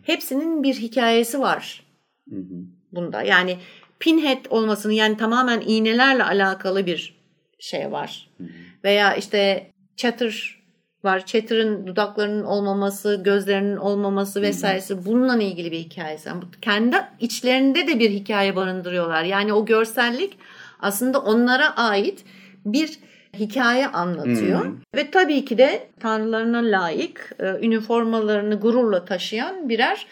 hepsinin 0.03 0.63
bir 0.63 0.75
hikayesi 0.75 1.41
var 1.41 1.83
bunda. 2.93 3.23
Yani 3.23 3.59
pinhead 4.01 4.45
olmasını 4.51 4.93
yani 4.93 5.17
tamamen 5.17 5.61
iğnelerle 5.67 6.25
alakalı 6.25 6.87
bir 6.87 7.15
şey 7.59 7.93
var. 7.93 8.31
Veya 8.85 9.15
işte 9.15 9.71
çatır 9.97 10.63
var. 11.05 11.27
Çatırın 11.27 11.87
dudaklarının 11.87 12.45
olmaması, 12.45 13.21
gözlerinin 13.25 13.77
olmaması 13.77 14.43
vesairesi 14.43 15.07
bununla 15.07 15.43
ilgili 15.43 15.73
bir 15.73 15.79
hikayesi. 15.79 16.29
Yani 16.29 16.43
kendi 16.63 16.97
içlerinde 17.21 17.87
de 17.87 17.99
bir 17.99 18.11
hikaye 18.11 18.57
barındırıyorlar. 18.57 19.25
Yani 19.25 19.53
o 19.53 19.65
görsellik 19.67 20.39
aslında 20.83 21.19
onlara 21.19 21.77
ait 21.77 22.25
bir 22.65 22.99
hikaye 23.39 23.89
anlatıyor. 23.89 24.65
Hmm. 24.65 24.77
Ve 24.95 25.11
tabii 25.11 25.45
ki 25.45 25.59
de 25.59 25.89
tanrılarına 26.01 26.59
layık 26.59 27.33
e, 27.41 27.67
üniformalarını 27.67 28.61
gururla 28.61 29.05
taşıyan 29.05 29.69
birer 29.69 30.07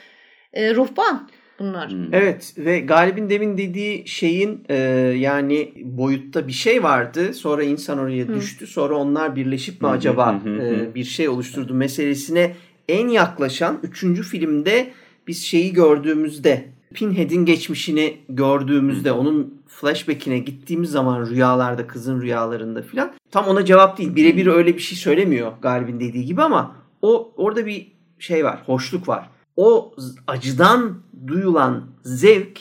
e, 0.52 0.74
ruhban. 0.74 1.28
bunlar. 1.58 1.92
Evet 2.12 2.54
ve 2.58 2.80
Galip'in 2.80 3.30
demin 3.30 3.58
dediği 3.58 4.08
şeyin 4.08 4.64
e, 4.68 4.74
yani 5.16 5.72
boyutta 5.84 6.48
bir 6.48 6.52
şey 6.52 6.82
vardı. 6.82 7.34
Sonra 7.34 7.62
insan 7.62 7.98
oraya 7.98 8.28
düştü. 8.28 8.66
Sonra 8.66 8.96
onlar 8.96 9.36
birleşip 9.36 9.82
mi 9.82 9.88
Hı 9.88 9.92
acaba 9.92 10.44
hı 10.44 10.48
e, 10.48 10.94
bir 10.94 11.04
şey 11.04 11.28
oluşturdu 11.28 11.74
meselesine 11.74 12.52
en 12.88 13.08
yaklaşan 13.08 13.78
üçüncü 13.82 14.22
filmde 14.22 14.90
biz 15.26 15.44
şeyi 15.44 15.72
gördüğümüzde 15.72 16.64
Pinhead'in 16.94 17.44
geçmişini 17.44 18.18
gördüğümüzde 18.28 19.12
onun 19.12 19.54
flashback'ine 19.68 20.38
gittiğimiz 20.38 20.90
zaman 20.90 21.26
rüyalarda 21.26 21.86
kızın 21.86 22.20
rüyalarında 22.20 22.82
filan 22.82 23.12
tam 23.30 23.46
ona 23.46 23.64
cevap 23.64 23.98
değil. 23.98 24.16
Birebir 24.16 24.46
öyle 24.46 24.74
bir 24.74 24.80
şey 24.82 24.98
söylemiyor 24.98 25.52
Galip'in 25.62 26.00
dediği 26.00 26.24
gibi 26.24 26.42
ama 26.42 26.76
o 27.02 27.32
orada 27.36 27.66
bir 27.66 27.92
şey 28.18 28.44
var. 28.44 28.62
Hoşluk 28.66 29.08
var. 29.08 29.30
O 29.56 29.94
acıdan 30.26 30.98
duyulan 31.26 31.84
zevk 32.02 32.60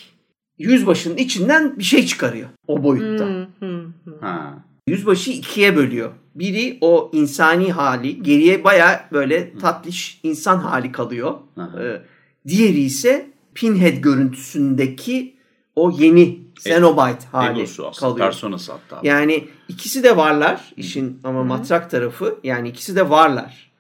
yüzbaşının 0.57 1.17
içinden 1.17 1.79
bir 1.79 1.83
şey 1.83 2.05
çıkarıyor 2.05 2.49
o 2.67 2.83
boyutta. 2.83 3.25
Hı, 3.25 3.47
hı, 3.59 3.85
hı. 4.05 4.17
Ha. 4.21 4.63
Yüzbaşı 4.87 5.31
ikiye 5.31 5.75
bölüyor. 5.75 6.11
Biri 6.35 6.77
o 6.81 7.11
insani 7.13 7.71
hali, 7.71 8.23
geriye 8.23 8.63
baya 8.63 9.09
böyle 9.11 9.57
tatlış 9.57 10.19
insan 10.23 10.57
hali 10.57 10.91
kalıyor. 10.91 11.33
Ee, 11.57 12.01
diğeri 12.47 12.79
ise 12.79 13.29
Pinhead 13.59 13.97
görüntüsündeki 13.97 15.35
o 15.75 15.91
yeni 15.91 16.39
Cenobite 16.63 17.27
hali 17.31 17.59
Egosu 17.59 17.87
aslında. 17.87 18.09
kalıyor. 18.11 18.25
Personası 18.27 18.71
hatta. 18.71 18.99
Yani 19.03 19.43
ikisi 19.67 20.03
de 20.03 20.17
varlar 20.17 20.71
işin 20.77 21.19
ama 21.23 21.43
matrak 21.43 21.91
tarafı 21.91 22.39
yani 22.43 22.69
ikisi 22.69 22.95
de 22.95 23.09
varlar. 23.09 23.71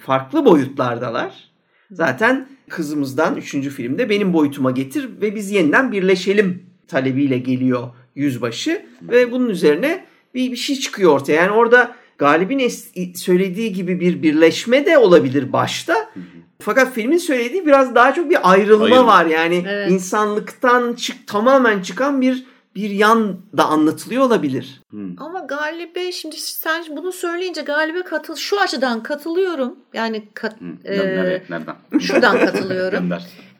Farklı 0.00 0.44
boyutlardalar. 0.44 1.32
Zaten 1.90 2.48
kızımızdan 2.68 3.36
3. 3.36 3.50
filmde 3.68 4.10
benim 4.10 4.32
boyutuma 4.32 4.70
getir 4.70 5.08
ve 5.20 5.34
biz 5.34 5.50
yeniden 5.50 5.92
birleşelim 5.92 6.62
talebiyle 6.88 7.38
geliyor 7.38 7.88
yüzbaşı 8.14 8.86
ve 9.02 9.32
bunun 9.32 9.48
üzerine 9.48 10.04
bir, 10.34 10.52
bir 10.52 10.56
şey 10.56 10.76
çıkıyor 10.76 11.12
ortaya. 11.12 11.32
Yani 11.32 11.50
orada 11.52 11.94
Galip'in 12.18 12.58
es- 12.58 13.16
söylediği 13.16 13.72
gibi 13.72 14.00
bir 14.00 14.22
birleşme 14.22 14.86
de 14.86 14.98
olabilir 14.98 15.52
başta. 15.52 16.10
Fakat 16.60 16.92
filmin 16.92 17.18
söylediği 17.18 17.66
biraz 17.66 17.94
daha 17.94 18.14
çok 18.14 18.30
bir 18.30 18.50
ayrılma 18.50 18.84
Ayrılma. 18.84 19.06
var. 19.06 19.26
Yani 19.26 19.64
Evet. 19.68 19.90
insanlıktan 19.90 20.94
çık 20.94 21.26
tamamen 21.26 21.82
çıkan 21.82 22.20
bir 22.20 22.44
bir 22.74 22.90
yan 22.90 23.36
da 23.56 23.64
anlatılıyor 23.64 24.22
olabilir. 24.22 24.80
Ama 25.18 25.40
Galip'e 25.40 26.12
şimdi 26.12 26.36
sen 26.36 26.84
bunu 26.96 27.12
söyleyince 27.12 27.62
Galip'e 27.62 28.02
katıl 28.02 28.36
şu 28.36 28.60
açıdan 28.60 29.02
katılıyorum. 29.02 29.76
Yani 29.94 30.28
kat, 30.34 30.60
Hı. 30.60 30.64
e, 30.84 30.98
Nereye? 30.98 31.42
Nereden? 31.50 31.76
şuradan 32.00 32.38
katılıyorum. 32.46 33.10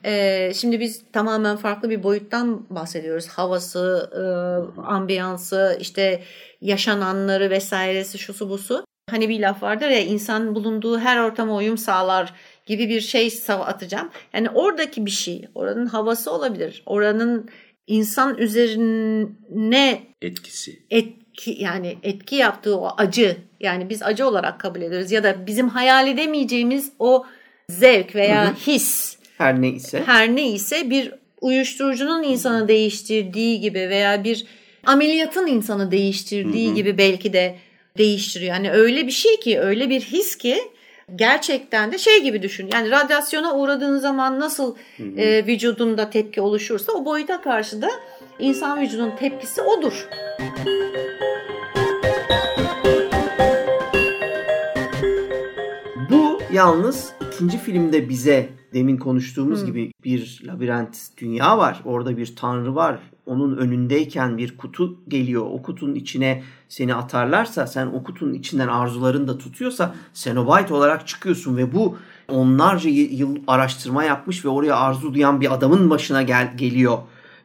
E, 0.05 0.51
şimdi 0.55 0.79
biz 0.79 1.01
tamamen 1.13 1.57
farklı 1.57 1.89
bir 1.89 2.03
boyuttan 2.03 2.65
bahsediyoruz. 2.69 3.27
Havası, 3.27 4.09
e, 4.13 4.81
ambiyansı, 4.81 5.77
işte 5.79 6.23
yaşananları 6.61 7.49
vesairesi 7.49 8.17
şusu 8.17 8.49
busu. 8.49 8.85
Hani 9.09 9.29
bir 9.29 9.39
laf 9.39 9.63
vardır 9.63 9.87
ya 9.89 9.99
insan 9.99 10.55
bulunduğu 10.55 10.99
her 10.99 11.19
ortama 11.19 11.55
uyum 11.55 11.77
sağlar 11.77 12.33
gibi 12.67 12.89
bir 12.89 13.01
şey 13.01 13.33
atacağım. 13.49 14.09
Yani 14.33 14.49
oradaki 14.49 15.05
bir 15.05 15.11
şey, 15.11 15.45
oranın 15.55 15.85
havası 15.85 16.31
olabilir. 16.31 16.83
Oranın 16.85 17.49
insan 17.87 18.37
üzerine 18.37 20.03
Etkisi. 20.21 20.79
etki 20.89 21.57
yani 21.59 21.97
etki 22.03 22.35
yaptığı 22.35 22.77
o 22.77 22.89
acı 22.97 23.37
yani 23.59 23.89
biz 23.89 24.03
acı 24.03 24.27
olarak 24.27 24.59
kabul 24.59 24.81
ediyoruz 24.81 25.11
ya 25.11 25.23
da 25.23 25.47
bizim 25.47 25.69
hayal 25.69 26.07
edemeyeceğimiz 26.07 26.91
o 26.99 27.25
zevk 27.69 28.15
veya 28.15 28.53
his 28.67 29.17
Her 29.37 29.61
neyse. 29.61 30.03
her 30.05 30.35
neyse 30.35 30.89
bir 30.89 31.13
uyuşturucunun 31.41 32.23
insanı 32.23 32.67
değiştirdiği 32.67 33.59
gibi 33.59 33.79
veya 33.79 34.23
bir 34.23 34.45
ameliyatın 34.85 35.47
insanı 35.47 35.91
değiştirdiği 35.91 36.73
gibi 36.73 36.97
belki 36.97 37.33
de 37.33 37.55
değiştiriyor. 37.97 38.53
Yani 38.53 38.71
öyle 38.71 39.07
bir 39.07 39.11
şey 39.11 39.39
ki 39.39 39.59
öyle 39.59 39.89
bir 39.89 40.01
his 40.01 40.35
ki 40.35 40.57
gerçekten 41.15 41.91
de 41.91 41.97
şey 41.97 42.23
gibi 42.23 42.41
düşün. 42.41 42.69
Yani 42.73 42.91
radyasyona 42.91 43.55
uğradığın 43.55 43.97
zaman 43.97 44.39
nasıl 44.39 44.75
e, 45.17 45.45
vücudunda 45.47 46.09
tepki 46.09 46.41
oluşursa 46.41 46.91
o 46.91 47.05
boyuta 47.05 47.41
karşı 47.41 47.81
da 47.81 47.89
insan 48.39 48.81
vücudunun 48.81 49.15
tepkisi 49.15 49.61
odur. 49.61 50.07
Bu 56.09 56.39
yalnız 56.53 57.13
ikinci 57.27 57.57
filmde 57.57 58.09
bize 58.09 58.49
demin 58.73 58.97
konuştuğumuz 58.97 59.65
gibi 59.65 59.91
bir 60.03 60.41
labirent 60.45 60.97
dünya 61.17 61.57
var. 61.57 61.81
Orada 61.85 62.17
bir 62.17 62.35
tanrı 62.35 62.75
var. 62.75 62.99
Onun 63.27 63.57
önündeyken 63.57 64.37
bir 64.37 64.57
kutu 64.57 64.97
geliyor. 65.07 65.45
O 65.51 65.61
kutunun 65.61 65.95
içine 65.95 66.43
seni 66.69 66.95
atarlarsa 66.95 67.67
sen 67.67 67.87
o 67.87 68.03
kutunun 68.03 68.33
içinden 68.33 68.67
arzuların 68.67 69.27
da 69.27 69.37
tutuyorsa 69.37 69.95
Cenobite 70.13 70.73
olarak 70.73 71.07
çıkıyorsun 71.07 71.57
ve 71.57 71.73
bu 71.73 71.97
onlarca 72.27 72.89
yıl 72.89 73.35
araştırma 73.47 74.03
yapmış 74.03 74.45
ve 74.45 74.49
oraya 74.49 74.75
arzu 74.75 75.13
duyan 75.13 75.41
bir 75.41 75.53
adamın 75.53 75.89
başına 75.89 76.21
gel 76.21 76.57
geliyor. 76.57 76.97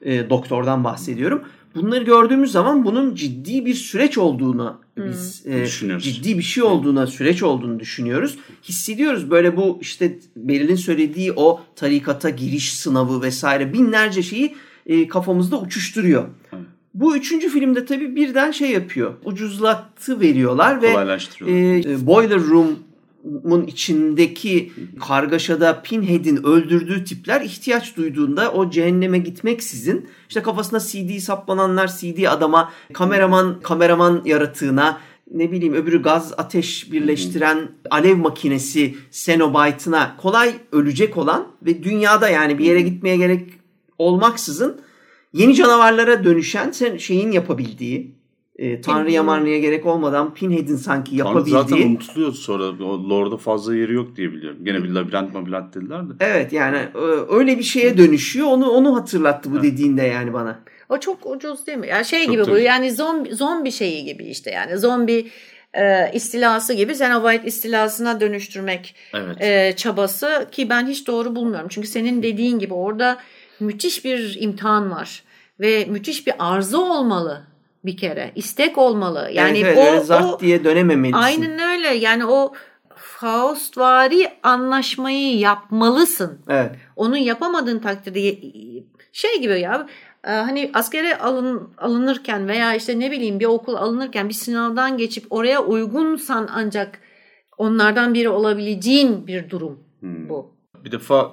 E, 0.03 0.30
doktordan 0.30 0.85
bahsediyorum. 0.85 1.43
Bunları 1.74 2.05
gördüğümüz 2.05 2.53
zaman 2.53 2.85
bunun 2.85 3.14
ciddi 3.14 3.66
bir 3.66 3.74
süreç 3.74 4.18
olduğunu 4.18 4.80
biz 4.97 5.47
e, 5.47 5.64
Düşünüyoruz. 5.64 6.05
ciddi 6.05 6.39
bir 6.39 6.43
şey 6.43 6.62
olduğuna, 6.62 7.07
süreç 7.07 7.43
olduğunu 7.43 7.80
düşünüyoruz. 7.80 8.39
Hissediyoruz 8.62 9.30
böyle 9.30 9.57
bu 9.57 9.78
işte 9.80 10.18
Beril'in 10.37 10.76
söylediği 10.76 11.33
o 11.37 11.61
tarikata 11.76 12.30
giriş 12.30 12.72
sınavı 12.72 13.22
vesaire 13.22 13.72
binlerce 13.72 14.22
şeyi 14.22 14.55
e, 14.87 15.09
kafamızda 15.09 15.61
uçuşturuyor. 15.61 16.24
Evet. 16.53 16.62
Bu 16.95 17.16
üçüncü 17.16 17.49
filmde 17.49 17.85
tabii 17.87 18.16
birden 18.16 18.51
şey 18.51 18.70
yapıyor. 18.70 19.14
Ucuzlatı 19.24 20.20
veriyorlar 20.20 20.83
ve 20.83 20.93
Kolaylaştırıyorlar. 20.93 21.91
e, 21.91 22.07
Boiler 22.07 22.41
Room'un 22.41 23.66
içindeki 23.66 24.72
kargaşada 25.01 25.83
Pinhead'in 25.83 26.45
öldürdüğü 26.47 27.05
tipler 27.05 27.41
ihtiyaç 27.41 27.97
duyduğunda 27.97 28.53
o 28.53 28.70
cehenneme 28.70 29.18
gitmeksizin 29.18 30.09
işte 30.28 30.43
kafasına 30.43 30.80
CD 30.80 31.18
saplananlar 31.18 31.89
CD 31.89 32.24
adama, 32.24 32.72
kameraman 32.93 33.61
kameraman 33.61 34.22
yaratığına 34.24 35.01
ne 35.35 35.53
bileyim 35.53 35.74
öbürü 35.74 36.03
gaz 36.03 36.33
ateş 36.39 36.93
birleştiren 36.93 37.68
alev 37.91 38.16
makinesi 38.16 38.95
Cenobite'ına 39.11 40.16
kolay 40.16 40.55
ölecek 40.72 41.16
olan 41.16 41.47
ve 41.62 41.83
dünyada 41.83 42.28
yani 42.28 42.59
bir 42.59 42.64
yere 42.64 42.80
gitmeye 42.80 43.16
gerek 43.16 43.62
olmaksızın 44.07 44.81
yeni 45.33 45.55
canavarlara 45.55 46.25
dönüşen 46.25 46.71
sen 46.71 46.97
şeyin 46.97 47.31
yapabildiği 47.33 48.15
e, 48.57 48.81
Tanrı'ya 48.81 49.23
Marlı'ya 49.23 49.59
gerek 49.59 49.87
olmadan 49.87 50.35
Pinhead'in 50.35 50.77
sanki 50.77 51.17
Tanrı 51.17 51.29
yapabildiği. 51.29 51.63
zaten 51.63 51.89
unutuluyor 51.91 52.33
sonra. 52.33 52.65
Lord'a 53.11 53.37
fazla 53.37 53.77
yeri 53.77 53.93
yok 53.95 54.17
diye 54.17 54.33
biliyorum. 54.33 54.59
Gene 54.65 54.85
bir 54.85 54.89
labirent 54.91 55.35
mabirent 55.35 55.75
dediler 55.75 56.09
de. 56.09 56.13
Evet 56.21 56.53
yani 56.53 56.77
e, 56.77 56.99
öyle 57.31 57.59
bir 57.59 57.63
şeye 57.63 57.99
dönüşüyor. 57.99 58.47
Onu 58.47 58.71
onu 58.71 58.97
hatırlattı 58.97 59.53
bu 59.53 59.63
dediğinde 59.63 60.03
yani 60.03 60.33
bana. 60.33 60.59
O 60.89 61.01
çok 61.01 61.27
ucuz 61.27 61.67
değil 61.67 61.79
mi? 61.79 61.87
Yani 61.89 62.05
şey 62.05 62.25
Çok 62.25 62.33
gibi 62.33 62.43
bu 62.43 62.47
tabii. 62.47 62.63
yani 62.63 62.93
zombi, 62.93 63.35
zombi 63.35 63.73
şeyi 63.73 64.05
gibi 64.05 64.25
işte 64.25 64.51
yani 64.51 64.79
zombi 64.79 65.31
e, 65.75 66.11
istilası 66.15 66.75
gibi 66.75 66.97
Cenobite 66.97 67.47
istilasına 67.47 68.21
dönüştürmek 68.21 68.95
Evet. 69.15 69.37
e, 69.41 69.77
çabası 69.77 70.49
ki 70.53 70.71
ben 70.71 70.87
hiç 70.87 71.07
doğru 71.07 71.37
bulmuyorum. 71.37 71.69
Çünkü 71.71 71.89
senin 71.89 72.23
dediğin 72.23 72.59
gibi 72.59 72.75
orada 72.75 73.19
müthiş 73.63 74.05
bir 74.05 74.37
imtihan 74.41 74.91
var 74.91 75.23
ve 75.61 75.85
müthiş 75.85 76.27
bir 76.27 76.35
arzu 76.39 76.79
olmalı 76.79 77.43
bir 77.85 77.97
kere. 77.97 78.33
istek 78.35 78.79
olmalı. 78.79 79.31
Yani 79.33 79.59
evet, 79.59 79.77
evet, 79.79 79.89
o, 79.89 79.91
öyle 79.93 80.01
zart 80.05 80.25
o 80.25 80.41
diye 80.41 80.65
dönememelisin. 80.65 81.19
aynen 81.23 81.59
öyle. 81.59 81.89
Yani 81.95 82.27
o 82.27 82.53
Faustvari 82.97 84.29
anlaşmayı 84.43 85.39
yapmalısın. 85.39 86.39
Evet. 86.49 86.71
Onu 86.97 87.17
yapamadığın 87.17 87.79
takdirde 87.79 88.37
şey 89.13 89.41
gibi 89.41 89.61
ya 89.61 89.87
e, 90.25 90.31
hani 90.31 90.71
askere 90.75 91.19
alın, 91.19 91.71
alınırken 91.79 92.49
veya 92.49 92.75
işte 92.75 93.01
ne 93.01 93.11
bileyim 93.11 93.41
bir 93.41 93.47
okul 93.47 93.75
alınırken 93.75 94.29
bir 94.29 94.35
sınavdan 94.35 94.99
geçip 94.99 95.27
oraya 95.31 95.63
uygunsan 95.63 96.49
ancak 96.55 96.99
onlardan 97.59 98.15
biri 98.15 98.29
olabileceğin 98.29 99.27
bir 99.27 99.51
durum 99.51 99.85
Hmm. 100.01 100.29
bu. 100.29 100.53
Bir 100.85 100.93
defa 100.93 101.33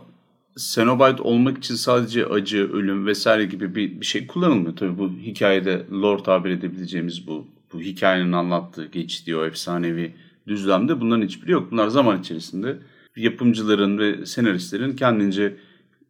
Cenobite 0.57 1.23
olmak 1.23 1.57
için 1.57 1.75
sadece 1.75 2.25
acı, 2.25 2.73
ölüm 2.73 3.05
vesaire 3.05 3.45
gibi 3.45 3.75
bir, 3.75 4.01
bir 4.01 4.05
şey 4.05 4.27
kullanılmıyor. 4.27 4.75
Tabii 4.75 4.97
bu 4.97 5.09
hikayede 5.09 5.85
lore 5.91 6.23
tabir 6.23 6.49
edebileceğimiz 6.49 7.27
bu, 7.27 7.47
bu 7.73 7.81
hikayenin 7.81 8.31
anlattığı, 8.31 8.85
geçtiği 8.85 9.35
o 9.35 9.45
efsanevi 9.45 10.13
düzlemde 10.47 11.01
bunların 11.01 11.25
hiçbiri 11.25 11.51
yok. 11.51 11.71
Bunlar 11.71 11.87
zaman 11.87 12.19
içerisinde 12.19 12.77
yapımcıların 13.15 13.97
ve 13.97 14.25
senaristlerin 14.25 14.95
kendince 14.95 15.57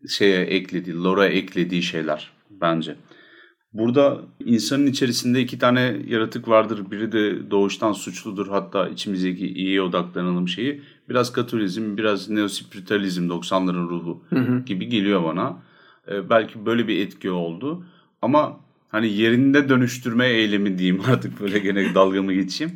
şeye 0.09 0.41
eklediği, 0.41 0.95
lore'a 0.95 1.27
eklediği 1.27 1.83
şeyler 1.83 2.31
bence. 2.49 2.95
Burada 3.73 4.21
insanın 4.45 4.87
içerisinde 4.87 5.41
iki 5.41 5.59
tane 5.59 6.01
yaratık 6.07 6.47
vardır. 6.47 6.91
Biri 6.91 7.11
de 7.11 7.51
doğuştan 7.51 7.93
suçludur. 7.93 8.47
Hatta 8.47 8.89
içimizdeki 8.89 9.47
iyiye 9.47 9.81
odaklanalım 9.81 10.47
şeyi. 10.47 10.81
Biraz 11.09 11.31
Katolik, 11.31 11.97
biraz 11.97 12.29
neospiritualizm, 12.29 13.29
90'ların 13.29 13.89
ruhu 13.89 14.23
gibi 14.65 14.89
geliyor 14.89 15.23
bana. 15.23 15.57
E, 16.11 16.29
belki 16.29 16.65
böyle 16.65 16.87
bir 16.87 17.07
etki 17.07 17.31
oldu. 17.31 17.85
Ama 18.21 18.59
hani 18.89 19.07
yerinde 19.13 19.69
dönüştürme 19.69 20.27
eylemi 20.27 20.77
diyeyim 20.77 21.01
artık 21.07 21.41
böyle 21.41 21.59
gene 21.59 21.95
dalgamı 21.95 22.33
geçeyim. 22.33 22.73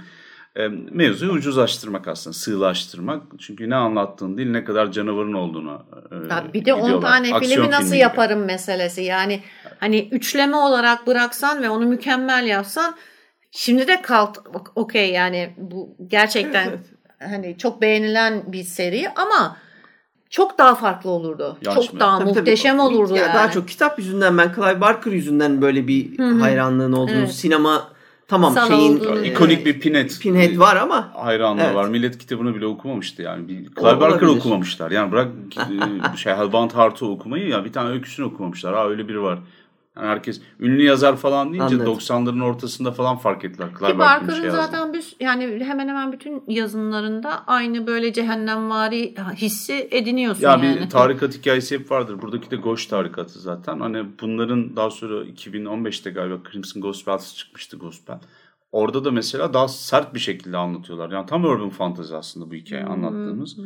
E, 0.56 0.68
mevzuyu 0.92 1.32
ucuzlaştırmak 1.32 2.08
aslında, 2.08 2.34
sığlaştırmak. 2.34 3.24
Çünkü 3.40 3.70
ne 3.70 3.76
anlattığın 3.76 4.38
değil 4.38 4.50
ne 4.50 4.64
kadar 4.64 4.92
canavarın 4.92 5.34
olduğunu 5.34 5.86
e, 6.12 6.16
ya 6.16 6.54
Bir 6.54 6.66
de 6.66 6.74
10 6.74 7.02
tane 7.02 7.34
Aksiyon 7.34 7.62
filmi 7.62 7.72
nasıl 7.72 7.86
filmi 7.86 8.00
yaparım 8.00 8.40
gibi. 8.40 8.46
meselesi. 8.46 9.02
Yani 9.02 9.44
hani 9.80 10.10
üçleme 10.12 10.56
olarak 10.56 11.08
bıraksan 11.08 11.64
ve 11.64 11.70
onu 11.70 11.86
mükemmel 11.86 12.48
yapsan 12.48 12.96
şimdi 13.52 13.88
de 13.88 14.02
kalt 14.02 14.38
okey 14.76 15.12
yani 15.12 15.54
bu 15.58 15.98
gerçekten 16.08 16.70
evet, 16.70 16.80
evet. 16.88 16.93
Hani 17.30 17.58
çok 17.58 17.82
beğenilen 17.82 18.44
bir 18.48 18.64
seri 18.64 19.10
ama 19.16 19.58
çok 20.30 20.58
daha 20.58 20.76
farklı 20.76 21.10
olurdu. 21.10 21.58
Yanlış 21.66 21.88
çok 21.88 22.00
daha 22.00 22.20
tabii, 22.20 22.30
muhteşem 22.30 22.78
tabii. 22.78 22.82
olurdu 22.82 23.16
ya 23.16 23.22
yani. 23.22 23.34
Daha 23.34 23.52
çok 23.52 23.68
kitap 23.68 24.00
yüzünden 24.00 24.38
ben 24.38 24.54
Clive 24.56 24.82
Barker 24.82 25.12
yüzünden 25.12 25.62
böyle 25.62 25.88
bir 25.88 26.18
Hı-hı. 26.18 26.40
hayranlığın 26.40 26.94
olduğunu 26.94 27.16
evet. 27.16 27.32
sinema 27.32 27.88
tamam 28.28 28.54
Sana 28.54 28.68
şeyin 28.68 29.00
olduğunu, 29.00 29.26
ikonik 29.26 29.56
evet. 29.56 29.66
bir 29.66 29.80
Pinet. 29.80 30.20
Pinet 30.22 30.60
var 30.60 30.76
ama 30.76 31.12
hayranlığı 31.16 31.62
evet. 31.62 31.76
var. 31.76 31.88
Millet 31.88 32.18
kitabını 32.18 32.56
bile 32.56 32.66
okumamıştı 32.66 33.22
yani. 33.22 33.48
Bir 33.48 33.56
Clive 33.56 34.00
Barker 34.00 34.28
okumamışlar. 34.28 34.92
Yani 34.92 35.12
bırak 35.12 35.28
şey 36.18 36.34
Hellbound 36.34 36.72
Heart'ı 36.72 37.06
okumayı 37.06 37.48
ya 37.48 37.66
bir 37.66 37.74
tane 37.74 37.90
öyküsünü 37.90 38.26
okumamışlar. 38.26 38.76
Ha 38.76 38.90
öyle 38.90 39.08
biri 39.08 39.22
var. 39.22 39.40
Yani 39.98 40.08
herkes 40.08 40.42
ünlü 40.60 40.84
yazar 40.84 41.16
falan 41.16 41.54
deyince 41.54 41.76
Anladım. 41.76 41.94
90'ların 41.94 42.44
ortasında 42.44 42.92
falan 42.92 43.18
fark 43.18 43.46
ettiler. 43.46 43.70
Clive 43.80 43.92
Ki 43.92 44.00
Barker'ın 44.00 44.42
şey 44.42 44.50
zaten 44.50 44.94
bir, 44.94 45.16
yani 45.20 45.64
hemen 45.64 45.88
hemen 45.88 46.12
bütün 46.12 46.44
yazımlarında 46.48 47.44
aynı 47.48 47.88
böyle 47.88 48.14
cehennemvari 48.14 49.16
hissi 49.36 49.88
ediniyorsun 49.92 50.44
ya 50.44 50.50
yani. 50.50 50.80
Bir 50.80 50.90
tarikat 50.90 51.38
hikayesi 51.38 51.80
hep 51.80 51.92
vardır. 51.92 52.22
Buradaki 52.22 52.52
de 52.52 52.56
Goş 52.56 52.86
tarikatı 52.86 53.40
zaten. 53.40 53.80
Hani 53.80 54.06
bunların 54.22 54.76
daha 54.76 54.90
sonra 54.90 55.24
2015'te 55.24 56.10
galiba 56.12 56.38
Crimson 56.52 56.82
Gospels 56.82 57.36
çıkmıştı 57.36 57.78
Gospel. 57.78 58.20
Orada 58.72 59.06
da 59.06 59.12
mesela 59.12 59.54
daha 59.54 59.68
sert 59.68 60.14
bir 60.14 60.20
şekilde 60.20 60.58
anlatıyorlar. 60.58 61.12
Yani 61.12 61.26
tam 61.26 61.46
urban 61.46 61.70
fantasy 61.70 62.16
aslında 62.16 62.52
bu 62.52 62.54
hikaye 62.54 62.84
anlattığımız. 62.84 63.58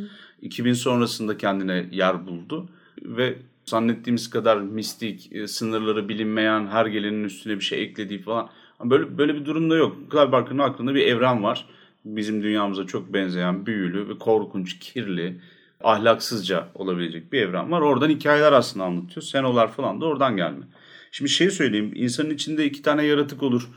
2000 0.41 0.73
sonrasında 0.73 1.37
kendine 1.37 1.85
yer 1.91 2.27
buldu 2.27 2.69
ve 3.01 3.37
zannettiğimiz 3.69 4.29
kadar 4.29 4.57
mistik, 4.57 5.29
e, 5.31 5.47
sınırları 5.47 6.09
bilinmeyen, 6.09 6.67
her 6.67 6.85
gelenin 6.85 7.23
üstüne 7.23 7.55
bir 7.55 7.63
şey 7.63 7.83
eklediği 7.83 8.21
falan. 8.21 8.49
Böyle 8.83 9.17
böyle 9.17 9.35
bir 9.35 9.45
durumda 9.45 9.75
yok. 9.75 9.97
Clive 10.11 10.31
Barker'ın 10.31 10.59
aklında 10.59 10.95
bir 10.95 11.05
evren 11.05 11.43
var. 11.43 11.65
Bizim 12.05 12.43
dünyamıza 12.43 12.87
çok 12.87 13.13
benzeyen, 13.13 13.65
büyülü 13.65 14.09
ve 14.09 14.17
korkunç, 14.17 14.79
kirli, 14.79 15.39
ahlaksızca 15.83 16.67
olabilecek 16.75 17.33
bir 17.33 17.41
evren 17.41 17.71
var. 17.71 17.81
Oradan 17.81 18.09
hikayeler 18.09 18.51
aslında 18.51 18.85
anlatıyor. 18.85 19.23
Senolar 19.23 19.71
falan 19.71 20.01
da 20.01 20.05
oradan 20.05 20.37
gelme. 20.37 20.65
Şimdi 21.11 21.29
şey 21.31 21.51
söyleyeyim. 21.51 21.91
insanın 21.95 22.29
içinde 22.29 22.65
iki 22.65 22.81
tane 22.81 23.05
yaratık 23.05 23.43
olur. 23.43 23.69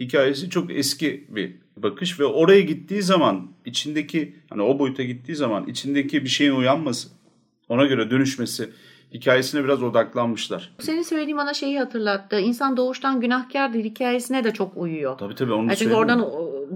Hikayesi 0.00 0.50
çok 0.50 0.70
eski 0.70 1.24
bir 1.28 1.52
bakış 1.76 2.20
ve 2.20 2.24
oraya 2.24 2.60
gittiği 2.60 3.02
zaman 3.02 3.50
içindeki 3.64 4.36
hani 4.50 4.62
o 4.62 4.78
boyuta 4.78 5.02
gittiği 5.02 5.36
zaman 5.36 5.66
içindeki 5.66 6.24
bir 6.24 6.28
şeyin 6.28 6.52
uyanması, 6.54 7.08
ona 7.68 7.86
göre 7.86 8.10
dönüşmesi 8.10 8.70
hikayesine 9.14 9.64
biraz 9.64 9.82
odaklanmışlar. 9.82 10.70
Senin 10.78 11.02
söylediğin 11.02 11.38
bana 11.38 11.54
şeyi 11.54 11.78
hatırlattı. 11.78 12.40
İnsan 12.40 12.76
doğuştan 12.76 13.20
günahkardır 13.20 13.78
hikayesine 13.78 14.44
de 14.44 14.52
çok 14.52 14.76
uyuyor. 14.76 15.18
Tabii 15.18 15.34
tabii 15.34 15.52
onu 15.52 15.66
yani 15.66 15.76
Çünkü 15.76 15.94
oradan 15.94 16.26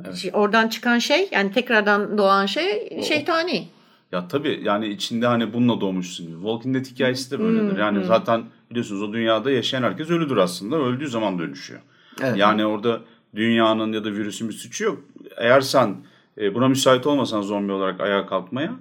evet. 0.07 0.31
oradan 0.33 0.69
çıkan 0.69 0.99
şey 0.99 1.29
yani 1.33 1.53
tekrardan 1.53 2.19
doğan 2.19 2.47
şey 2.47 2.89
o, 2.99 3.03
şeytani. 3.03 3.69
Ya 4.13 4.29
tabii 4.29 4.61
yani 4.65 4.89
içinde 4.89 5.27
hani 5.27 5.53
bununla 5.53 5.81
doğmuşsun 5.81 6.27
gibi. 6.27 6.37
Walking 6.37 6.77
Dead 6.77 6.85
hikayesi 6.85 7.31
de 7.31 7.41
böyledir. 7.41 7.71
Hmm, 7.71 7.79
yani 7.79 7.99
hmm. 7.99 8.05
zaten 8.05 8.45
biliyorsunuz 8.71 9.03
o 9.03 9.13
dünyada 9.13 9.51
yaşayan 9.51 9.83
herkes 9.83 10.11
ölüdür 10.11 10.37
aslında. 10.37 10.77
Öldüğü 10.77 11.09
zaman 11.09 11.39
dönüşüyor. 11.39 11.81
Evet. 12.23 12.37
Yani 12.37 12.67
orada 12.67 13.01
dünyanın 13.37 13.93
ya 13.93 14.05
da 14.05 14.13
virüsün 14.13 14.49
bir 14.49 14.55
suçu 14.55 14.85
yok. 14.85 14.99
Eğer 15.37 15.61
sen 15.61 15.97
e, 16.39 16.55
buna 16.55 16.69
müsait 16.69 17.07
olmasan 17.07 17.43
zombi 17.43 17.73
olarak 17.73 18.01
ayağa 18.01 18.27
kalkmaya 18.27 18.73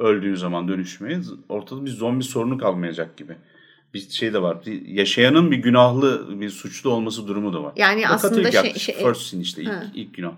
öldüğün 0.00 0.34
zaman 0.34 0.68
dönüşmeye 0.68 1.20
ortada 1.48 1.86
bir 1.86 1.90
zombi 1.90 2.24
sorunu 2.24 2.58
kalmayacak 2.58 3.16
gibi. 3.16 3.36
Bir 3.94 4.00
şey 4.00 4.32
de 4.32 4.42
var. 4.42 4.56
Bir 4.66 4.86
yaşayanın 4.86 5.50
bir 5.50 5.56
günahlı, 5.56 6.40
bir 6.40 6.50
suçlu 6.50 6.90
olması 6.90 7.28
durumu 7.28 7.52
da 7.52 7.62
var. 7.62 7.72
Yani 7.76 8.04
o 8.08 8.12
aslında 8.12 8.52
şey, 8.52 8.74
şey, 8.74 8.94
First 8.94 9.22
sin 9.22 9.40
işte 9.40 9.62
ilk, 9.62 9.72
ilk 9.94 10.14
günah. 10.14 10.32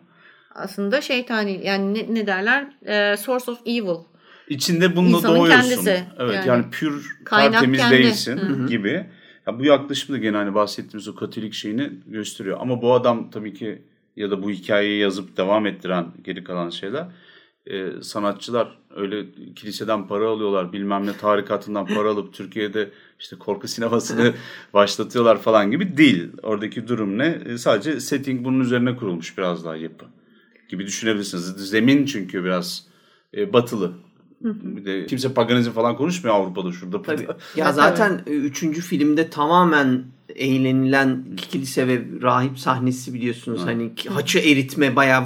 Aslında 0.54 1.00
şeytani 1.00 1.60
yani 1.64 1.94
ne, 1.94 2.14
ne 2.14 2.26
derler? 2.26 2.66
E, 2.86 3.16
source 3.16 3.50
of 3.50 3.58
evil. 3.66 4.04
İçinde 4.48 4.96
bununla 4.96 5.16
İnsanın 5.16 5.36
doğuyorsun. 5.36 5.68
Kendisi. 5.68 6.04
Evet 6.18 6.34
yani, 6.34 6.48
yani 6.48 6.64
pür 6.70 7.18
tertemiz 7.30 7.80
kendi. 7.80 7.98
değilsin 7.98 8.36
Hı-hı. 8.36 8.66
gibi. 8.66 9.06
Ya 9.46 9.58
bu 9.58 9.64
yaklaşım 9.64 10.14
da 10.14 10.18
gene 10.18 10.36
hani 10.36 10.54
bahsettiğimiz 10.54 11.08
o 11.08 11.14
katolik 11.14 11.54
şeyini 11.54 11.90
gösteriyor. 12.06 12.58
Ama 12.60 12.82
bu 12.82 12.94
adam 12.94 13.30
tabii 13.30 13.54
ki 13.54 13.82
ya 14.16 14.30
da 14.30 14.42
bu 14.42 14.50
hikayeyi 14.50 15.00
yazıp 15.00 15.36
devam 15.36 15.66
ettiren 15.66 16.06
geri 16.24 16.44
kalan 16.44 16.70
şeyler 16.70 17.06
e, 17.66 18.02
sanatçılar 18.02 18.78
öyle 18.96 19.26
kiliseden 19.56 20.08
para 20.08 20.28
alıyorlar 20.28 20.72
bilmem 20.72 21.06
ne 21.06 21.16
tarikatından 21.16 21.86
para 21.86 22.10
alıp 22.10 22.34
Türkiye'de 22.34 22.90
işte 23.20 23.36
korku 23.36 23.68
sinemasını 23.68 24.34
başlatıyorlar 24.74 25.38
falan 25.38 25.70
gibi 25.70 25.96
değil. 25.96 26.28
Oradaki 26.42 26.88
durum 26.88 27.18
ne? 27.18 27.42
E, 27.46 27.58
sadece 27.58 28.00
setting 28.00 28.44
bunun 28.44 28.60
üzerine 28.60 28.96
kurulmuş 28.96 29.38
biraz 29.38 29.64
daha 29.64 29.76
yapı 29.76 30.04
gibi 30.68 30.86
düşünebilirsiniz. 30.86 31.44
Zemin 31.44 32.06
çünkü 32.06 32.44
biraz 32.44 32.86
e, 33.36 33.52
batılı. 33.52 33.92
Bir 34.44 34.84
de 34.84 35.06
kimse 35.06 35.34
paganizm 35.34 35.70
falan 35.70 35.96
konuşmuyor 35.96 36.36
Avrupa'da 36.36 36.72
şurada. 36.72 37.02
Tabii. 37.02 37.26
Ya 37.56 37.72
zaten 37.72 38.22
üçüncü 38.26 38.80
filmde 38.80 39.30
tamamen 39.30 40.04
eğlenilen 40.36 41.24
kilise 41.36 41.88
ve 41.88 42.02
rahip 42.22 42.58
sahnesi 42.58 43.14
biliyorsunuz. 43.14 43.60
Ha. 43.60 43.66
Hani 43.66 43.92
haçı 44.08 44.38
eritme 44.38 44.96
bayağı 44.96 45.24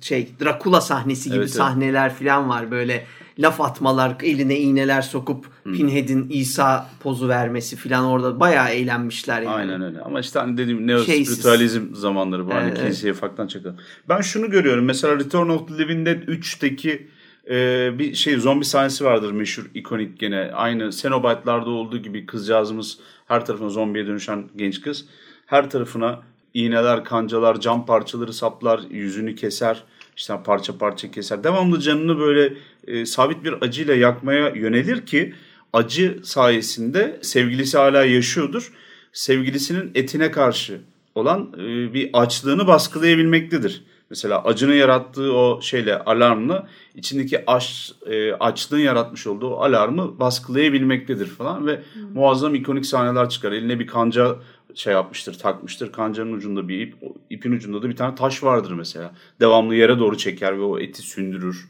şey 0.00 0.28
Drakula 0.40 0.80
sahnesi 0.80 1.28
gibi 1.28 1.38
evet, 1.38 1.50
sahneler 1.50 2.06
evet. 2.08 2.18
falan 2.18 2.48
var. 2.48 2.70
Böyle 2.70 3.04
laf 3.38 3.60
atmalar, 3.60 4.16
eline 4.22 4.58
iğneler 4.58 5.02
sokup 5.02 5.46
Hı. 5.64 5.72
Pinhead'in 5.72 6.28
İsa 6.30 6.90
pozu 7.00 7.28
vermesi 7.28 7.76
falan 7.76 8.04
orada 8.04 8.40
bayağı 8.40 8.68
eğlenmişler 8.68 9.42
yani. 9.42 9.54
Aynen 9.54 9.82
öyle. 9.82 10.00
Ama 10.00 10.20
işte 10.20 10.38
hani 10.38 10.56
dediğim 10.56 10.86
neo 10.86 10.98
spiritualizm 10.98 11.94
zamanları 11.94 12.46
bu. 12.46 12.54
Hani 12.54 12.68
evet, 12.68 12.78
kiliseye 12.78 13.10
evet. 13.10 13.20
farktan 13.20 13.46
çakalım. 13.46 13.76
Ben 14.08 14.20
şunu 14.20 14.50
görüyorum. 14.50 14.84
Mesela 14.84 15.16
Return 15.16 15.48
of 15.48 15.68
the 15.68 15.78
Living 15.78 16.06
Dead 16.06 16.22
3'teki 16.22 17.08
e, 17.50 17.90
bir 17.98 18.14
şey 18.14 18.36
zombi 18.36 18.64
sahnesi 18.64 19.04
vardır 19.04 19.32
meşhur 19.32 19.64
ikonik 19.74 20.18
gene. 20.18 20.50
Aynı 20.52 20.90
Cenobite'larda 20.90 21.70
olduğu 21.70 21.98
gibi 21.98 22.26
kızcağızımız 22.26 22.98
her 23.26 23.46
tarafına 23.46 23.68
zombiye 23.68 24.06
dönüşen 24.06 24.48
genç 24.56 24.80
kız. 24.80 25.04
Her 25.46 25.70
tarafına 25.70 26.22
iğneler, 26.54 27.04
kancalar, 27.04 27.60
cam 27.60 27.86
parçaları 27.86 28.32
saplar, 28.32 28.80
yüzünü 28.90 29.34
keser. 29.34 29.84
işte 30.16 30.34
parça 30.44 30.78
parça 30.78 31.10
keser. 31.10 31.44
Devamlı 31.44 31.80
canını 31.80 32.18
böyle 32.18 32.54
e, 32.86 33.06
sabit 33.06 33.44
bir 33.44 33.52
acıyla 33.52 33.94
yakmaya 33.94 34.48
yönelir 34.48 35.06
ki 35.06 35.34
acı 35.72 36.18
sayesinde 36.22 37.18
sevgilisi 37.22 37.78
hala 37.78 38.04
yaşıyordur. 38.04 38.72
Sevgilisinin 39.12 39.90
etine 39.94 40.30
karşı 40.30 40.80
olan 41.14 41.52
e, 41.58 41.94
bir 41.94 42.10
açlığını 42.12 42.66
baskılayabilmektedir. 42.66 43.82
Mesela 44.10 44.44
acının 44.44 44.74
yarattığı 44.74 45.32
o 45.32 45.60
şeyle 45.62 45.98
alarmla 45.98 46.68
içindeki 46.94 47.44
aç, 47.46 47.92
e, 48.06 48.32
açlığın 48.32 48.78
yaratmış 48.78 49.26
olduğu 49.26 49.56
alarmı 49.56 50.20
baskılayabilmektedir 50.20 51.26
falan 51.26 51.66
ve 51.66 51.82
hmm. 51.92 52.12
muazzam 52.14 52.54
ikonik 52.54 52.86
sahneler 52.86 53.28
çıkar. 53.28 53.52
Eline 53.52 53.78
bir 53.78 53.86
kanca 53.86 54.36
şey 54.74 54.92
yapmıştır, 54.92 55.38
takmıştır. 55.38 55.92
Kancanın 55.92 56.32
ucunda 56.32 56.68
bir 56.68 56.80
ip, 56.80 56.94
ipin 57.30 57.52
ucunda 57.52 57.82
da 57.82 57.88
bir 57.88 57.96
tane 57.96 58.14
taş 58.14 58.44
vardır 58.44 58.72
mesela. 58.72 59.12
Devamlı 59.40 59.74
yere 59.74 59.98
doğru 59.98 60.16
çeker 60.16 60.58
ve 60.58 60.62
o 60.62 60.78
eti 60.78 61.02
sündürür 61.02 61.68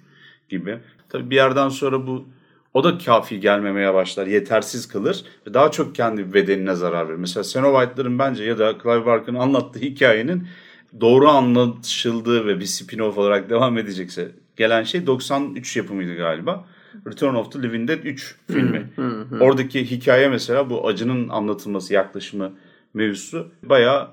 gibi. 0.49 0.79
Tabii 1.09 1.31
bir 1.31 1.37
yerden 1.37 1.69
sonra 1.69 2.07
bu 2.07 2.25
o 2.75 2.85
da 2.85 2.99
kafi 2.99 3.41
gelmemeye 3.41 3.95
başlar, 3.95 4.27
yetersiz 4.27 4.89
kalır 4.89 5.25
ve 5.47 5.55
daha 5.55 5.71
çok 5.71 5.95
kendi 5.95 6.35
bedenine 6.35 6.75
zarar 6.75 7.09
verir. 7.09 7.19
Mesela 7.19 7.45
Cenobite'ların 7.45 8.19
bence 8.19 8.45
ya 8.45 8.59
da 8.59 8.75
Clive 8.83 9.07
Barker'ın 9.07 9.37
anlattığı 9.37 9.79
hikayenin 9.79 10.49
doğru 11.01 11.29
anlaşıldığı 11.29 12.47
ve 12.47 12.61
bir 12.61 12.67
spin-off 12.67 13.21
olarak 13.21 13.51
devam 13.51 13.79
edecekse 13.79 14.31
gelen 14.57 14.83
şey 14.83 15.07
93 15.07 15.77
yapımıydı 15.77 16.17
galiba. 16.17 16.65
Return 17.07 17.35
of 17.35 17.53
the 17.53 17.63
Living 17.63 17.89
Dead 17.89 18.05
3 18.05 18.37
filmi. 18.51 18.91
Oradaki 19.41 19.91
hikaye 19.91 20.29
mesela 20.29 20.71
bu 20.71 20.89
acının 20.89 21.29
anlatılması, 21.29 21.95
yaklaşımı 21.95 22.53
mevzusu 22.95 23.53
bayağı 23.63 24.09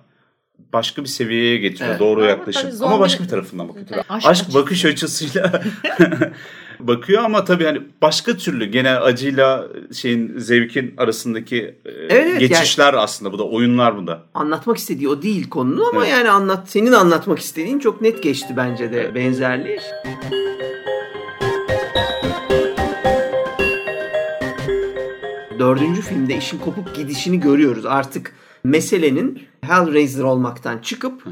başka 0.73 1.03
bir 1.03 1.07
seviyeye 1.07 1.57
getiriyor 1.57 1.89
evet. 1.89 1.99
doğru 1.99 2.25
yaklaşım. 2.25 2.69
Ama 2.81 2.99
başka 2.99 3.23
bir 3.23 3.29
tarafından 3.29 3.69
bakıyor. 3.69 3.85
Tabii. 3.87 4.01
Aşk, 4.09 4.27
Aşk 4.27 4.53
bakış 4.53 4.85
açısıyla 4.85 5.63
bakıyor 6.79 7.23
ama 7.23 7.45
tabii 7.45 7.65
hani 7.65 7.81
başka 8.01 8.37
türlü 8.37 8.65
gene 8.65 8.91
acıyla 8.91 9.67
şeyin 9.93 10.33
zevkin 10.37 10.93
arasındaki 10.97 11.75
e, 11.85 11.91
evet, 11.91 12.39
geçişler 12.39 12.93
yani, 12.93 12.97
aslında 12.97 13.31
bu 13.31 13.39
da 13.39 13.43
oyunlar 13.43 13.97
bu 13.97 14.07
da. 14.07 14.23
Anlatmak 14.33 14.77
istediği 14.77 15.09
o 15.09 15.21
değil 15.21 15.49
konunu 15.49 15.87
ama 15.87 16.05
evet. 16.05 16.11
yani 16.11 16.29
anlat 16.29 16.69
senin 16.69 16.91
anlatmak 16.91 17.39
istediğin 17.39 17.79
çok 17.79 18.01
net 18.01 18.23
geçti 18.23 18.53
bence 18.57 18.91
de 18.91 19.01
evet. 19.01 19.15
benzerliği. 19.15 19.79
dördüncü 25.59 26.01
filmde 26.01 26.37
işin 26.37 26.57
kopup 26.57 26.95
gidişini 26.95 27.39
görüyoruz. 27.39 27.85
Artık 27.85 28.33
meselenin 28.65 29.41
Hellraiser 29.61 30.23
olmaktan 30.23 30.77
çıkıp 30.77 31.23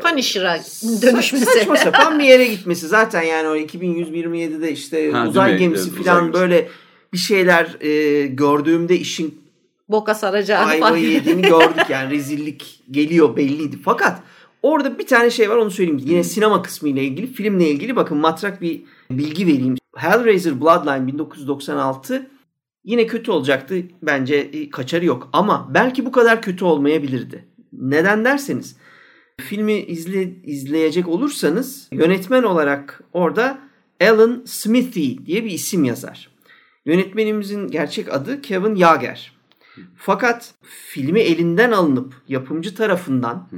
Punisher'a 0.00 0.56
Sa- 0.56 1.02
dönüşmesi. 1.02 1.44
Saçma 1.44 1.76
sapan 1.84 2.18
bir 2.18 2.24
yere 2.24 2.46
gitmesi. 2.46 2.88
Zaten 2.88 3.22
yani 3.22 3.48
o 3.48 3.56
2127'de 3.56 4.72
işte 4.72 5.10
Ha, 5.12 5.26
uzay 5.28 5.58
gemisi 5.58 5.82
Evet, 5.88 5.92
uzay 6.00 6.04
falan 6.04 6.24
gemisi. 6.24 6.40
böyle 6.40 6.68
bir 7.12 7.18
şeyler 7.18 7.76
e, 7.80 8.26
gördüğümde 8.26 8.98
işin 8.98 9.40
Boka 9.88 10.14
saracağını 10.14 10.70
ayvayı 10.70 11.10
yediğini 11.10 11.42
gördük 11.42 11.84
yani 11.90 12.10
rezillik 12.10 12.80
geliyor 12.90 13.36
belliydi. 13.36 13.76
Fakat 13.84 14.22
orada 14.62 14.98
bir 14.98 15.06
tane 15.06 15.30
şey 15.30 15.50
var 15.50 15.56
onu 15.56 15.70
söyleyeyim. 15.70 16.00
Yine 16.04 16.24
sinema 16.24 16.62
kısmı 16.62 16.88
ile 16.88 17.04
ilgili, 17.04 17.26
filmle 17.32 17.68
ilgili 17.70 17.96
bakın 17.96 18.18
matrak 18.18 18.62
bir 18.62 18.82
bilgi 19.10 19.46
vereyim. 19.46 19.76
Hellraiser 19.96 20.60
Bloodline 20.60 21.06
1996 21.06 22.30
yine 22.88 23.06
kötü 23.06 23.30
olacaktı. 23.30 23.82
Bence 24.02 24.34
e, 24.36 24.70
kaçarı 24.70 25.04
yok 25.04 25.28
ama 25.32 25.70
belki 25.74 26.06
bu 26.06 26.12
kadar 26.12 26.42
kötü 26.42 26.64
olmayabilirdi. 26.64 27.44
Neden 27.72 28.24
derseniz 28.24 28.76
filmi 29.40 29.72
izle, 29.72 30.34
izleyecek 30.44 31.08
olursanız 31.08 31.88
yönetmen 31.92 32.42
olarak 32.42 33.02
orada 33.12 33.58
Alan 34.00 34.42
Smithy 34.46 35.26
diye 35.26 35.44
bir 35.44 35.50
isim 35.50 35.84
yazar. 35.84 36.30
Yönetmenimizin 36.86 37.68
gerçek 37.68 38.12
adı 38.12 38.42
Kevin 38.42 38.74
Yager. 38.74 39.32
Fakat 39.96 40.54
filmi 40.62 41.20
elinden 41.20 41.72
alınıp 41.72 42.14
yapımcı 42.28 42.74
tarafından 42.74 43.48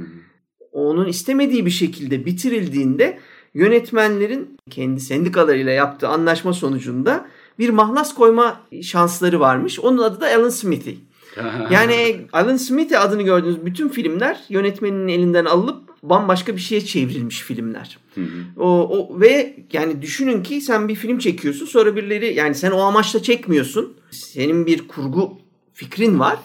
onun 0.71 1.07
istemediği 1.07 1.65
bir 1.65 1.71
şekilde 1.71 2.25
bitirildiğinde 2.25 3.19
yönetmenlerin 3.53 4.57
kendi 4.69 4.99
sendikalarıyla 4.99 5.71
yaptığı 5.71 6.07
anlaşma 6.07 6.53
sonucunda 6.53 7.27
bir 7.59 7.69
mahlas 7.69 8.13
koyma 8.13 8.61
şansları 8.81 9.39
varmış. 9.39 9.79
Onun 9.79 9.97
adı 9.97 10.21
da 10.21 10.27
Alan 10.35 10.49
Smithy. 10.49 10.95
Yani 11.71 12.21
Alan 12.33 12.57
Smithy 12.57 12.97
adını 12.97 13.21
gördüğünüz 13.21 13.65
bütün 13.65 13.89
filmler 13.89 14.39
yönetmenin 14.49 15.07
elinden 15.07 15.45
alınıp 15.45 15.91
bambaşka 16.03 16.55
bir 16.55 16.61
şeye 16.61 16.81
çevrilmiş 16.81 17.41
filmler. 17.41 17.97
O, 18.57 18.67
o 18.67 19.19
ve 19.19 19.55
yani 19.73 20.01
düşünün 20.01 20.43
ki 20.43 20.61
sen 20.61 20.87
bir 20.87 20.95
film 20.95 21.17
çekiyorsun 21.19 21.65
sonra 21.65 21.95
birileri 21.95 22.33
yani 22.33 22.55
sen 22.55 22.71
o 22.71 22.79
amaçla 22.79 23.23
çekmiyorsun. 23.23 23.93
Senin 24.11 24.65
bir 24.65 24.87
kurgu 24.87 25.37
fikrin 25.73 26.19
var. 26.19 26.37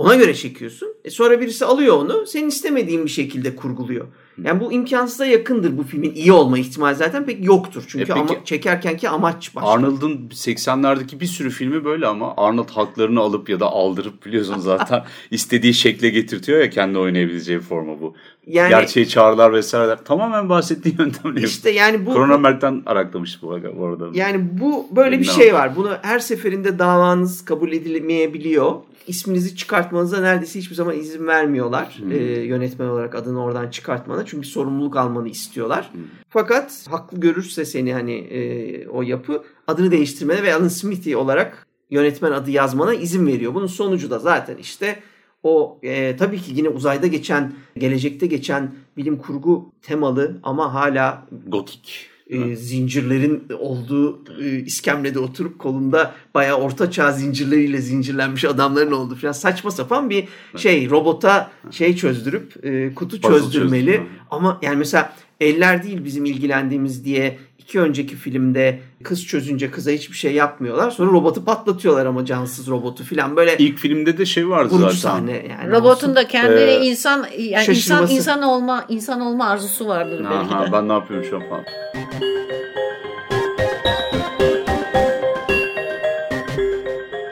Ona 0.00 0.14
göre 0.16 0.34
çekiyorsun. 0.34 0.88
E 1.04 1.10
sonra 1.10 1.40
birisi 1.40 1.64
alıyor 1.64 1.96
onu. 1.96 2.26
Senin 2.26 2.48
istemediğin 2.48 3.04
bir 3.04 3.10
şekilde 3.10 3.56
kurguluyor. 3.56 4.06
Yani 4.44 4.60
bu 4.60 4.72
imkansıza 4.72 5.26
yakındır 5.26 5.78
bu 5.78 5.82
filmin 5.82 6.14
iyi 6.14 6.32
olma 6.32 6.58
ihtimali 6.58 6.96
zaten 6.96 7.26
pek 7.26 7.44
yoktur. 7.44 7.84
Çünkü 7.88 8.02
E 8.04 8.06
peki- 8.06 8.20
ama, 8.20 8.44
çekerkenki 8.44 9.08
amaç 9.08 9.54
başka. 9.54 9.68
Arnold'un 9.70 10.28
80'lerdeki 10.32 11.20
bir 11.20 11.26
sürü 11.26 11.50
filmi 11.50 11.84
böyle 11.84 12.06
ama 12.06 12.34
Arnold 12.36 12.70
haklarını 12.70 13.20
alıp 13.20 13.48
ya 13.48 13.60
da 13.60 13.66
aldırıp 13.66 14.26
biliyorsun 14.26 14.58
zaten 14.58 15.04
istediği 15.30 15.74
şekle 15.74 16.08
getirtiyor 16.10 16.60
ya 16.60 16.70
kendi 16.70 16.98
oynayabileceği 16.98 17.60
forma 17.60 18.00
bu. 18.00 18.14
Yani- 18.46 18.70
Gerçeği 18.70 19.08
çağrılar 19.08 19.52
vesaireler 19.52 20.04
tamamen 20.04 20.48
bahsettiği 20.48 20.94
yöntemle. 20.98 21.40
İşte 21.42 21.70
yani 21.70 22.06
bu 22.06 22.12
Cronenberg'den 22.12 22.82
araklamış 22.86 23.42
bu, 23.42 23.58
bu 23.78 23.86
arada. 23.86 24.08
Yani 24.14 24.48
bu 24.60 24.86
böyle 24.96 25.18
bir 25.18 25.24
şey 25.24 25.54
var. 25.54 25.76
Bunu 25.76 25.90
her 26.02 26.18
seferinde 26.18 26.78
davanız 26.78 27.44
kabul 27.44 27.72
edilmeyebiliyor. 27.72 28.72
İsminizi 29.06 29.56
çıkartmanıza 29.56 30.20
neredeyse 30.20 30.58
hiçbir 30.58 30.74
zaman 30.74 30.96
izin 30.98 31.26
vermiyorlar. 31.26 31.98
Hmm. 31.98 32.12
Ee, 32.12 32.16
yönetmen 32.24 32.86
olarak 32.86 33.14
adını 33.14 33.42
oradan 33.42 33.70
çıkartmana. 33.70 34.26
Çünkü 34.26 34.48
sorumluluk 34.48 34.96
almanı 34.96 35.28
istiyorlar. 35.28 35.90
Fakat 36.28 36.86
haklı 36.90 37.20
görürse 37.20 37.64
seni 37.64 37.92
hani 37.92 38.12
e, 38.12 38.88
o 38.88 39.02
yapı 39.02 39.42
adını 39.66 39.90
değiştirmene 39.90 40.42
ve 40.42 40.54
Alan 40.54 40.68
Smithy 40.68 41.16
olarak 41.16 41.66
yönetmen 41.90 42.32
adı 42.32 42.50
yazmana 42.50 42.94
izin 42.94 43.26
veriyor. 43.26 43.54
Bunun 43.54 43.66
sonucu 43.66 44.10
da 44.10 44.18
zaten 44.18 44.56
işte 44.56 44.98
o 45.42 45.78
e, 45.82 46.16
tabii 46.16 46.40
ki 46.40 46.52
yine 46.54 46.68
uzayda 46.68 47.06
geçen, 47.06 47.52
gelecekte 47.78 48.26
geçen 48.26 48.74
bilim 48.96 49.16
kurgu 49.16 49.72
temalı 49.82 50.40
ama 50.42 50.74
hala 50.74 51.26
Gotik. 51.46 52.09
E, 52.30 52.56
zincirlerin 52.56 53.44
olduğu 53.58 54.20
e, 54.42 54.58
iskemlede 54.58 55.18
oturup 55.18 55.58
kolunda 55.58 56.14
bayağı 56.34 56.56
orta 56.58 56.90
çağ 56.90 57.12
zincirleriyle 57.12 57.78
zincirlenmiş 57.80 58.44
adamların 58.44 58.92
olduğu 58.92 59.14
falan 59.14 59.32
saçma 59.32 59.70
sapan 59.70 60.10
bir 60.10 60.28
şey 60.56 60.90
robota 60.90 61.50
şey 61.70 61.96
çözdürüp 61.96 62.64
e, 62.64 62.94
kutu 62.94 63.20
Puzzle 63.20 63.34
çözdürmeli 63.38 63.86
çözdürme. 63.86 64.06
ama 64.30 64.58
yani 64.62 64.76
mesela 64.76 65.12
eller 65.40 65.82
değil 65.82 66.04
bizim 66.04 66.24
ilgilendiğimiz 66.24 67.04
diye 67.04 67.38
iki 67.58 67.80
önceki 67.80 68.16
filmde 68.16 68.80
kız 69.02 69.26
çözünce 69.26 69.70
kıza 69.70 69.90
hiçbir 69.90 70.16
şey 70.16 70.32
yapmıyorlar. 70.34 70.90
Sonra 70.90 71.10
robotu 71.12 71.44
patlatıyorlar 71.44 72.06
ama 72.06 72.24
cansız 72.24 72.68
robotu 72.68 73.04
falan 73.04 73.36
böyle 73.36 73.56
İlk 73.58 73.78
filmde 73.78 74.18
de 74.18 74.26
şey 74.26 74.48
vardı 74.48 74.74
zaten. 74.78 74.94
sahne 74.96 75.46
yani. 75.50 75.70
Robotun 75.72 76.16
da 76.16 76.28
kendine 76.28 76.60
Ee, 76.60 76.86
insan 76.86 77.18
yani 77.38 77.50
insan 77.60 77.62
şaşırması. 77.74 78.12
insan 78.12 78.42
olma 78.42 78.84
insan 78.88 79.20
olma 79.20 79.46
arzusu 79.48 79.86
vardır 79.86 80.24
belki 80.30 80.54
Aha, 80.54 80.72
ben 80.72 80.88
ne 80.88 80.92
yapıyorum 80.92 81.26
şu 81.30 81.36
an 81.36 81.42
falan. 81.48 81.64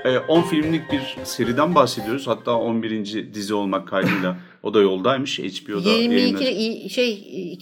Ee, 0.04 0.18
10 0.28 0.42
filmlik 0.42 0.92
bir 0.92 1.16
seriden 1.24 1.74
bahsediyoruz. 1.74 2.26
Hatta 2.26 2.52
11. 2.58 3.34
dizi 3.34 3.54
olmak 3.54 3.88
kaydıyla 3.88 4.36
o 4.62 4.74
da 4.74 4.80
yoldaymış. 4.80 5.38
HBO'da 5.38 5.88
22 5.88 5.90
yayınlanacak. 5.90 6.52
i- 6.52 6.90
şey 6.90 7.12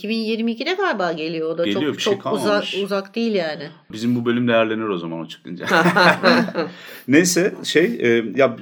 2022'de 0.02 0.74
galiba 0.74 1.12
geliyor 1.12 1.50
o 1.50 1.58
da 1.58 1.64
Geliyor, 1.64 1.92
çok 1.92 2.00
şey 2.00 2.12
çok 2.14 2.32
uzak 2.32 2.64
uzak 2.84 3.14
değil 3.14 3.34
yani. 3.34 3.68
Bizim 3.92 4.16
bu 4.16 4.24
bölüm 4.24 4.48
değerlenir 4.48 4.88
o 4.88 4.98
zaman 4.98 5.20
o 5.20 5.26
çıkınca. 5.28 5.66
Neyse 7.08 7.54
şey 7.64 7.84
e, 8.00 8.24
ya 8.36 8.56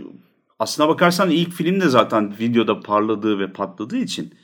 aslına 0.58 0.88
bakarsan 0.88 1.30
ilk 1.30 1.52
film 1.52 1.80
de 1.80 1.88
zaten 1.88 2.34
videoda 2.40 2.80
parladığı 2.80 3.38
ve 3.38 3.52
patladığı 3.52 3.96
için 3.98 4.34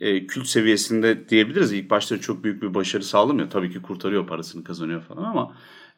e, 0.00 0.26
kült 0.26 0.46
seviyesinde 0.46 1.28
diyebiliriz. 1.28 1.72
İlk 1.72 1.90
başta 1.90 2.20
çok 2.20 2.44
büyük 2.44 2.62
bir 2.62 2.74
başarı 2.74 3.02
sağlamıyor. 3.04 3.50
Tabii 3.50 3.70
ki 3.72 3.82
kurtarıyor 3.82 4.26
parasını 4.26 4.64
kazanıyor 4.64 5.00
falan 5.02 5.24
ama 5.24 5.52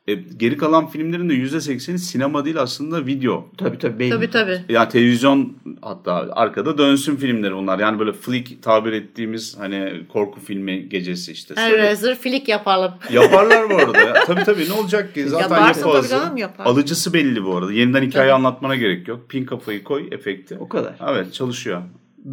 e, 0.06 0.14
geri 0.14 0.56
kalan 0.56 0.86
filmlerin 0.88 1.28
de 1.28 1.34
%80'i 1.34 1.98
sinema 1.98 2.44
değil 2.44 2.60
aslında 2.60 3.06
video. 3.06 3.50
Tabii 3.58 3.78
tabii 3.78 3.98
belli. 3.98 4.10
Tabii 4.10 4.30
tabii. 4.30 4.60
Yani 4.68 4.88
televizyon 4.88 5.56
hatta 5.82 6.12
arkada 6.32 6.78
dönsün 6.78 7.16
filmleri 7.16 7.54
bunlar. 7.56 7.78
Yani 7.78 7.98
böyle 7.98 8.12
flick 8.12 8.62
tabir 8.62 8.92
ettiğimiz 8.92 9.56
hani 9.58 9.92
korku 10.08 10.40
filmi 10.40 10.88
gecesi 10.88 11.32
işte. 11.32 11.54
Hellraiser 11.56 12.14
flick 12.18 12.48
yapalım. 12.48 12.92
Yaparlar 13.12 13.70
bu 13.70 13.76
arada. 13.76 13.98
ya. 14.00 14.14
Tabii 14.26 14.44
tabii 14.44 14.68
ne 14.68 14.72
olacak 14.72 15.14
ki? 15.14 15.28
Zaten 15.28 15.42
Yaparsın 15.42 15.80
yapı 15.80 15.96
hazır. 15.96 16.36
yapar. 16.36 16.64
Alıcısı 16.66 17.12
belli 17.12 17.44
bu 17.44 17.56
arada. 17.56 17.72
Yeniden 17.72 18.02
hikaye 18.02 18.24
Tabii. 18.28 18.32
anlatmana 18.32 18.76
gerek 18.76 19.08
yok. 19.08 19.30
Pin 19.30 19.44
kafayı 19.44 19.84
koy 19.84 20.08
efekti. 20.12 20.56
O 20.60 20.68
kadar. 20.68 20.94
Evet 21.08 21.32
çalışıyor. 21.34 21.82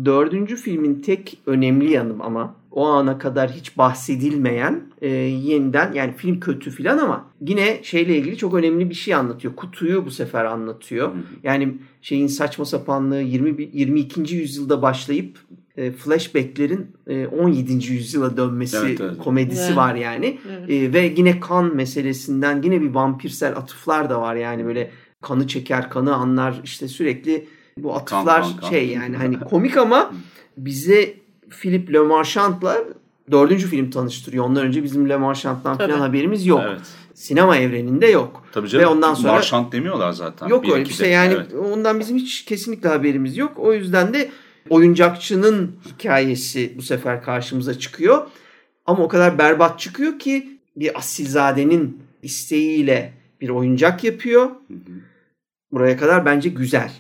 Dördüncü 0.06 0.56
filmin 0.56 1.02
tek 1.02 1.38
önemli 1.46 1.92
yanım 1.92 2.22
ama 2.22 2.56
o 2.72 2.86
ana 2.86 3.18
kadar 3.18 3.52
hiç 3.52 3.78
bahsedilmeyen 3.78 4.82
e, 5.02 5.08
yeniden 5.10 5.94
yani 5.94 6.14
film 6.14 6.39
kötü 6.39 6.72
filan 6.72 6.98
ama 6.98 7.26
yine 7.42 7.80
şeyle 7.84 8.18
ilgili 8.18 8.38
çok 8.38 8.54
önemli 8.54 8.89
bir 8.89 8.96
şey 8.96 9.16
anlatıyor. 9.16 9.56
Kutuyu 9.56 10.06
bu 10.06 10.12
sefer 10.12 10.46
anlatıyor. 10.46 11.12
Yani 11.44 11.78
şeyin 12.02 12.28
saçma 12.28 12.66
sapanlığı 12.66 13.22
20, 13.22 13.70
22. 13.74 14.36
yüzyılda 14.36 14.82
başlayıp 14.82 15.38
e, 15.78 15.92
flashbacklerin 15.92 16.88
e, 17.08 17.28
17. 17.28 17.74
yüzyıla 17.94 18.38
dönmesi 18.38 18.78
Evet, 18.78 19.02
evet. 19.02 19.18
komedisi 19.18 19.66
Evet. 19.66 19.78
var 19.78 19.96
yani. 19.96 20.38
Evet. 20.50 20.70
E, 20.70 20.94
ve 20.94 21.14
yine 21.18 21.39
kan 21.39 21.76
meselesinden 21.76 22.62
yine 22.62 22.82
bir 22.82 22.89
vampirsel 22.89 23.58
atıflar 23.58 24.10
da 24.10 24.22
var 24.22 24.36
yani 24.36 24.66
böyle 24.66 24.92
kanı 25.22 25.48
çeker, 25.48 25.89
kanı 25.89 26.16
anlar 26.16 26.62
işte 26.64 26.88
sürekli 26.88 27.48
bu 27.78 27.95
atıflar 27.95 28.41
kan, 28.41 28.57
kan. 28.57 28.69
şey 28.69 28.88
yani 28.89 29.17
hani 29.17 29.39
komik 29.49 29.78
ama 29.78 30.11
bize 30.57 31.13
Philip 31.49 31.93
Le 31.93 31.99
Marchand'la 31.99 32.84
dördüncü 33.32 33.67
film 33.67 33.89
tanıştırıyor. 33.89 34.45
Ondan 34.45 34.65
önce 34.65 34.84
bizim 34.84 35.09
Le 35.09 35.17
Marchand'dan 35.17 35.78
Tabii. 35.78 35.91
falan 35.91 36.01
haberimiz 36.01 36.45
yok. 36.45 36.61
Evet. 36.67 36.82
Sinema 37.13 37.57
evreninde 37.57 38.07
yok. 38.07 38.45
Tabii 38.51 38.69
canım. 38.69 38.86
Ve 38.86 38.88
ondan 38.88 39.13
sonra 39.13 39.34
Marşant 39.34 39.72
demiyorlar 39.74 40.11
zaten. 40.11 40.47
yok 40.47 40.69
öyle 40.74 40.86
bir 40.86 40.93
şey 40.93 41.11
yani 41.11 41.34
Evet. 41.34 41.53
ondan 41.53 41.99
bizim 41.99 42.17
hiç 42.17 42.45
kesinlikle 42.45 42.89
haberimiz 42.89 43.38
yok. 43.38 43.51
O 43.57 43.74
yüzden 43.74 44.13
de 44.13 44.30
oyuncakçının 44.69 45.76
hikayesi 45.86 46.74
bu 46.78 46.82
sefer 46.82 47.24
karşımıza 47.24 47.80
çıkıyor. 47.80 48.28
Ama 48.86 49.03
o 49.03 49.07
kadar 49.07 49.38
berbat 49.38 49.80
çıkıyor 49.80 50.19
ki 50.19 50.59
bir 50.76 50.97
asilzadenin 50.97 52.03
isteğiyle 52.24 53.13
bir 53.41 53.49
oyuncak 53.49 54.03
yapıyor. 54.03 54.49
Buraya 55.72 55.97
kadar 55.97 56.26
bence 56.26 56.49
güzel. 56.49 56.91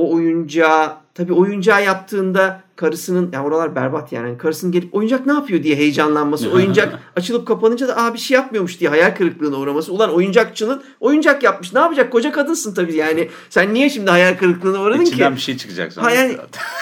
O 0.00 0.14
oyuncağı 0.14 0.92
tabii 1.14 1.32
oyuncağı 1.32 1.84
yaptığında 1.84 2.60
karısının 2.76 3.32
ya 3.32 3.44
oralar 3.44 3.74
berbat 3.76 4.12
yani. 4.12 4.38
Karısının 4.38 4.72
gelip 4.72 4.94
oyuncak 4.94 5.26
ne 5.26 5.32
yapıyor 5.32 5.62
diye 5.62 5.76
heyecanlanması. 5.76 6.50
Oyuncak 6.54 6.98
açılıp 7.16 7.46
kapanınca 7.48 7.88
da 7.88 7.96
aa 7.96 8.14
bir 8.14 8.18
şey 8.18 8.34
yapmıyormuş 8.34 8.80
diye 8.80 8.90
hayal 8.90 9.16
kırıklığına 9.16 9.56
uğraması. 9.56 9.92
Ulan 9.92 10.14
oyuncakçının 10.14 10.82
oyuncak 11.00 11.42
yapmış. 11.42 11.72
Ne 11.72 11.80
yapacak? 11.80 12.12
Koca 12.12 12.32
kadınsın 12.32 12.74
tabii 12.74 12.94
yani. 12.94 13.28
Sen 13.50 13.74
niye 13.74 13.90
şimdi 13.90 14.10
hayal 14.10 14.36
kırıklığına 14.36 14.82
uğradın 14.82 15.00
İçinden 15.00 15.30
ki? 15.30 15.36
bir 15.36 15.40
şey 15.40 15.56
çıkacak 15.56 15.92
sonra. 15.92 16.10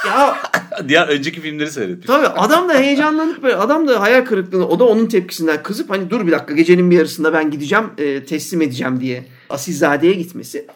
ya 0.07 0.37
Diğer 0.89 1.09
önceki 1.09 1.41
filmleri 1.41 1.71
seyretmiş. 1.71 2.07
Tabii 2.07 2.27
adam 2.27 2.69
da 2.69 2.75
heyecanlanıp 2.75 3.43
böyle 3.43 3.57
adam 3.57 3.89
da 3.89 4.01
hayal 4.01 4.25
kırıklığına 4.25 4.69
o 4.69 4.79
da 4.79 4.85
onun 4.85 5.07
tepkisinden 5.07 5.63
kızıp 5.63 5.91
hani 5.91 6.11
dur 6.11 6.27
bir 6.27 6.33
dakika 6.33 6.55
gecenin 6.55 6.91
bir 6.91 6.97
yarısında 6.97 7.33
ben 7.33 7.51
gideceğim 7.51 7.85
e, 7.99 8.25
teslim 8.25 8.63
edeceğim 8.63 9.01
diye 9.01 9.25
Asilzade'ye 9.51 10.13
gitmesi. 10.13 10.67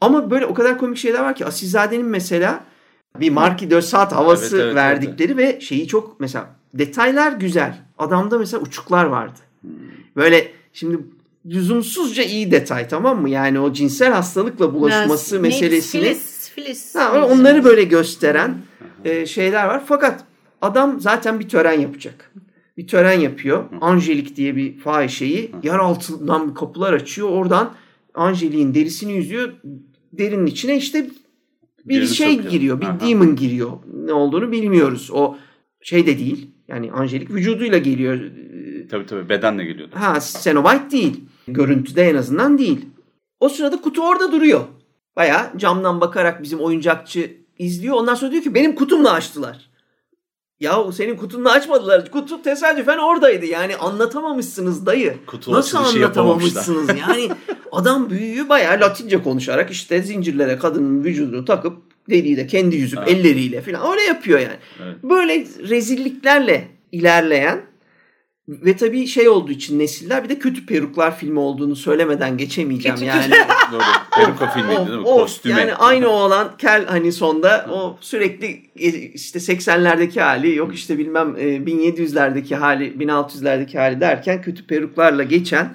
Ama 0.00 0.30
böyle 0.30 0.46
o 0.46 0.54
kadar 0.54 0.78
komik 0.78 0.98
şeyler 0.98 1.20
var 1.20 1.34
ki 1.34 1.46
Asilzade'nin 1.46 2.06
mesela 2.06 2.64
bir 3.20 3.30
Marquis 3.30 3.70
de 3.70 3.82
Sade 3.82 4.14
havası 4.14 4.56
Evet, 4.56 4.64
evet, 4.64 4.74
verdikleri 4.74 5.36
ve 5.36 5.60
şeyi 5.60 5.86
çok 5.86 6.20
mesela 6.20 6.50
detaylar 6.74 7.32
güzel. 7.32 7.78
Adamda 7.98 8.38
mesela 8.38 8.62
uçuklar 8.62 9.04
vardı. 9.04 9.38
Böyle 10.16 10.52
şimdi 10.72 10.98
lüzumsuzca 11.46 12.22
iyi 12.22 12.50
detay 12.50 12.88
tamam 12.88 13.22
mı? 13.22 13.30
Yani 13.30 13.60
o 13.60 13.72
cinsel 13.72 14.12
hastalıkla 14.12 14.74
bulaşması 14.74 15.32
Biraz 15.32 15.42
meselesini 15.42 16.02
Filis, 16.02 16.50
filis, 16.50 16.94
Ha, 16.94 17.26
onları 17.26 17.64
böyle 17.64 17.84
gösteren 17.84 18.54
e, 19.04 19.26
şeyler 19.26 19.64
var. 19.66 19.82
Fakat 19.86 20.24
adam 20.62 21.00
zaten 21.00 21.40
bir 21.40 21.48
tören 21.48 21.80
yapacak. 21.80 22.32
Bir 22.76 22.86
tören 22.86 23.20
yapıyor. 23.20 23.64
Angelik 23.80 24.36
diye 24.36 24.56
bir 24.56 24.78
fahişeyi 24.78 25.52
yer 25.62 25.78
altından 25.78 26.54
kapılar 26.54 26.92
açıyor. 26.92 27.28
Oradan 27.28 27.74
Angelik'in 28.14 28.74
derisini 28.74 29.12
yüzüyor. 29.12 29.52
Derinin 30.12 30.46
içine 30.46 30.76
işte 30.76 31.06
bir 31.84 31.88
Birini 31.88 32.08
şey 32.08 32.32
sokuyor. 32.34 32.50
giriyor. 32.50 32.80
Bir 32.80 32.86
Aha. 32.86 33.00
demon 33.00 33.36
giriyor. 33.36 33.70
Ne 33.94 34.12
olduğunu 34.12 34.52
bilmiyoruz. 34.52 35.10
O 35.12 35.36
şey 35.82 36.06
de 36.06 36.18
değil. 36.18 36.50
Yani 36.68 36.92
Angelik 36.92 37.30
vücuduyla 37.30 37.78
geliyor. 37.78 38.20
Tabii 38.90 39.06
tabii 39.06 39.28
bedenle 39.28 39.64
geliyordu. 39.64 39.94
Ha 39.98 40.18
Cenobite 40.42 40.90
değil. 40.90 41.20
Görüntüde 41.48 42.02
en 42.02 42.14
azından 42.14 42.58
değil. 42.58 42.86
O 43.40 43.48
sırada 43.48 43.80
kutu 43.80 44.02
orada 44.08 44.32
duruyor. 44.32 44.60
Baya 45.16 45.52
camdan 45.56 46.00
bakarak 46.00 46.42
bizim 46.42 46.60
oyuncakçı 46.60 47.36
izliyor. 47.58 47.96
Ondan 47.96 48.14
sonra 48.14 48.32
diyor 48.32 48.42
ki 48.42 48.54
benim 48.54 48.74
kutumla 48.74 49.12
açtılar. 49.12 49.70
Ya 50.60 50.92
senin 50.92 51.16
kutunla 51.16 51.50
açmadılar. 51.52 52.10
Kutu 52.10 52.42
tesadüfen 52.42 52.98
oradaydı. 52.98 53.46
Yani 53.46 53.76
anlatamamışsınız 53.76 54.86
dayı. 54.86 55.16
Kutu 55.26 55.52
Nasıl 55.52 55.78
anlatamamışsınız? 55.78 56.88
Yani 56.88 57.30
adam 57.72 58.10
büyüğü 58.10 58.48
bayağı 58.48 58.80
latince 58.80 59.22
konuşarak 59.22 59.70
işte 59.70 60.02
zincirlere 60.02 60.58
kadının 60.58 61.04
vücudunu 61.04 61.44
takıp 61.44 61.76
deliği 62.10 62.36
de 62.36 62.46
kendi 62.46 62.76
yüzüp 62.76 62.98
Evet. 62.98 63.08
elleriyle 63.08 63.62
falan 63.62 63.90
öyle 63.92 64.02
yapıyor 64.02 64.38
yani. 64.38 64.56
Evet. 64.84 64.96
Böyle 65.02 65.46
rezilliklerle 65.68 66.68
ilerleyen 66.92 67.60
ve 68.48 68.76
tabii 68.76 69.06
şey 69.06 69.28
olduğu 69.28 69.50
için 69.50 69.78
nesiller 69.78 70.24
bir 70.24 70.28
de 70.28 70.38
kötü 70.38 70.66
peruklar 70.66 71.18
filmi 71.18 71.38
olduğunu 71.38 71.76
söylemeden 71.76 72.36
geçemeyeceğim 72.36 72.96
Kötü 72.96 73.06
yani. 73.08 73.34
Doğru. 73.72 73.82
Peruka 74.16 74.50
filmiydi 74.50 74.86
değil 74.86 74.98
mi? 74.98 75.04
Kostüme. 75.04 75.60
Yani 75.60 75.74
aynı 75.74 76.08
o 76.08 76.12
olan 76.12 76.56
kel 76.58 76.86
hani 76.86 77.12
sonda 77.12 77.66
o 77.72 77.98
sürekli 78.00 78.46
e, 78.76 78.88
işte 78.90 79.38
80'lerdeki 79.38 80.20
hali 80.20 80.54
yok 80.54 80.74
işte 80.74 80.98
bilmem 80.98 81.36
e, 81.38 81.42
1700'lerdeki 81.42 82.54
hali 82.54 82.84
1600'lerdeki 82.84 83.78
hali 83.78 84.00
derken 84.00 84.42
kötü 84.42 84.66
peruklarla 84.66 85.22
geçen 85.22 85.74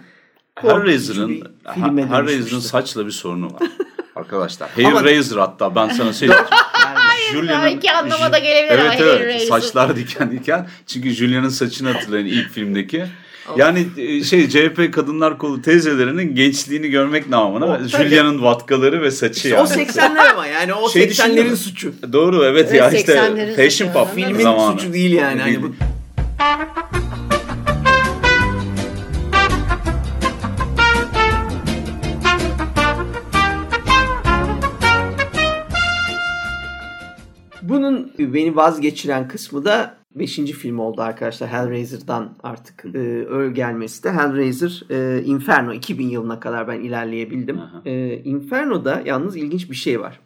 Hellraiser'ın 0.62 1.42
Hellraiser'ın 1.66 2.60
saçla 2.60 3.06
bir 3.06 3.12
sorunu 3.12 3.46
var. 3.46 3.62
Arkadaşlar. 4.16 4.70
Hellraiser 4.70 5.38
hatta 5.38 5.76
ben 5.76 5.90
sana 5.90 6.14
söyleyeyim. 6.14 6.44
Julia'nın 7.32 7.68
iki 7.68 7.92
anlama 7.92 8.32
da 8.34 8.38
gelebilir 8.38 8.72
Evet 8.80 8.82
ama 8.82 8.94
evet. 8.94 9.20
Hellraiser. 9.20 9.48
Saçlar 9.48 9.96
diken 9.96 10.32
diken. 10.32 10.68
Çünkü 10.88 11.10
Julia'nın 11.12 11.50
saçını 11.50 11.92
hatırlayın 11.92 12.26
ilk 12.26 12.50
filmdeki. 12.50 13.06
Yani 13.58 13.88
e, 13.98 14.24
şey 14.24 14.50
CHP 14.50 14.94
kadınlar 14.94 15.38
kolu 15.38 15.62
teyzelerinin 15.62 16.36
gençliğini 16.36 16.90
görmek 16.90 17.30
namına 17.30 17.66
O. 17.66 17.84
Julia'nın 17.88 18.44
vatkaları 18.44 19.02
ve 19.02 19.12
saçı 19.12 19.38
İşte 19.38 19.50
yani. 19.50 19.62
o 19.62 19.66
80'ler 19.66 20.32
ama 20.34 20.48
yani 20.48 20.74
o 20.74 20.90
Şey 20.90 21.04
80'lerin 21.04 21.10
düşündün 21.10 21.50
mü? 21.50 21.58
suçu. 21.58 21.94
Doğru 22.14 22.46
evet, 22.46 22.68
Evet, 22.70 22.80
ya 22.82 22.92
işte 22.92 23.14
80'lerin 23.14 23.56
Fashion 23.56 23.70
suçu. 23.88 23.94
Pop 23.94 24.16
Filmin 24.16 24.44
zamanı. 24.44 24.80
suçu 24.80 24.94
değil 24.94 25.12
yani. 25.14 25.42
Hani 25.42 25.64
bu 25.64 25.76
beni 38.20 38.56
vazgeçiren 38.56 39.28
kısmı 39.28 39.66
da 39.66 39.98
5. 40.16 40.36
film 40.36 40.80
oldu 40.80 41.02
arkadaşlar. 41.02 41.50
Hellraiser'dan 41.50 42.36
artık 42.44 42.86
e, 42.86 43.50
gelmesi 43.54 44.04
de. 44.04 44.12
Hellraiser 44.12 44.84
e, 44.90 45.24
Inferno 45.24 45.74
2000 45.74 46.10
yılına 46.10 46.40
kadar 46.40 46.68
ben 46.68 46.80
ilerleyebildim. 46.80 47.60
Aha. 47.60 47.82
E, 47.86 48.18
Inferno'da 48.24 49.02
yalnız 49.06 49.36
ilginç 49.36 49.72
bir 49.72 49.76
şey 49.76 50.00
var. 50.00 50.20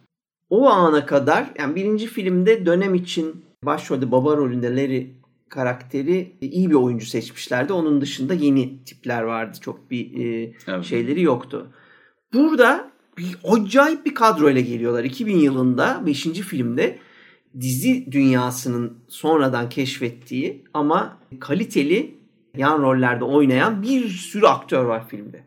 O 0.50 0.70
ana 0.70 1.06
kadar 1.06 1.46
yani 1.60 1.76
birinci 1.76 2.08
filmde 2.08 2.66
dönem 2.66 2.96
için 2.96 3.46
başrolde 3.64 4.12
baba 4.12 4.38
rolünde 4.38 4.76
Larry 4.76 5.20
karakteri 5.50 6.32
iyi 6.42 6.70
bir 6.70 6.76
oyuncu 6.76 7.06
seçmişlerdi. 7.06 7.74
Onun 7.74 8.02
dışında 8.02 8.34
yeni 8.34 8.84
tipler 8.84 9.22
vardı. 9.22 9.58
Çok 9.62 9.92
bir 9.92 10.26
e, 10.26 10.54
Evet. 10.68 10.86
şeyleri 10.86 11.22
yoktu. 11.22 11.68
Burada 12.34 12.92
bir 13.18 13.38
acayip 13.44 14.06
bir 14.06 14.14
kadroyla 14.16 14.62
geliyorlar. 14.62 15.04
2000 15.04 15.38
yılında 15.38 16.04
5. 16.06 16.24
filmde 16.24 17.00
dizi 17.60 18.12
dünyasının 18.12 18.98
sonradan 19.08 19.70
keşfettiği 19.70 20.64
ama 20.74 21.18
kaliteli 21.40 22.16
yan 22.58 22.82
rollerde 22.82 23.24
oynayan 23.24 23.84
bir 23.84 24.10
sürü 24.10 24.46
aktör 24.46 24.84
var 24.84 25.08
filmde. 25.08 25.44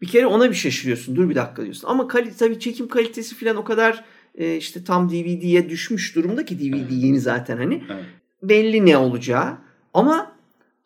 Bir 0.00 0.06
kere 0.06 0.26
ona 0.26 0.50
bir 0.50 0.54
şaşırıyorsun. 0.54 1.16
Dur 1.16 1.30
bir 1.30 1.34
dakika 1.34 1.62
diyorsun. 1.62 1.88
Ama 1.88 2.08
kali, 2.08 2.36
tabii 2.36 2.60
çekim 2.60 2.88
kalitesi 2.88 3.34
falan 3.34 3.56
o 3.56 3.64
kadar 3.64 4.04
e, 4.34 4.56
işte 4.56 4.84
tam 4.84 5.10
DVD'ye 5.10 5.68
düşmüş 5.68 6.16
durumda 6.16 6.44
ki 6.44 6.58
DVD 6.58 6.90
yeni 6.90 7.20
zaten 7.20 7.56
hani. 7.56 7.84
Evet. 7.92 8.04
Belli 8.42 8.86
ne 8.86 8.96
olacağı. 8.96 9.58
Ama 9.94 10.32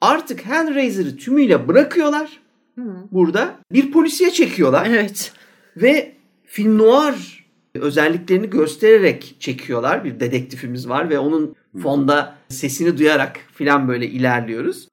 artık 0.01 0.47
Hellraiser'ı 0.47 1.16
tümüyle 1.16 1.68
bırakıyorlar 1.68 2.40
Hı. 2.74 2.82
burada. 3.12 3.59
Bir 3.72 3.92
polisiye 3.92 4.30
çekiyorlar. 4.30 4.86
Evet. 4.90 5.32
Ve 5.76 6.12
film 6.44 6.78
noir 6.78 7.45
özelliklerini 7.81 8.51
göstererek 8.51 9.37
çekiyorlar. 9.41 10.05
Bir 10.05 10.20
dedektifimiz 10.20 10.89
var 10.89 11.11
ve 11.11 11.18
onun 11.18 11.57
fonda 11.83 12.39
sesini 12.49 12.99
duyarak 12.99 13.41
filan 13.55 13.89
böyle 13.89 14.07
ilerliyoruz. 14.07 14.89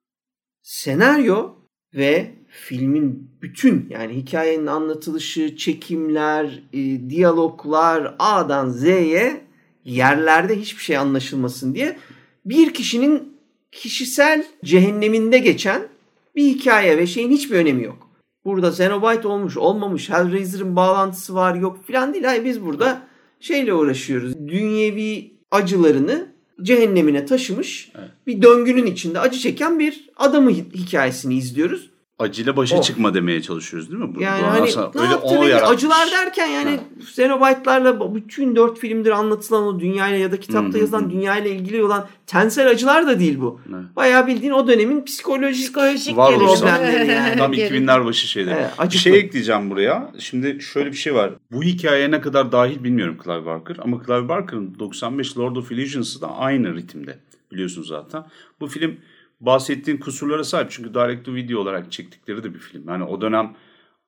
Senaryo 0.62 1.50
ve 1.94 2.30
filmin 2.48 3.30
bütün 3.42 3.86
yani 3.90 4.14
hikayenin 4.14 4.66
anlatılışı, 4.66 5.56
çekimler, 5.56 6.62
e, 6.72 7.10
diyaloglar 7.10 8.14
A'dan 8.18 8.68
Z'ye 8.68 9.40
yerlerde 9.84 10.60
hiçbir 10.60 10.82
şey 10.82 10.96
anlaşılmasın 10.96 11.74
diye 11.74 11.96
bir 12.44 12.74
kişinin 12.74 13.34
kişisel 13.72 14.46
cehenneminde 14.64 15.38
geçen 15.38 15.88
bir 16.36 16.44
hikaye 16.44 16.98
ve 16.98 17.06
şeyin 17.06 17.30
hiçbir 17.30 17.56
önemi 17.56 17.82
yok. 17.82 18.03
Burada 18.44 18.72
Cenobite 18.72 19.28
olmuş, 19.28 19.56
olmamış, 19.56 20.10
Hellraiser'ın 20.10 20.76
bağlantısı 20.76 21.34
var, 21.34 21.54
yok 21.54 21.84
filan 21.86 22.14
değil. 22.14 22.24
Hayır 22.24 22.44
biz 22.44 22.64
burada 22.64 23.02
şeyle 23.40 23.74
uğraşıyoruz. 23.74 24.34
Dünyevi 24.48 25.32
acılarını 25.50 26.26
cehennemine 26.62 27.26
taşımış 27.26 27.92
Evet. 27.98 28.10
bir 28.26 28.42
döngünün 28.42 28.86
içinde 28.86 29.20
acı 29.20 29.38
çeken 29.38 29.78
bir 29.78 30.10
adamı 30.16 30.50
hi- 30.50 30.72
hikayesini 30.74 31.34
izliyoruz. 31.34 31.90
Acıyla 32.18 32.56
başa 32.56 32.78
O. 32.78 32.82
çıkma 32.82 33.14
demeye 33.14 33.42
çalışıyoruz 33.42 33.90
değil 33.90 34.02
mi? 34.02 34.14
Bu- 34.14 34.22
Yani 34.22 34.42
bu 34.42 34.46
hani 34.46 34.62
aslında 34.62 34.90
ne 35.32 35.38
öyle 35.42 35.52
yaptı 35.52 35.66
acılar 35.66 36.10
derken 36.10 36.46
yani 36.46 36.80
Cenobite'larla 37.14 38.14
bütün 38.14 38.56
dört 38.56 38.78
filmdir 38.78 39.10
anlatılan 39.10 39.64
o 39.64 39.80
dünyayla 39.80 40.18
ya 40.18 40.32
da 40.32 40.40
kitapta 40.40 40.78
yazılan 40.78 41.10
dünyayla 41.10 41.50
ilgili 41.50 41.84
olan 41.84 42.06
tensel 42.26 42.68
acılar 42.70 43.06
da 43.06 43.20
değil 43.20 43.40
bu. 43.40 43.60
Evet. 43.68 43.84
Bayağı 43.96 44.26
bildiğin 44.26 44.52
o 44.52 44.68
dönemin 44.68 45.04
psikolojik, 45.04 45.64
Psikolojik 45.64 46.16
problemleri 46.16 47.06
yani. 47.12 47.36
Tam 47.38 47.52
Gerilim. 47.52 47.84
2000'ler 47.84 48.04
başı 48.04 48.26
şeyler. 48.26 48.56
Evet, 48.56 48.70
bir 48.78 48.82
acıklı. 48.82 48.98
şey 49.02 49.18
ekleyeceğim 49.18 49.70
buraya. 49.70 50.12
Şimdi 50.18 50.58
şöyle 50.60 50.92
bir 50.92 50.96
şey 50.96 51.14
var. 51.14 51.30
Bu 51.52 51.62
hikayeye 51.62 52.10
ne 52.10 52.20
kadar 52.20 52.52
dahil 52.52 52.84
bilmiyorum 52.84 53.16
Clive 53.24 53.46
Barker. 53.46 53.76
Ama 53.82 54.00
Clive 54.06 54.28
Barker'ın 54.28 54.76
95 54.78 55.38
Lord 55.38 55.56
of 55.56 55.72
Illusions'ı 55.72 56.20
da 56.20 56.36
aynı 56.36 56.74
ritimde. 56.74 57.18
Biliyorsunuz 57.52 57.88
zaten. 57.88 58.24
Bu 58.60 58.66
film 58.66 58.96
bahsettiğin 59.40 59.98
kusurlara 59.98 60.44
sahip. 60.44 60.70
Çünkü 60.70 60.94
direct 60.94 61.24
to 61.24 61.34
video 61.34 61.60
olarak 61.60 61.92
çektikleri 61.92 62.44
de 62.44 62.54
bir 62.54 62.58
film. 62.58 62.88
Yani 62.88 63.04
o 63.04 63.20
dönem 63.20 63.56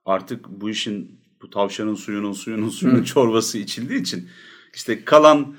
artık 0.04 0.48
bu 0.48 0.70
işin 0.70 1.20
bu 1.42 1.50
tavşanın 1.50 1.94
suyunun 1.94 2.32
suyunun 2.32 2.68
suyunun 2.68 3.02
çorbası 3.02 3.58
içildiği 3.58 4.00
için 4.00 4.28
işte 4.74 5.04
kalan 5.04 5.54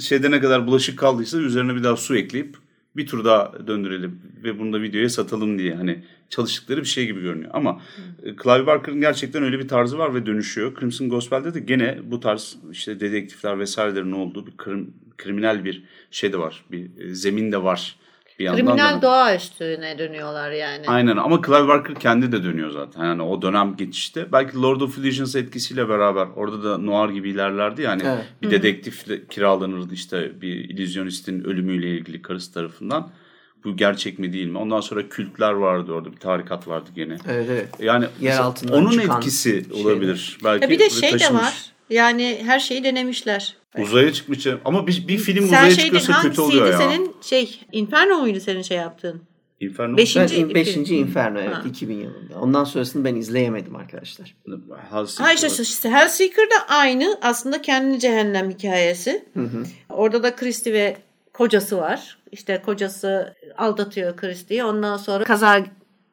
şeyde 0.00 0.30
ne 0.30 0.40
kadar 0.40 0.66
bulaşık 0.66 0.98
kaldıysa 0.98 1.38
üzerine 1.38 1.74
bir 1.74 1.84
daha 1.84 1.96
su 1.96 2.16
ekleyip 2.16 2.56
bir 2.96 3.06
tur 3.06 3.24
daha 3.24 3.66
döndürelim 3.66 4.20
ve 4.44 4.58
bunu 4.58 4.72
da 4.72 4.82
videoya 4.82 5.08
satalım 5.08 5.58
diye 5.58 5.74
hani 5.74 6.04
çalıştıkları 6.28 6.80
bir 6.80 6.86
şey 6.86 7.06
gibi 7.06 7.20
görünüyor. 7.20 7.50
Ama 7.54 7.80
e, 8.22 8.36
Clive 8.42 8.66
Barker'ın 8.66 9.00
gerçekten 9.00 9.42
öyle 9.42 9.58
bir 9.58 9.68
tarzı 9.68 9.98
var 9.98 10.14
ve 10.14 10.26
dönüşüyor. 10.26 10.80
Crimson 10.80 11.08
Gospel'de 11.08 11.54
de 11.54 11.60
gene 11.60 11.98
bu 12.04 12.20
tarz 12.20 12.56
işte 12.72 13.00
dedektifler 13.00 13.58
vesairelerin 13.58 14.12
olduğu 14.12 14.46
bir 14.46 14.56
krim, 14.56 14.94
kriminal 15.18 15.64
bir 15.64 15.84
şey 16.10 16.32
de 16.32 16.38
var. 16.38 16.64
Bir 16.70 16.90
e, 16.98 17.14
zemin 17.14 17.52
de 17.52 17.62
var 17.62 17.96
bir 18.42 18.46
yandan 18.46 18.66
Kriminal 18.66 18.96
da. 18.98 19.02
doğa 19.02 19.36
üstüne 19.36 19.98
dönüyorlar 19.98 20.50
yani. 20.50 20.84
Aynen 20.86 21.16
ama 21.16 21.42
Clive 21.46 21.68
Barker 21.68 21.94
kendi 21.94 22.32
de 22.32 22.44
dönüyor 22.44 22.70
zaten. 22.70 23.04
Yani 23.04 23.22
o 23.22 23.42
dönem 23.42 23.76
geçişte. 23.76 24.32
Belki 24.32 24.62
Lord 24.62 24.80
of 24.80 24.98
Illusions 24.98 25.36
etkisiyle 25.36 25.88
beraber 25.88 26.26
orada 26.36 26.62
da 26.64 26.78
noir 26.78 27.10
gibi 27.10 27.30
ilerlerdi. 27.30 27.82
Yani 27.82 28.02
Evet. 28.06 28.24
bir 28.42 28.50
dedektifle 28.50 29.26
kiralanırdı 29.26 29.94
işte 29.94 30.40
bir 30.40 30.54
illüzyonistin 30.54 31.44
ölümüyle 31.44 31.88
ilgili 31.96 32.22
karısı 32.22 32.54
tarafından. 32.54 33.10
Bu 33.64 33.76
gerçek 33.76 34.18
mi 34.18 34.32
değil 34.32 34.46
mi? 34.48 34.58
Ondan 34.58 34.80
sonra 34.80 35.08
kültler 35.08 35.52
vardı 35.52 35.92
orada. 35.92 36.12
Bir 36.12 36.16
tarikat 36.16 36.68
vardı 36.68 36.90
gene. 36.94 37.16
Evet 37.28 37.46
evet. 37.50 37.68
Yani 37.80 38.04
Yer 38.20 38.38
altından 38.38 38.78
onun 38.78 38.98
etkisi 38.98 39.50
şeyler. 39.70 39.84
olabilir. 39.84 40.38
Belki 40.44 40.64
Ya 40.64 40.70
bir 40.70 40.78
de 40.78 40.90
şey 40.90 41.08
de 41.12 41.18
taşımış. 41.18 41.42
var. 41.42 41.54
Yani 41.92 42.38
her 42.44 42.58
şeyi 42.60 42.84
denemişler. 42.84 43.56
Uzaya 43.78 44.12
çıkmış 44.12 44.46
ama 44.64 44.86
bir, 44.86 45.08
bir 45.08 45.18
film 45.18 45.38
Sen 45.38 45.44
uzaya 45.46 45.70
şeydin 45.70 45.98
çıkıyorsa 45.98 46.22
kötü 46.22 46.40
oluyor 46.40 46.66
ya. 46.66 46.78
senin 46.78 47.16
şey 47.22 47.60
Inferno 47.72 48.18
muydu 48.18 48.40
senin 48.40 48.62
şey 48.62 48.76
yaptığın? 48.76 49.22
Inferno. 49.60 49.96
Beşinci- 49.96 50.20
Ben 50.20 50.24
İkinci 50.24 50.54
5. 50.54 50.72
film. 50.72 50.98
Inferno 50.98 51.40
evet 51.40 51.54
Ha. 51.54 51.62
2000 51.68 51.94
yılında. 52.00 52.40
Ondan 52.40 52.64
sonrasını 52.64 53.04
ben 53.04 53.14
izleyemedim 53.16 53.76
arkadaşlar. 53.76 54.34
Hellseeker. 54.90 55.24
Ha 55.24 55.32
işte, 55.32 55.62
işte 55.62 55.90
Hellseeker 55.90 56.44
da 56.50 56.68
aynı 56.74 57.18
aslında 57.22 57.62
kendi 57.62 58.00
cehennem 58.00 58.50
hikayesi. 58.50 59.24
Orada 59.88 60.22
da 60.22 60.36
Christie 60.36 60.72
ve 60.72 60.96
kocası 61.32 61.78
var. 61.78 62.18
İşte 62.32 62.62
kocası 62.64 63.34
aldatıyor 63.58 64.16
Christie'yi. 64.16 64.64
Ondan 64.64 64.96
sonra 64.96 65.24
kaza 65.24 65.64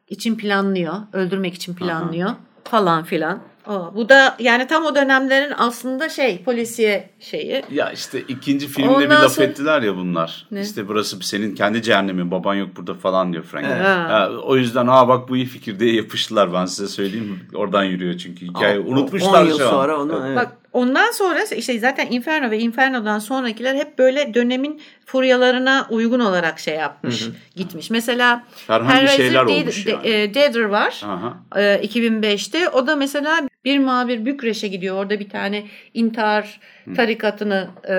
için 0.08 0.36
planlıyor. 0.38 0.94
Öldürmek 1.14 1.54
için 1.54 1.74
planlıyor. 1.76 2.30
Falan 2.64 3.04
filan. 3.04 3.40
O. 3.70 3.92
Bu 3.96 4.10
da 4.10 4.36
yani 4.40 4.68
tam 4.68 4.86
o 4.86 4.96
dönemlerin 4.96 5.54
aslında 5.58 6.10
şey 6.10 6.44
polisiye 6.44 7.10
şeyi. 7.20 7.64
Ya 7.72 7.92
işte 7.92 8.22
ikinci 8.28 8.68
filmde 8.68 8.90
Ondan 8.90 9.04
bir 9.04 9.10
laf 9.10 9.32
sonra- 9.32 9.48
ettiler 9.48 9.82
ya 9.82 9.96
bunlar. 9.96 10.48
Ne? 10.52 10.62
İşte 10.62 10.88
burası 10.88 11.20
senin 11.22 11.56
kendi 11.56 11.82
cehennemin 11.82 12.32
baban 12.32 12.56
yok 12.56 12.70
burada 12.78 12.94
falan 12.94 13.34
diyor 13.34 13.44
Frank. 13.44 13.66
Evet. 13.70 13.86
Ha, 13.86 14.30
o 14.44 14.56
yüzden 14.58 14.88
ha 14.88 15.08
bak 15.08 15.30
bu 15.30 15.36
iyi 15.36 15.46
fikir 15.46 15.80
diye 15.80 15.96
yapıştılar 15.96 16.54
ben 16.54 16.66
size 16.66 16.88
söyleyeyim. 16.88 17.40
Oradan 17.56 17.84
yürüyor 17.84 18.18
çünkü 18.18 18.46
hikaye. 18.48 18.80
Unutmuşlar 18.80 19.44
10 19.44 19.48
yıl 19.48 19.58
şu 19.58 19.66
an. 19.66 19.70
sonra 19.70 20.02
onu 20.02 20.24
evet. 20.26 20.38
Bak 20.38 20.58
ondan 20.74 21.12
sonra 21.12 21.40
işte 21.56 21.80
zaten 21.80 22.08
Inferno 22.12 22.52
ve 22.52 22.60
Inferno'dan 22.60 23.20
sonrakiler 23.20 23.76
hep 23.76 23.98
böyle 23.98 24.34
dönemin 24.34 24.82
furyalarına 25.06 25.88
uygun 25.90 26.20
olarak 26.20 26.60
şey 26.60 26.76
yapmış, 26.76 27.26
gitmiş. 27.56 27.90
Mesela 27.90 28.44
Herhangi 28.68 29.08
şeyler 29.08 29.46
Dead- 29.46 29.62
olmuş 29.62 29.86
De- 29.86 29.92
yani. 29.92 30.08
e, 30.08 30.34
Deader 30.34 30.64
var. 30.64 31.02
E, 31.56 31.80
2005'te. 31.84 32.70
O 32.70 32.88
da 32.88 32.96
mesela 32.96 33.40
bir 33.66 33.80
muhabir 33.80 34.26
Bükreş'e 34.26 34.68
gidiyor. 34.68 34.96
Orada 34.98 35.20
bir 35.20 35.30
tane 35.30 35.64
intihar 35.94 36.60
tarikatını 36.96 37.68
e, 37.90 37.96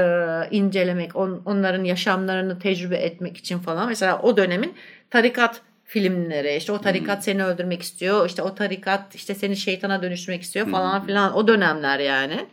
incelemek, 0.57 1.17
on- 1.17 1.43
onların 1.45 1.85
yaşamlarını 1.85 2.59
tecrübe 2.59 2.97
etmek 2.97 3.37
için 3.37 3.59
falan. 3.59 3.89
Mesela 3.89 4.19
o 4.23 4.37
dönemin 4.37 4.75
tarikat 5.11 5.61
filmleri 5.91 6.57
işte 6.57 6.73
o 6.73 6.81
tarikat 6.81 7.25
seni 7.25 7.45
öldürmek 7.45 7.83
istiyor 7.83 8.27
işte 8.27 8.43
o 8.43 8.55
tarikat 8.55 9.15
işte 9.15 9.35
seni 9.35 9.57
şeytana 9.57 10.03
dönüştürmek 10.03 10.43
istiyor 10.43 10.71
falan 10.71 11.07
filan 11.07 11.37
o 11.37 11.49
dönemler 11.49 11.99
yani. 11.99 12.47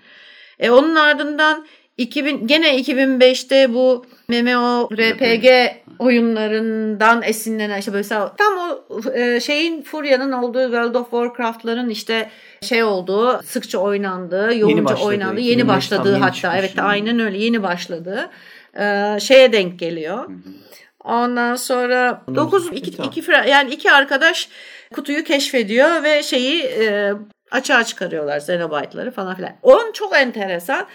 E 0.59 0.69
onun 0.69 0.95
ardından 0.95 1.67
2000 1.97 2.47
gene 2.47 2.79
2005'te 2.81 3.73
bu 3.73 4.05
MMO 4.27 4.89
RPG 4.91 5.47
oyunlarından 5.99 7.23
esinlenen 7.23 7.79
işte 7.79 7.91
mesela 7.91 8.35
tam 8.35 8.57
o 8.57 9.11
e, 9.13 9.39
şeyin 9.39 9.81
Furya'nın 9.81 10.31
olduğu 10.31 10.63
World 10.63 10.95
of 10.95 11.11
Warcraft'ların 11.11 11.89
işte 11.89 12.29
şey 12.61 12.83
olduğu 12.83 13.41
sıkça 13.43 13.77
oynandığı, 13.77 14.57
yoğunca 14.57 14.85
başladığı, 14.85 15.07
oynandığı, 15.07 15.39
2005 15.39 15.49
yeni 15.49 15.67
başladığı 15.67 16.11
yeni 16.11 16.19
hatta 16.19 16.33
çıkmış 16.33 16.55
evet 16.59 16.73
yani. 16.77 16.87
aynen 16.87 17.19
öyle 17.19 17.37
yeni 17.37 17.63
başladığı 17.63 18.29
e, 18.79 19.17
şeye 19.19 19.51
denk 19.51 19.79
geliyor. 19.79 20.29
Ondan 21.07 21.55
sonra 21.55 22.21
9 22.35 22.67
iki, 22.71 23.03
iki 23.03 23.31
yani 23.31 23.73
iki 23.73 23.91
arkadaş 23.91 24.49
kutuyu 24.93 25.23
keşfediyor 25.23 26.03
ve 26.03 26.23
şeyi 26.23 26.63
e, 26.63 27.13
açığa 27.51 27.83
çıkarıyorlar 27.83 28.37
Xenobyte'ları 28.37 29.11
falan 29.11 29.35
filan. 29.35 29.51
Onun 29.61 29.91
çok 29.91 30.15
enteresan. 30.15 30.87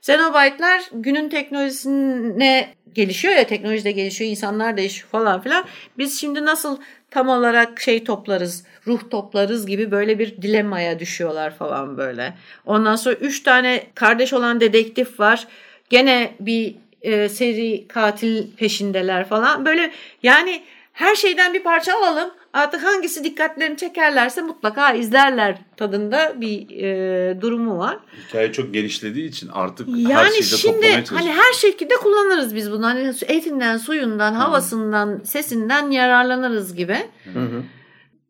Xenobyte'lar 0.00 0.82
günün 0.92 1.28
teknolojisine 1.28 2.74
gelişiyor 2.94 3.34
ya 3.34 3.46
teknoloji 3.46 3.84
de 3.84 3.92
gelişiyor 3.92 4.30
insanlar 4.30 4.76
değişiyor 4.76 5.08
falan 5.08 5.40
filan. 5.40 5.64
Biz 5.98 6.20
şimdi 6.20 6.44
nasıl 6.44 6.78
tam 7.10 7.28
olarak 7.28 7.80
şey 7.80 8.04
toplarız 8.04 8.64
ruh 8.86 9.10
toplarız 9.10 9.66
gibi 9.66 9.90
böyle 9.90 10.18
bir 10.18 10.42
dilemaya 10.42 10.98
düşüyorlar 10.98 11.54
falan 11.54 11.98
böyle. 11.98 12.34
Ondan 12.66 12.96
sonra 12.96 13.14
üç 13.14 13.42
tane 13.42 13.86
kardeş 13.94 14.32
olan 14.32 14.60
dedektif 14.60 15.20
var. 15.20 15.46
Gene 15.90 16.34
bir 16.40 16.76
e, 17.02 17.28
seri 17.28 17.88
katil 17.88 18.46
peşindeler 18.56 19.28
falan. 19.28 19.64
Böyle 19.66 19.92
yani 20.22 20.62
her 20.92 21.14
şeyden 21.14 21.54
bir 21.54 21.62
parça 21.62 21.94
alalım. 21.98 22.30
Artık 22.52 22.84
hangisi 22.84 23.24
dikkatlerini 23.24 23.76
çekerlerse 23.76 24.42
mutlaka 24.42 24.92
izlerler 24.92 25.58
tadında 25.76 26.40
bir 26.40 26.82
e, 26.82 27.40
durumu 27.40 27.78
var. 27.78 27.98
Hikaye 28.28 28.52
çok 28.52 28.74
genişlediği 28.74 29.28
için 29.28 29.48
artık 29.52 29.88
her 29.88 29.94
Yani 29.94 30.32
şeyi 30.32 30.42
de 30.42 30.62
toplamaya 30.72 31.04
çalışıyor. 31.04 31.20
hani 31.20 31.32
her 31.32 31.52
şekilde 31.52 31.94
kullanırız 31.94 32.54
biz 32.54 32.72
bunu. 32.72 32.86
Hani 32.86 33.12
etinden, 33.26 33.76
suyundan, 33.76 34.34
havasından, 34.34 35.20
sesinden 35.24 35.90
yararlanırız 35.90 36.74
gibi. 36.74 36.96
Hı 37.34 37.40
hı. 37.40 37.62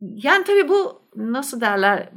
Yani 0.00 0.44
tabii 0.44 0.68
bu 0.68 1.02
nasıl 1.16 1.60
derler? 1.60 2.08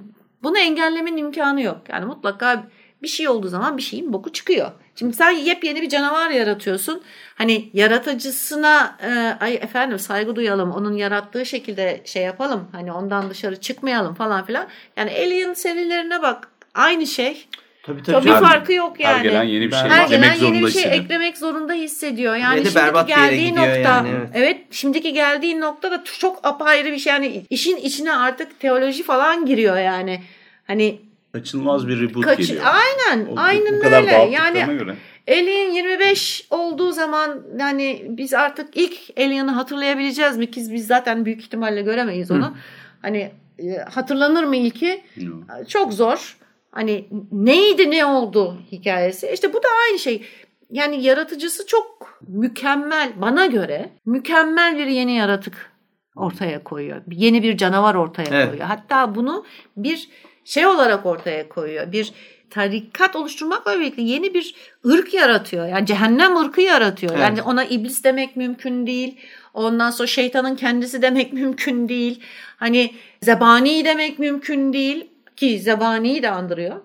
Bunu 0.44 0.58
engellemenin 0.58 1.18
imkanı 1.18 1.62
yok. 1.62 1.78
Yani 1.90 2.06
mutlaka 2.06 2.68
bir 3.04 3.08
şey 3.08 3.28
olduğu 3.28 3.48
zaman 3.48 3.78
bir 3.78 3.82
şeyin 3.82 4.14
boku 4.14 4.32
çıkıyor. 4.32 4.72
Şimdi 4.96 5.14
sen 5.14 5.32
yepyeni 5.32 5.82
bir 5.82 5.90
canavar 5.90 6.30
yaratıyorsun. 6.30 7.02
Hani 7.36 7.70
yaratıcısına 7.74 8.98
e, 9.04 9.38
ay 9.44 9.54
efendim 9.54 10.00
saygı 10.00 10.36
duyalım. 10.36 10.72
Onun 10.72 10.98
yarattığı 10.98 11.46
şekilde 11.46 12.02
şey 12.06 12.24
yapalım. 12.24 12.68
Hani 12.72 12.92
ondan 12.92 13.30
dışarı 13.30 13.56
çıkmayalım 13.56 14.14
falan 14.14 14.46
filan. 14.46 14.68
Yani 14.98 15.12
Alien 15.12 15.54
serilerine 15.54 16.22
bak. 16.22 16.48
Aynı 16.74 17.08
şey. 17.08 17.48
Tabii 17.84 18.04
Tabii 18.04 18.18
tabii. 18.18 18.30
Her- 18.30 18.42
farkı 18.42 18.74
yok 18.74 19.00
yani. 19.00 19.18
Her 19.18 19.24
gelen 19.24 19.44
yeni 19.44 19.68
bir 19.68 19.72
şey 19.72 19.82
Her 19.90 20.06
eklemek 20.06 20.10
gelen 20.10 20.36
zorunda 20.36 20.56
yeni 20.56 20.66
bir 20.66 20.72
şey 20.72 20.82
hissediyor. 20.82 21.04
eklemek 21.04 21.38
zorunda 21.38 21.74
hissediyor. 21.74 22.36
Yani 22.36 22.56
Ve 22.56 22.58
şimdiki 22.58 22.76
berbat 22.76 23.08
bir 23.08 23.12
yere 23.12 23.22
geldiği 23.22 23.52
nokta 23.52 23.66
yani, 23.66 24.10
evet. 24.10 24.30
evet. 24.34 24.58
şimdiki 24.72 25.14
geldiği 25.14 25.60
nokta 25.60 25.92
da 25.92 26.04
çok 26.20 26.48
apayrı 26.48 26.92
bir 26.92 26.98
şey. 26.98 27.14
Yani 27.14 27.46
işin 27.50 27.78
içine 27.78 28.16
artık 28.16 28.60
teoloji 28.60 29.04
falan 29.04 29.46
giriyor 29.46 29.78
yani. 29.78 30.22
Hani 30.68 31.00
Kaçınılmaz 31.34 31.88
bir 31.88 32.02
reboot 32.02 32.24
kaç 32.26 32.38
geliyor. 32.38 32.64
aynen 32.66 33.26
O- 33.26 33.34
aynen 33.38 33.78
bu 33.78 33.82
kadar 33.82 34.02
öyle. 34.02 34.12
Yani 34.32 34.78
göre. 34.78 34.96
Alien 35.28 35.72
25 35.72 36.48
olduğu 36.50 36.92
zaman 36.92 37.42
yani 37.60 38.06
biz 38.10 38.34
artık 38.34 38.78
ilk 38.78 38.98
Alien'ı 39.18 39.52
hatırlayabileceğiz 39.52 40.38
mi? 40.38 40.52
Ki 40.52 40.62
biz 40.74 40.88
zaten 40.88 41.26
büyük 41.26 41.42
ihtimalle 41.42 41.82
göremeyiz 41.82 42.32
onu. 42.32 42.56
Hani 43.02 43.32
e, 43.60 43.78
hatırlanır 43.78 44.44
mı 44.44 44.56
ilki? 44.56 45.02
Yok. 45.18 45.44
çok 45.68 45.94
zor. 45.94 46.38
Hani 46.72 47.06
neydi 47.32 47.92
ne 47.92 48.06
oldu 48.06 48.58
hikayesi. 48.72 49.30
İşte 49.34 49.54
bu 49.54 49.58
da 49.58 49.68
aynı 49.90 50.00
şey. 50.00 50.26
Yani 50.72 51.04
yaratıcısı 51.04 51.68
çok 51.68 52.20
mükemmel 52.28 53.12
bana 53.22 53.46
göre 53.46 53.90
mükemmel 54.06 54.78
bir 54.78 54.88
yeni 54.88 55.16
yaratık 55.16 55.72
ortaya 56.16 56.64
koyuyor. 56.64 57.02
Yeni 57.12 57.44
bir 57.44 57.58
canavar 57.58 57.96
ortaya 57.96 58.28
Evet. 58.32 58.48
koyuyor. 58.50 58.68
Hatta 58.68 59.16
bunu 59.16 59.46
bir 59.78 60.10
şey 60.46 60.66
olarak 60.68 61.06
ortaya 61.06 61.50
koyuyor. 61.50 61.92
Bir 61.92 62.14
tarikat 62.50 63.16
oluşturmakla 63.16 63.80
birlikte 63.80 64.02
yeni 64.02 64.34
bir 64.34 64.56
ırk 64.86 65.14
yaratıyor. 65.14 65.68
Yani 65.68 65.86
cehennem 65.86 66.38
ırkı 66.38 66.62
yaratıyor. 66.62 67.12
Evet. 67.12 67.22
Yani 67.24 67.42
ona 67.42 67.64
iblis 67.64 68.04
demek 68.04 68.36
mümkün 68.36 68.88
değil. 68.88 69.18
Ondan 69.54 69.92
sonra 69.92 70.08
şeytanın 70.08 70.56
kendisi 70.56 71.02
demek 71.02 71.34
mümkün 71.44 71.90
değil. 71.90 72.24
Hani 72.58 72.94
zebani 73.22 73.86
demek 73.86 74.20
mümkün 74.20 74.74
değil 74.74 75.10
ki 75.36 75.60
zebaniyi 75.60 76.24
de 76.24 76.30
andırıyor. 76.30 76.76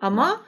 Ama 0.00 0.40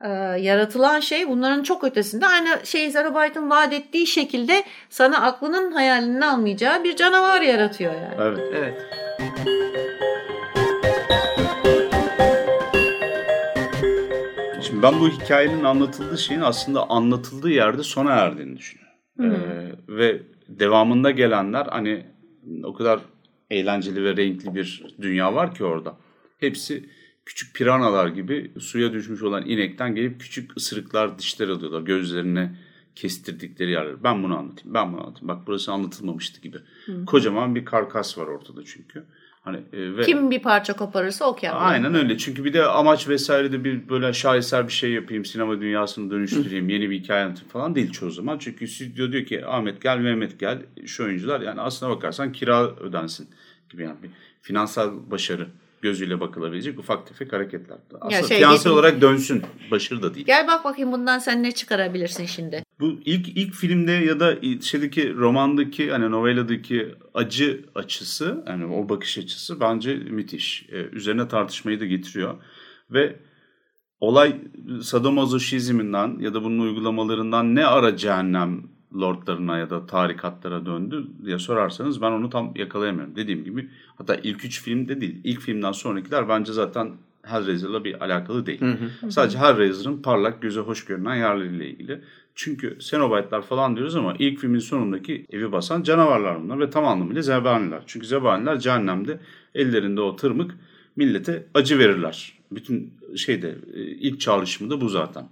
e, 0.00 0.08
yaratılan 0.40 1.00
şey 1.00 1.28
bunların 1.28 1.62
çok 1.62 1.84
ötesinde 1.84 2.26
aynı 2.26 2.66
şey 2.66 2.90
Zenobyte'ın 2.90 3.50
vaat 3.50 3.72
ettiği 3.72 4.06
şekilde 4.06 4.64
sana 4.90 5.22
aklının 5.22 5.72
hayalini 5.72 6.26
almayacağı 6.26 6.84
bir 6.84 6.96
canavar 6.96 7.40
yaratıyor 7.40 7.94
yani. 7.94 8.14
Evet. 8.18 8.40
Evet. 8.54 8.82
Şimdi 14.68 14.82
ben 14.82 15.00
bu 15.00 15.08
hikayenin 15.08 15.64
anlatıldığı 15.64 16.18
şeyin 16.18 16.40
aslında 16.40 16.90
anlatıldığı 16.90 17.50
yerde 17.50 17.82
sona 17.82 18.10
erdiğini 18.10 18.56
düşünüyorum. 18.56 18.92
Ee, 19.20 19.72
ve 19.88 20.22
devamında 20.48 21.10
gelenler 21.10 21.66
hani 21.66 22.06
o 22.64 22.74
kadar 22.74 23.00
eğlenceli 23.50 24.04
ve 24.04 24.16
renkli 24.16 24.54
bir 24.54 24.84
dünya 25.00 25.34
var 25.34 25.54
ki 25.54 25.64
orada. 25.64 25.96
Hepsi 26.38 26.88
küçük 27.24 27.56
piranalar 27.56 28.08
gibi 28.08 28.52
suya 28.58 28.92
düşmüş 28.92 29.22
olan 29.22 29.46
inekten 29.46 29.94
gelip 29.94 30.20
küçük 30.20 30.56
ısırıklar, 30.56 31.18
dişler 31.18 31.48
alıyorlar. 31.48 31.82
Gözlerine 31.82 32.56
kestirdikleri 32.94 33.70
yerler. 33.70 34.04
Ben 34.04 34.22
bunu 34.22 34.38
anlatayım, 34.38 34.74
ben 34.74 34.92
bunu 34.92 35.00
anlatayım. 35.00 35.28
Bak 35.28 35.38
burası 35.46 35.72
anlatılmamıştı 35.72 36.40
gibi. 36.40 36.58
Kocaman 37.06 37.54
bir 37.54 37.64
karkas 37.64 38.18
var 38.18 38.26
ortada 38.26 38.64
çünkü. 38.64 39.04
Hani 39.48 39.56
e, 39.72 39.96
ve 39.96 40.02
Kim 40.02 40.30
bir 40.30 40.42
parça 40.42 40.72
koparırsa 40.72 41.24
o 41.24 41.36
kendi. 41.36 41.54
Aynen 41.54 41.94
öyle. 41.94 42.18
Çünkü 42.18 42.44
bir 42.44 42.52
de 42.52 42.64
amaç 42.64 43.08
vesaire 43.08 43.52
de 43.52 43.64
bir 43.64 43.88
böyle 43.88 44.12
şaheser 44.12 44.66
bir 44.66 44.72
şey 44.72 44.90
yapayım, 44.90 45.24
sinema 45.24 45.60
dünyasını 45.60 46.10
dönüştüreyim, 46.10 46.68
yeni 46.68 46.90
bir 46.90 47.00
hikaye 47.00 47.24
anlatayım 47.24 47.48
falan 47.48 47.74
değil 47.74 47.92
çoğu 47.92 48.10
zaman. 48.10 48.38
Çünkü 48.38 48.68
stüdyo 48.68 49.12
diyor 49.12 49.24
ki 49.24 49.46
Ahmet 49.46 49.82
gel, 49.82 49.98
Mehmet 49.98 50.40
gel, 50.40 50.58
şu 50.86 51.04
oyuncular 51.04 51.40
yani 51.40 51.60
aslına 51.60 51.90
bakarsan 51.90 52.32
kira 52.32 52.66
ödensin 52.76 53.28
gibi 53.70 53.82
yani 53.82 53.96
bir 54.02 54.10
finansal 54.42 55.10
başarı 55.10 55.46
gözüyle 55.82 56.20
bakılabilecek 56.20 56.78
ufak 56.78 57.06
tefek 57.06 57.32
hareketler. 57.32 57.78
Aslında 58.00 58.28
şey 58.28 58.38
finansal 58.38 58.70
olarak 58.70 59.00
dönsün, 59.00 59.42
başarı 59.70 60.02
da 60.02 60.14
değil. 60.14 60.26
Gel 60.26 60.46
bak 60.46 60.64
bakayım 60.64 60.92
bundan 60.92 61.18
sen 61.18 61.42
ne 61.42 61.52
çıkarabilirsin 61.52 62.26
şimdi. 62.26 62.62
Bu 62.80 63.00
ilk 63.04 63.28
ilk 63.28 63.54
filmde 63.54 63.92
ya 63.92 64.20
da 64.20 64.36
şeydeki 64.60 65.14
romandaki 65.14 65.90
hani 65.90 66.10
noveladaki 66.10 66.94
acı 67.14 67.64
açısı 67.74 68.44
yani 68.46 68.66
o 68.66 68.88
bakış 68.88 69.18
açısı 69.18 69.60
bence 69.60 69.94
müthiş. 69.94 70.66
Ee, 70.72 70.76
üzerine 70.92 71.28
tartışmayı 71.28 71.80
da 71.80 71.86
getiriyor 71.86 72.34
ve 72.90 73.16
olay 74.00 74.36
sadomazoşizminden 74.82 76.18
ya 76.20 76.34
da 76.34 76.44
bunun 76.44 76.58
uygulamalarından 76.58 77.54
ne 77.54 77.66
ara 77.66 77.96
cehennem 77.96 78.62
lordlarına 79.00 79.58
ya 79.58 79.70
da 79.70 79.86
tarikatlara 79.86 80.66
döndü 80.66 81.06
diye 81.24 81.38
sorarsanız 81.38 82.02
ben 82.02 82.12
onu 82.12 82.30
tam 82.30 82.52
yakalayamıyorum. 82.56 83.16
Dediğim 83.16 83.44
gibi 83.44 83.70
hatta 83.96 84.14
ilk 84.14 84.44
üç 84.44 84.62
filmde 84.62 85.00
değil. 85.00 85.20
ilk 85.24 85.40
filmden 85.40 85.72
sonrakiler 85.72 86.28
bence 86.28 86.52
zaten 86.52 86.90
Hellraiser'la 87.22 87.84
bir 87.84 88.04
alakalı 88.04 88.46
değil. 88.46 88.60
Hı 88.60 88.78
hı. 89.00 89.12
Sadece 89.12 89.38
Hellraiser'ın 89.38 90.02
parlak, 90.02 90.42
göze 90.42 90.60
hoş 90.60 90.84
görünen 90.84 91.14
yerleriyle 91.14 91.70
ilgili. 91.70 92.00
Çünkü 92.40 92.78
Cenobite'lar 92.78 93.42
falan 93.42 93.76
diyoruz 93.76 93.96
ama 93.96 94.14
ilk 94.18 94.38
filmin 94.38 94.58
sonundaki 94.58 95.26
evi 95.30 95.52
basan 95.52 95.82
canavarlar 95.82 96.42
bunlar 96.42 96.60
ve 96.60 96.70
tam 96.70 96.86
anlamıyla 96.86 97.22
zebaniler. 97.22 97.82
Çünkü 97.86 98.06
zebaniler 98.06 98.58
cehennemde 98.58 99.20
ellerinde 99.54 100.00
o 100.00 100.16
tırmık 100.16 100.54
millete 100.96 101.46
acı 101.54 101.78
verirler. 101.78 102.38
Bütün 102.52 102.94
şeyde 103.16 103.48
e, 103.74 103.80
ilk 103.80 104.20
çağrışımı 104.20 104.70
da 104.70 104.80
bu 104.80 104.88
zaten. 104.88 105.24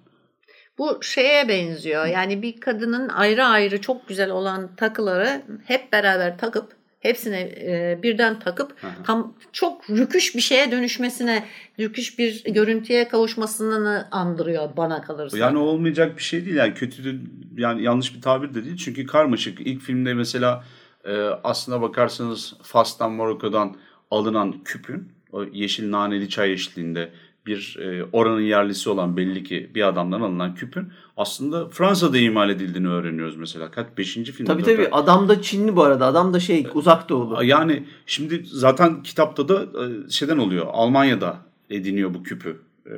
Bu 0.78 1.02
şeye 1.02 1.48
benziyor. 1.48 2.06
Yani 2.06 2.42
bir 2.42 2.60
kadının 2.60 3.08
ayrı 3.08 3.44
ayrı 3.44 3.80
çok 3.80 4.08
güzel 4.08 4.30
olan 4.30 4.76
takıları 4.76 5.42
hep 5.64 5.92
beraber 5.92 6.38
takıp 6.38 6.75
hepsine 7.08 7.40
e, 7.40 7.98
birden 8.02 8.38
takıp 8.38 8.74
Aha. 8.82 9.02
tam 9.04 9.34
çok 9.52 9.90
rüküş 9.90 10.34
bir 10.34 10.40
şeye 10.40 10.70
dönüşmesine, 10.70 11.44
rüküş 11.80 12.18
bir 12.18 12.44
görüntüye 12.44 13.08
kavuşmasını 13.08 14.08
andırıyor 14.10 14.76
bana 14.76 15.02
kalırsa. 15.02 15.38
Yani 15.38 15.58
olmayacak 15.58 16.16
bir 16.16 16.22
şey 16.22 16.46
değil. 16.46 16.56
Yani 16.56 16.74
kötü 16.74 17.04
de, 17.04 17.18
yani 17.56 17.82
yanlış 17.82 18.16
bir 18.16 18.20
tabir 18.22 18.54
de 18.54 18.64
değil. 18.64 18.76
Çünkü 18.76 19.06
karmaşık. 19.06 19.60
İlk 19.60 19.82
filmde 19.82 20.14
mesela 20.14 20.64
e, 21.04 21.16
aslına 21.44 21.82
bakarsanız 21.82 22.54
Fas'tan 22.62 23.12
Morocco'dan 23.12 23.76
alınan 24.10 24.64
küpün 24.64 25.12
o 25.32 25.44
yeşil 25.44 25.90
naneli 25.90 26.28
çay 26.28 26.52
eşliğinde 26.52 27.10
bir 27.46 27.76
e, 27.80 28.04
oranın 28.12 28.40
yerlisi 28.40 28.90
olan 28.90 29.16
belli 29.16 29.44
ki 29.44 29.70
bir 29.74 29.88
adamdan 29.88 30.20
alınan 30.20 30.54
küpün 30.54 30.88
aslında 31.16 31.68
Fransa'da 31.68 32.18
imal 32.18 32.50
edildiğini 32.50 32.88
öğreniyoruz 32.88 33.36
mesela. 33.36 33.70
Kaç 33.70 33.86
beşinci 33.98 34.32
filmde? 34.32 34.52
Tabii 34.52 34.62
tabii 34.62 34.88
adam 34.92 35.28
da 35.28 35.42
Çinli 35.42 35.76
bu 35.76 35.82
arada 35.82 36.06
adam 36.06 36.34
da 36.34 36.40
şey 36.40 36.66
uzak 36.74 37.08
doğulu. 37.08 37.44
Yani 37.44 37.84
şimdi 38.06 38.42
zaten 38.44 39.02
kitapta 39.02 39.48
da 39.48 39.62
e, 39.62 40.10
şeyden 40.10 40.38
oluyor 40.38 40.66
Almanya'da 40.70 41.36
ediniyor 41.70 42.14
bu 42.14 42.22
küpü 42.22 42.60
e, 42.86 42.92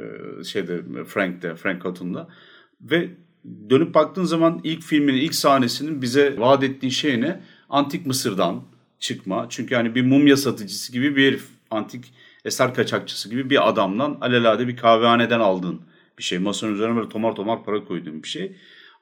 şeyde 0.44 0.82
Frank'te 1.04 1.54
Frank 1.54 1.84
Hutton'da 1.84 2.28
ve 2.80 3.10
dönüp 3.70 3.94
baktığın 3.94 4.24
zaman 4.24 4.60
ilk 4.64 4.82
filminin 4.82 5.18
ilk 5.18 5.34
sahnesinin 5.34 6.02
bize 6.02 6.38
vaat 6.38 6.62
ettiği 6.62 6.90
şey 6.90 7.20
ne? 7.20 7.40
Antik 7.70 8.06
Mısır'dan 8.06 8.62
çıkma. 8.98 9.46
Çünkü 9.48 9.74
hani 9.74 9.94
bir 9.94 10.02
mumya 10.02 10.36
satıcısı 10.36 10.92
gibi 10.92 11.16
bir 11.16 11.26
herif. 11.26 11.48
Antik 11.70 12.12
eser 12.44 12.74
kaçakçısı 12.74 13.30
gibi 13.30 13.50
bir 13.50 13.68
adamdan 13.68 14.18
alelade 14.20 14.68
bir 14.68 14.76
kahvehaneden 14.76 15.40
aldığın 15.40 15.80
bir 16.18 16.22
şey. 16.22 16.38
Masanın 16.38 16.74
üzerine 16.74 16.96
böyle 16.96 17.08
tomar 17.08 17.34
tomar 17.34 17.64
para 17.64 17.84
koyduğun 17.84 18.22
bir 18.22 18.28
şey. 18.28 18.56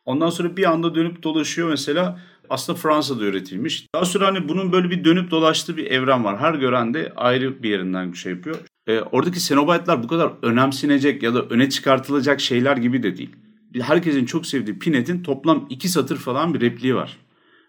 Ondan 0.05 0.31
sonra 0.31 0.57
bir 0.57 0.65
anda 0.65 0.95
dönüp 0.95 1.23
dolaşıyor 1.23 1.69
mesela 1.69 2.21
aslında 2.51 2.79
Fransa'da 2.79 3.25
üretilmiş. 3.25 3.87
Daha 3.95 4.05
sonra 4.05 4.27
hani 4.27 4.49
bunun 4.49 4.73
böyle 4.73 4.91
bir 4.91 5.05
dönüp 5.05 5.31
dolaştığı 5.31 5.77
bir 5.77 5.87
evren 5.87 6.25
var. 6.25 6.39
Her 6.39 6.55
gören 6.55 6.95
de 6.95 7.13
ayrı 7.17 7.63
bir 7.63 7.71
yerinden 7.71 8.13
bir 8.13 8.19
şey 8.19 8.33
yapıyor. 8.33 8.57
E, 8.87 9.01
oradaki 9.01 9.41
Cenobite'lar 9.41 10.03
bu 10.03 10.09
kadar 10.09 10.33
önemsenecek 10.43 11.23
ya 11.23 11.35
da 11.35 11.43
öne 11.43 11.71
çıkartılacak 11.71 12.41
şeyler 12.41 12.77
gibi 12.77 13.03
de 13.03 13.17
değil. 13.17 13.37
Herkesin 13.81 14.25
çok 14.25 14.47
sevdiği 14.47 14.79
Pinet'in 14.79 15.23
toplam 15.23 15.67
iki 15.71 15.89
satır 15.89 16.17
falan 16.17 16.55
bir 16.55 16.61
repliği 16.61 16.95
var. 16.95 17.17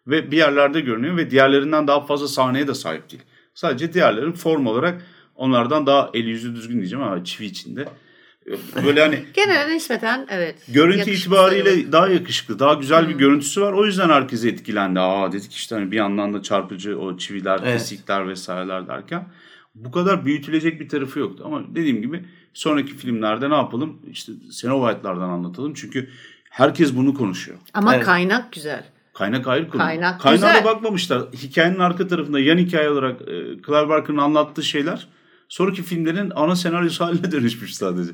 Ve 0.08 0.32
bir 0.32 0.38
yerlerde 0.38 0.82
görünüyor 0.82 1.18
ve 1.18 1.32
diğerlerinden 1.32 1.88
daha 1.88 2.06
fazla 2.06 2.28
sahneye 2.28 2.68
de 2.68 2.74
sahip 2.74 3.12
değil. 3.12 3.24
Sadece 3.54 3.94
diğerlerin 3.94 4.32
form 4.32 4.68
olarak 4.68 5.06
Onlardan 5.38 5.86
daha 5.86 6.10
el 6.14 6.26
yüzü 6.26 6.56
düzgün 6.56 6.78
diyeceğim 6.78 7.06
ama 7.06 7.24
çivi 7.24 7.46
içinde. 7.46 7.86
Böyle 8.86 9.02
hani 9.02 9.26
genel 9.34 9.68
nispeten 9.68 10.28
evet. 10.30 10.56
Görüntü 10.68 11.12
itibariyle 11.12 11.70
sayılır. 11.70 11.92
daha 11.92 12.08
yakışıklı, 12.08 12.60
daha 12.60 12.74
güzel 12.74 13.04
hmm. 13.04 13.10
bir 13.10 13.16
görüntüsü 13.16 13.62
var. 13.62 13.74
O 13.74 13.86
yüzden 13.86 14.10
herkes 14.10 14.46
etkilendi. 14.46 15.00
Aa 15.00 15.32
dedik 15.32 15.54
işte 15.54 15.76
hani 15.76 15.92
bir 15.92 15.98
yandan 15.98 16.34
da 16.34 16.42
çarpıcı 16.42 17.00
o 17.00 17.18
çiviler, 17.18 17.60
evet. 17.64 17.80
kesikler 17.80 18.28
vesaireler 18.28 18.88
derken 18.88 19.28
bu 19.76 19.92
kadar 19.92 20.26
büyütülecek 20.26 20.80
bir 20.80 20.90
tarafı 20.90 21.20
yoktu. 21.20 21.44
Ama 21.46 21.64
dediğim 21.76 22.02
gibi 22.02 22.26
sonraki 22.54 22.96
filmlerde 22.96 23.50
ne 23.50 23.56
yapalım? 23.56 24.00
İşte 24.12 24.32
Cenobite'lardan 24.62 25.30
anlatalım. 25.30 25.74
Çünkü 25.74 26.10
herkes 26.50 26.96
bunu 26.96 27.14
konuşuyor. 27.14 27.58
Ama 27.74 27.96
evet. 27.96 28.06
kaynak 28.06 28.54
güzel. 28.54 28.84
Kaynak 29.14 29.48
ayrı 29.48 29.70
konu. 29.70 29.82
Kaynak 29.82 30.22
Kaynağına 30.22 30.52
güzel. 30.52 30.66
bakmamışlar. 30.66 31.22
Hikayenin 31.34 31.80
arka 31.80 32.08
tarafında 32.08 32.40
yan 32.40 32.58
hikaye 32.58 32.90
olarak 32.90 33.22
e, 33.22 33.26
Clive 33.66 33.90
Barker'ın 33.90 34.18
anlattığı 34.18 34.64
şeyler 34.64 35.08
sonraki 35.50 35.84
filmlerin 35.84 36.32
ana 36.36 36.56
senaryosu 36.56 37.06
haline 37.06 37.32
dönüşmüş 37.32 37.76
sadece. 37.76 38.12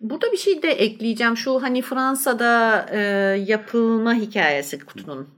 Burada 0.00 0.32
bir 0.32 0.36
şey 0.36 0.62
de 0.62 0.68
ekleyeceğim. 0.68 1.36
Şu 1.36 1.62
hani 1.62 1.82
Fransa'da 1.82 2.86
e, 2.92 2.98
yapılma 3.46 4.14
hikayesi 4.14 4.78
kutunun. 4.78 5.28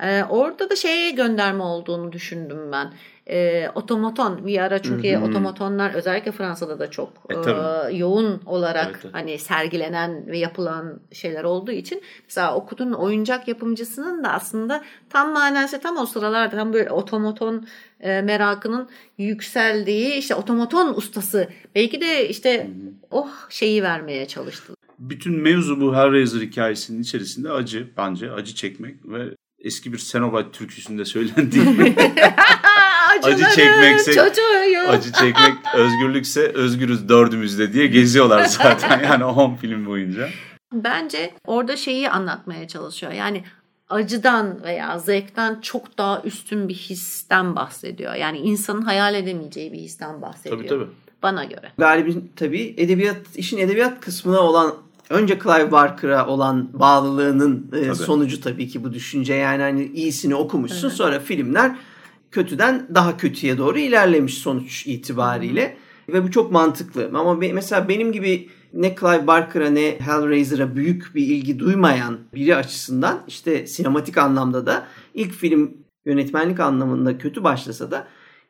E, 0.00 0.22
orada 0.24 0.70
da 0.70 0.76
şeye 0.76 1.10
gönderme 1.10 1.62
olduğunu 1.62 2.12
düşündüm 2.12 2.72
ben 2.72 2.92
e, 3.26 3.68
otomaton 3.74 4.46
bir 4.46 4.58
ara 4.58 4.82
çünkü 4.82 5.16
hı 5.16 5.24
otomatonlar 5.24 5.94
özellikle 5.94 6.32
Fransa'da 6.32 6.78
da 6.78 6.90
çok 6.90 7.12
e, 7.30 7.34
e, 7.34 7.96
yoğun 7.96 8.40
olarak 8.46 9.00
evet, 9.02 9.14
hani 9.14 9.38
sergilenen 9.38 10.26
ve 10.26 10.38
yapılan 10.38 11.00
şeyler 11.12 11.44
olduğu 11.44 11.72
için 11.72 12.02
mesela 12.24 12.54
o 12.54 12.66
kutunun 12.66 12.92
oyuncak 12.92 13.48
yapımcısının 13.48 14.24
da 14.24 14.32
aslında 14.32 14.84
tam 15.10 15.32
manası 15.32 15.80
tam 15.80 15.96
o 15.96 16.06
sıralarda 16.06 16.56
tam 16.56 16.72
böyle 16.72 16.90
otomaton 16.90 17.66
e, 18.00 18.22
merakının 18.22 18.88
yükseldiği 19.18 20.14
işte 20.14 20.34
otomaton 20.34 20.94
ustası 20.94 21.48
belki 21.74 22.00
de 22.00 22.28
işte 22.28 22.64
Hı-hı. 22.64 22.92
oh 23.10 23.30
şeyi 23.50 23.82
vermeye 23.82 24.26
çalıştı. 24.26 24.74
Bütün 24.98 25.42
mevzu 25.42 25.80
bu 25.80 25.96
Hellraiser 25.96 26.40
hikayesinin 26.40 27.02
içerisinde 27.02 27.50
acı 27.50 27.90
bence 27.96 28.32
acı 28.32 28.54
çekmek 28.54 28.94
ve 29.04 29.36
eski 29.58 29.92
bir 29.92 29.98
Cenobite 29.98 30.50
türküsünde 30.50 31.04
söylendiği 31.04 31.64
acı 33.22 33.44
çekmekse 33.54 34.12
çocuğu. 34.12 34.88
acı 34.88 35.12
çekmek 35.12 35.54
özgürlükse 35.74 36.40
özgürüz 36.40 37.08
dördümüzde 37.08 37.72
diye 37.72 37.86
geziyorlar 37.86 38.44
zaten 38.44 39.02
yani 39.04 39.24
10 39.24 39.54
film 39.54 39.86
boyunca. 39.86 40.28
Bence 40.72 41.34
orada 41.46 41.76
şeyi 41.76 42.10
anlatmaya 42.10 42.68
çalışıyor. 42.68 43.12
Yani 43.12 43.44
acıdan 43.88 44.62
veya 44.62 44.98
zevkten 44.98 45.60
çok 45.60 45.98
daha 45.98 46.22
üstün 46.24 46.68
bir 46.68 46.74
histen 46.74 47.56
bahsediyor. 47.56 48.14
Yani 48.14 48.38
insanın 48.38 48.82
hayal 48.82 49.14
edemeyeceği 49.14 49.72
bir 49.72 49.78
histen 49.78 50.22
bahsediyor. 50.22 50.58
Tabii 50.58 50.68
tabii. 50.68 50.86
Bana 51.22 51.44
göre. 51.44 51.72
Galibin 51.78 52.32
tabii 52.36 52.74
edebiyat 52.76 53.16
işin 53.34 53.58
edebiyat 53.58 54.00
kısmına 54.00 54.40
olan 54.40 54.74
önce 55.10 55.38
Clive 55.38 55.72
Barker'a 55.72 56.26
olan 56.26 56.80
bağlılığının 56.80 57.70
e, 57.72 57.82
tabii. 57.82 57.94
sonucu 57.94 58.40
tabii 58.40 58.68
ki 58.68 58.84
bu 58.84 58.92
düşünce. 58.92 59.34
Yani 59.34 59.62
hani 59.62 59.84
iyisini 59.84 60.34
okumuşsun 60.34 60.88
evet. 60.88 60.96
sonra 60.96 61.20
filmler 61.20 61.76
kötüden 62.32 62.86
daha 62.94 63.16
kötüye 63.16 63.58
doğru 63.58 63.78
ilerlemiş 63.78 64.34
sonuç 64.34 64.86
itibariyle. 64.86 65.76
Ve 66.08 66.24
bu 66.24 66.30
çok 66.30 66.52
mantıklı. 66.52 67.10
Ama 67.14 67.34
mesela 67.34 67.88
benim 67.88 68.12
gibi 68.12 68.48
ne 68.74 68.94
Clive 69.00 69.26
Barker'a 69.26 69.70
ne 69.70 69.98
Hellraiser'a 69.98 70.76
büyük 70.76 71.14
bir 71.14 71.26
ilgi 71.26 71.58
duymayan 71.58 72.18
biri 72.34 72.56
açısından 72.56 73.22
işte 73.28 73.66
sinematik 73.66 74.18
anlamda 74.18 74.66
da 74.66 74.86
ilk 75.14 75.32
film 75.32 75.70
yönetmenlik 76.04 76.60
anlamında 76.60 77.18
kötü 77.18 77.44
başlasa 77.44 77.90
da 77.90 78.06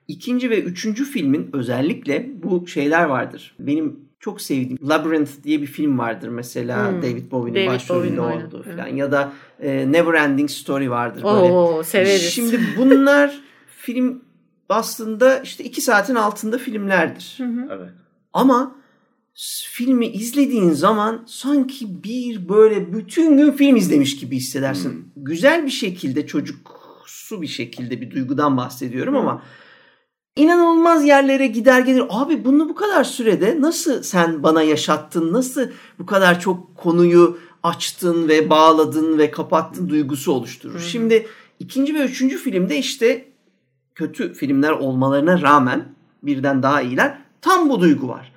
ikinci 0.08 0.50
ve 0.50 0.62
üçüncü 0.62 1.04
filmin 1.04 1.50
özellikle 1.52 2.30
bu 2.42 2.66
şeyler 2.66 3.04
vardır. 3.04 3.54
Benim 3.58 4.00
çok 4.20 4.40
sevdiğim 4.40 4.88
Labyrinth 4.88 5.30
diye 5.44 5.62
bir 5.62 5.66
film 5.66 5.98
vardır 5.98 6.28
mesela 6.28 6.90
hmm. 6.90 7.02
David 7.02 7.30
Bowie'nin 7.30 7.66
başrolünde 7.66 8.20
olduğu 8.20 8.62
falan 8.62 8.88
ya 8.88 9.12
da 9.12 9.32
e, 9.60 9.92
Never 9.92 10.14
Ending 10.14 10.50
Story 10.50 10.90
vardır 10.90 11.22
böyle. 11.24 11.52
Oo, 11.52 11.82
severiz. 11.82 12.32
Şimdi 12.32 12.60
bunlar 12.78 13.40
film 13.82 14.24
aslında 14.68 15.38
işte 15.38 15.64
iki 15.64 15.80
saatin 15.80 16.14
altında 16.14 16.58
filmlerdir. 16.58 17.34
Hı 17.36 17.44
hı. 17.44 17.68
Evet. 17.70 17.90
Ama 18.32 18.76
filmi 19.70 20.06
izlediğin 20.06 20.70
zaman 20.70 21.24
sanki 21.26 22.04
bir 22.04 22.48
böyle 22.48 22.92
bütün 22.92 23.36
gün 23.36 23.52
film 23.52 23.76
izlemiş 23.76 24.16
gibi 24.16 24.36
hissedersin. 24.36 24.90
Hmm. 24.90 25.24
Güzel 25.24 25.66
bir 25.66 25.70
şekilde 25.70 26.26
çocuksu 26.26 27.42
bir 27.42 27.46
şekilde 27.46 28.00
bir 28.00 28.10
duygudan 28.10 28.56
bahsediyorum 28.56 29.14
hmm. 29.14 29.20
ama 29.20 29.42
inanılmaz 30.36 31.04
yerlere 31.04 31.46
gider 31.46 31.80
gelir. 31.80 32.04
Abi 32.08 32.44
bunu 32.44 32.68
bu 32.68 32.74
kadar 32.74 33.04
sürede 33.04 33.60
nasıl 33.60 34.02
sen 34.02 34.42
bana 34.42 34.62
yaşattın? 34.62 35.32
Nasıl 35.32 35.68
bu 35.98 36.06
kadar 36.06 36.40
çok 36.40 36.76
konuyu 36.76 37.38
açtın 37.62 38.28
ve 38.28 38.50
bağladın 38.50 39.18
ve 39.18 39.30
kapattın 39.30 39.88
duygusu 39.88 40.32
oluşturur. 40.32 40.74
Hmm. 40.74 40.80
Şimdi 40.80 41.26
ikinci 41.58 41.94
ve 41.94 42.04
üçüncü 42.04 42.38
filmde 42.38 42.78
işte 42.78 43.31
kötü 43.94 44.34
filmler 44.34 44.70
olmalarına 44.70 45.42
rağmen 45.42 45.84
birden 46.22 46.62
daha 46.62 46.82
iyiler. 46.82 47.18
Tam 47.40 47.68
bu 47.68 47.80
duygu 47.80 48.08
var. 48.08 48.32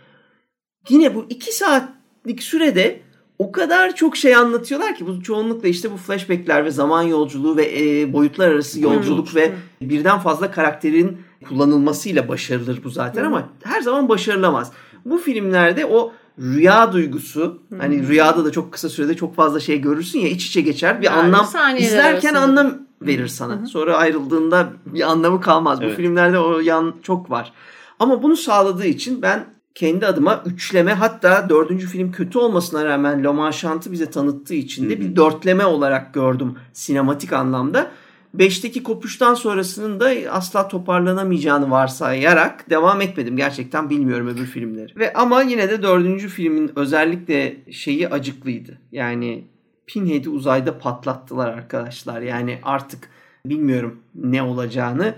Yine 0.89 1.15
bu 1.15 1.25
iki 1.29 1.55
saatlik 1.55 2.43
sürede 2.43 3.01
o 3.39 3.51
kadar 3.51 3.95
çok 3.95 4.17
şey 4.17 4.35
anlatıyorlar 4.35 4.95
ki 4.95 5.07
bu 5.07 5.23
çoğunlukla 5.23 5.67
işte 5.67 5.91
bu 5.91 5.97
flashbackler 5.97 6.65
ve 6.65 6.71
zaman 6.71 7.01
yolculuğu 7.01 7.57
ve 7.57 7.71
e, 7.81 8.13
boyutlar 8.13 8.49
arası 8.51 8.81
yolculuk 8.81 9.35
ve 9.35 9.51
birden 9.81 10.19
fazla 10.19 10.51
karakterin 10.51 11.17
kullanılmasıyla 11.47 12.27
başarılır 12.27 12.83
bu 12.83 12.89
zaten 12.89 13.23
ama 13.23 13.49
her 13.63 13.81
zaman 13.81 14.09
başarılamaz. 14.09 14.71
Bu 15.05 15.17
filmlerde 15.17 15.85
o 15.85 16.13
rüya 16.39 16.93
duygusu 16.93 17.61
hani 17.77 18.07
rüyada 18.07 18.45
da 18.45 18.51
çok 18.51 18.71
kısa 18.73 18.89
sürede 18.89 19.15
çok 19.15 19.35
fazla 19.35 19.59
şey 19.59 19.81
görürsün 19.81 20.19
ya 20.19 20.29
iç 20.29 20.47
içe 20.47 20.61
geçer 20.61 21.01
bir 21.01 21.05
Yani 21.05 21.15
anlam 21.17 21.45
izlerken 21.77 22.33
arasında. 22.33 22.39
anlam 22.39 22.84
verir 23.01 23.27
sana. 23.27 23.65
Sonra 23.65 23.97
ayrıldığında 23.97 24.69
bir 24.85 25.01
anlamı 25.11 25.41
kalmaz. 25.41 25.81
Bu 25.81 25.85
Evet. 25.85 25.95
filmlerde 25.95 26.39
o 26.39 26.59
yan 26.59 26.95
çok 27.03 27.31
var. 27.31 27.53
Ama 27.99 28.23
bunu 28.23 28.35
sağladığı 28.37 28.85
için 28.85 29.21
ben 29.21 29.45
kendi 29.75 30.05
adıma 30.05 30.43
üçleme 30.45 30.93
hatta 30.93 31.49
dördüncü 31.49 31.87
film 31.87 32.11
kötü 32.11 32.37
olmasına 32.37 32.85
rağmen 32.85 33.23
La 33.23 33.33
Manchant'ı 33.33 33.91
bize 33.91 34.11
tanıttığı 34.11 34.53
için 34.53 34.89
de 34.89 34.99
bir 34.99 35.15
dörtleme 35.15 35.65
olarak 35.65 36.13
gördüm 36.13 36.55
sinematik 36.73 37.33
anlamda. 37.33 37.91
Beşteki 38.33 38.83
kopuştan 38.83 39.33
sonrasının 39.33 39.99
da 39.99 40.09
asla 40.31 40.67
toparlanamayacağını 40.67 41.71
varsayarak 41.71 42.69
devam 42.69 43.01
etmedim. 43.01 43.37
Gerçekten 43.37 43.89
bilmiyorum 43.89 44.27
öbür 44.27 44.45
filmleri. 44.45 44.93
Ve 44.95 45.13
ama 45.13 45.41
yine 45.41 45.69
de 45.69 45.83
dördüncü 45.83 46.27
filmin 46.27 46.71
özellikle 46.75 47.57
şeyi 47.71 48.09
acıklıydı. 48.09 48.81
Yani 48.91 49.43
Pinhead'i 49.87 50.29
uzayda 50.29 50.77
patlattılar 50.77 51.53
arkadaşlar. 51.53 52.21
Yani 52.21 52.59
artık 52.63 53.09
bilmiyorum 53.45 53.99
ne 54.15 54.43
olacağını. 54.43 55.15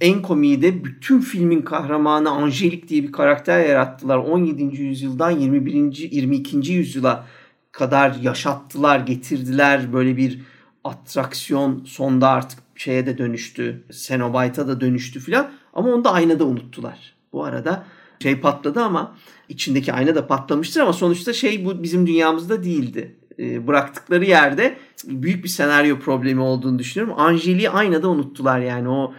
En 0.00 0.22
komiği 0.22 0.62
de 0.62 0.84
bütün 0.84 1.20
filmin 1.20 1.62
kahramanı 1.62 2.30
Angelique 2.30 2.88
diye 2.88 3.02
bir 3.02 3.12
karakter 3.12 3.66
yarattılar. 3.66 4.18
17. 4.18 4.82
yüzyıldan 4.82 5.30
21. 5.30 5.96
22. 6.10 6.72
yüzyıla 6.72 7.26
kadar 7.72 8.14
yaşattılar, 8.14 9.00
getirdiler. 9.00 9.92
Böyle 9.92 10.16
bir 10.16 10.40
atraksiyon 10.84 11.84
sonda 11.84 12.28
artık 12.28 12.58
şeye 12.74 13.06
de 13.06 13.18
dönüştü. 13.18 13.84
Cenobite'a 14.06 14.68
da 14.68 14.80
dönüştü 14.80 15.20
filan. 15.20 15.50
Ama 15.74 15.88
onu 15.88 16.04
da 16.04 16.12
aynada 16.12 16.44
unuttular. 16.44 17.14
Bu 17.32 17.44
arada 17.44 17.84
şey 18.22 18.40
patladı 18.40 18.80
ama 18.80 19.16
içindeki 19.48 19.92
ayna 19.92 20.14
da 20.14 20.26
patlamıştır 20.26 20.80
ama 20.80 20.92
sonuçta 20.92 21.32
şey 21.32 21.64
bu 21.64 21.82
bizim 21.82 22.06
dünyamızda 22.06 22.64
değildi. 22.64 23.16
E, 23.42 23.66
bıraktıkları 23.66 24.24
yerde 24.24 24.76
büyük 25.04 25.44
bir 25.44 25.48
senaryo 25.48 25.98
problemi 25.98 26.40
olduğunu 26.40 26.78
düşünüyorum. 26.78 27.14
Angeli'yi 27.20 27.70
aynada 27.70 28.08
unuttular 28.08 28.60
yani 28.60 28.88
o 28.88 29.14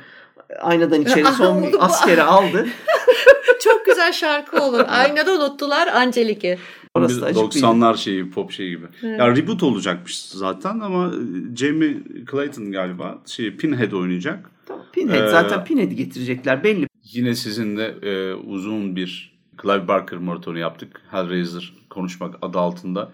aynadan 0.61 1.01
içeri 1.05 1.25
son 1.25 1.63
bir 1.63 1.85
askeri 1.85 2.23
aldı. 2.23 2.67
Çok 3.63 3.85
güzel 3.85 4.13
şarkı 4.13 4.63
olur. 4.63 4.81
Aynada 4.87 5.33
unuttular 5.33 5.87
Angelik'i. 5.87 6.57
Orası 6.95 7.21
da 7.21 7.25
Bir 7.25 7.31
acıklıydı. 7.31 7.65
90'lar 7.65 7.97
şeyi, 7.97 8.29
pop 8.31 8.51
şeyi 8.51 8.69
gibi. 8.69 8.85
Ya 9.03 9.35
reboot 9.35 9.63
olacakmış 9.63 10.19
zaten 10.19 10.79
ama 10.79 11.11
Jamie 11.55 11.97
Clayton 12.31 12.71
galiba 12.71 13.21
şey 13.25 13.55
Pinhead 13.55 13.91
oynayacak. 13.91 14.51
Pinhead 14.93 15.27
Ee, 15.27 15.31
zaten 15.31 15.63
Pinhead'i 15.63 15.95
getirecekler 15.95 16.63
belli. 16.63 16.87
Yine 17.03 17.35
sizinle 17.35 17.95
e, 18.01 18.33
uzun 18.33 18.95
bir 18.95 19.33
Clive 19.61 19.87
Barker 19.87 20.19
maratonu 20.19 20.59
yaptık. 20.59 21.01
Hellraiser 21.11 21.73
konuşmak 21.89 22.35
adı 22.41 22.59
altında. 22.59 23.11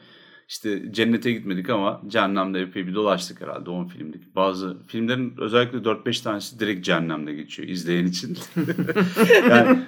İşte 0.50 0.94
cennete 0.94 1.32
gitmedik 1.32 1.70
ama 1.70 2.02
cehennemde 2.08 2.62
epey 2.62 2.88
bir 2.88 2.96
dolaştık 2.96 3.42
herhalde 3.42 3.70
10 3.70 3.86
filmdik. 3.88 4.36
Bazı 4.36 4.78
filmlerin 4.88 5.34
özellikle 5.38 5.78
4-5 5.78 6.24
tanesi 6.24 6.60
direkt 6.60 6.86
cehennemde 6.86 7.34
geçiyor 7.34 7.70
izleyen 7.70 8.06
için. 8.06 8.38
yani 9.50 9.80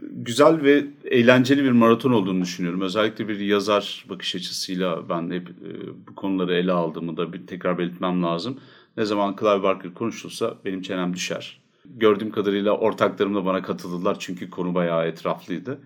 güzel 0.00 0.62
ve 0.62 0.86
eğlenceli 1.04 1.64
bir 1.64 1.70
maraton 1.70 2.12
olduğunu 2.12 2.42
düşünüyorum. 2.42 2.80
Özellikle 2.80 3.28
bir 3.28 3.40
yazar 3.40 4.04
bakış 4.08 4.34
açısıyla 4.34 5.08
ben 5.08 5.30
hep 5.30 5.48
e, 5.48 6.06
bu 6.08 6.14
konuları 6.14 6.54
ele 6.54 6.72
aldığımı 6.72 7.16
da 7.16 7.32
bir 7.32 7.46
tekrar 7.46 7.78
belirtmem 7.78 8.22
lazım. 8.22 8.60
Ne 8.96 9.04
zaman 9.04 9.36
Clive 9.40 9.62
Barker 9.62 9.94
konuşulsa 9.94 10.54
benim 10.64 10.82
çenem 10.82 11.14
düşer. 11.14 11.60
Gördüğüm 11.84 12.30
kadarıyla 12.30 12.72
ortaklarım 12.72 13.34
da 13.34 13.44
bana 13.44 13.62
katıldılar 13.62 14.16
çünkü 14.18 14.50
konu 14.50 14.74
bayağı 14.74 15.06
etraflıydı. 15.06 15.78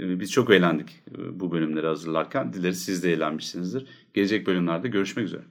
E, 0.00 0.20
Biz 0.20 0.32
çok 0.32 0.50
eğlendik 0.50 0.88
e, 0.90 1.40
bu 1.40 1.52
bölümleri 1.52 1.86
hazırlarken. 1.86 2.52
Dileriz 2.52 2.84
siz 2.84 3.02
de 3.04 3.12
eğlenmişsinizdir. 3.12 3.86
Gelecek 4.14 4.46
bölümlerde 4.46 4.88
görüşmek 4.88 5.26
üzere. 5.26 5.42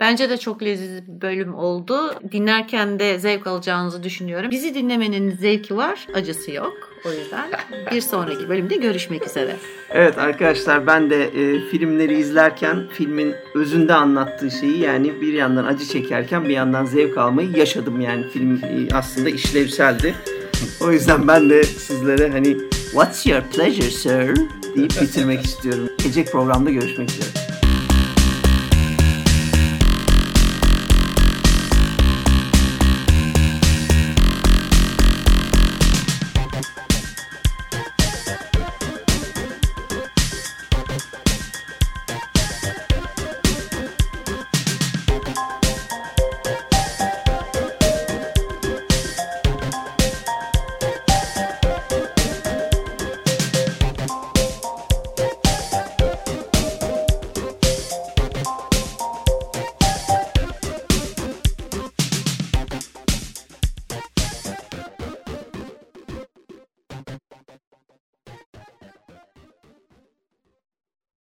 Bence 0.00 0.30
de 0.30 0.36
çok 0.36 0.62
lezzetli 0.62 1.16
bir 1.16 1.20
bölüm 1.20 1.54
oldu. 1.54 1.96
Dinlerken 2.32 2.98
de 2.98 3.18
zevk 3.18 3.46
alacağınızı 3.46 4.02
düşünüyorum. 4.02 4.50
Bizi 4.50 4.74
dinlemenin 4.74 5.30
zevki 5.30 5.76
var, 5.76 6.06
acısı 6.14 6.52
yok. 6.52 6.72
O 7.06 7.10
yüzden 7.12 7.50
bir 7.92 8.00
sonraki 8.00 8.48
bölümde 8.48 8.76
görüşmek 8.76 9.26
üzere. 9.26 9.56
Evet 9.90 10.18
arkadaşlar 10.18 10.86
ben 10.86 11.10
de 11.10 11.24
e, 11.24 11.60
filmleri 11.60 12.18
izlerken 12.18 12.88
filmin 12.92 13.34
özünde 13.54 13.94
anlattığı 13.94 14.50
şeyi 14.50 14.78
yani 14.78 15.20
bir 15.20 15.32
yandan 15.32 15.64
acı 15.64 15.84
çekerken 15.84 16.44
bir 16.44 16.54
yandan 16.54 16.84
zevk 16.84 17.18
almayı 17.18 17.50
yaşadım 17.56 18.00
yani 18.00 18.28
film 18.28 18.60
e, 18.64 18.88
aslında 18.94 19.30
işlevseldi. 19.30 20.14
O 20.80 20.92
yüzden 20.92 21.28
ben 21.28 21.50
de 21.50 21.64
sizlere 21.64 22.28
hani 22.30 22.56
what's 22.94 23.26
your 23.26 23.42
pleasure 23.42 23.90
sir 23.90 24.36
deyip 24.76 25.00
bitirmek 25.00 25.44
istiyorum. 25.44 25.88
Gelecek 25.98 26.32
programda 26.32 26.70
görüşmek 26.70 27.10
üzere. 27.10 27.53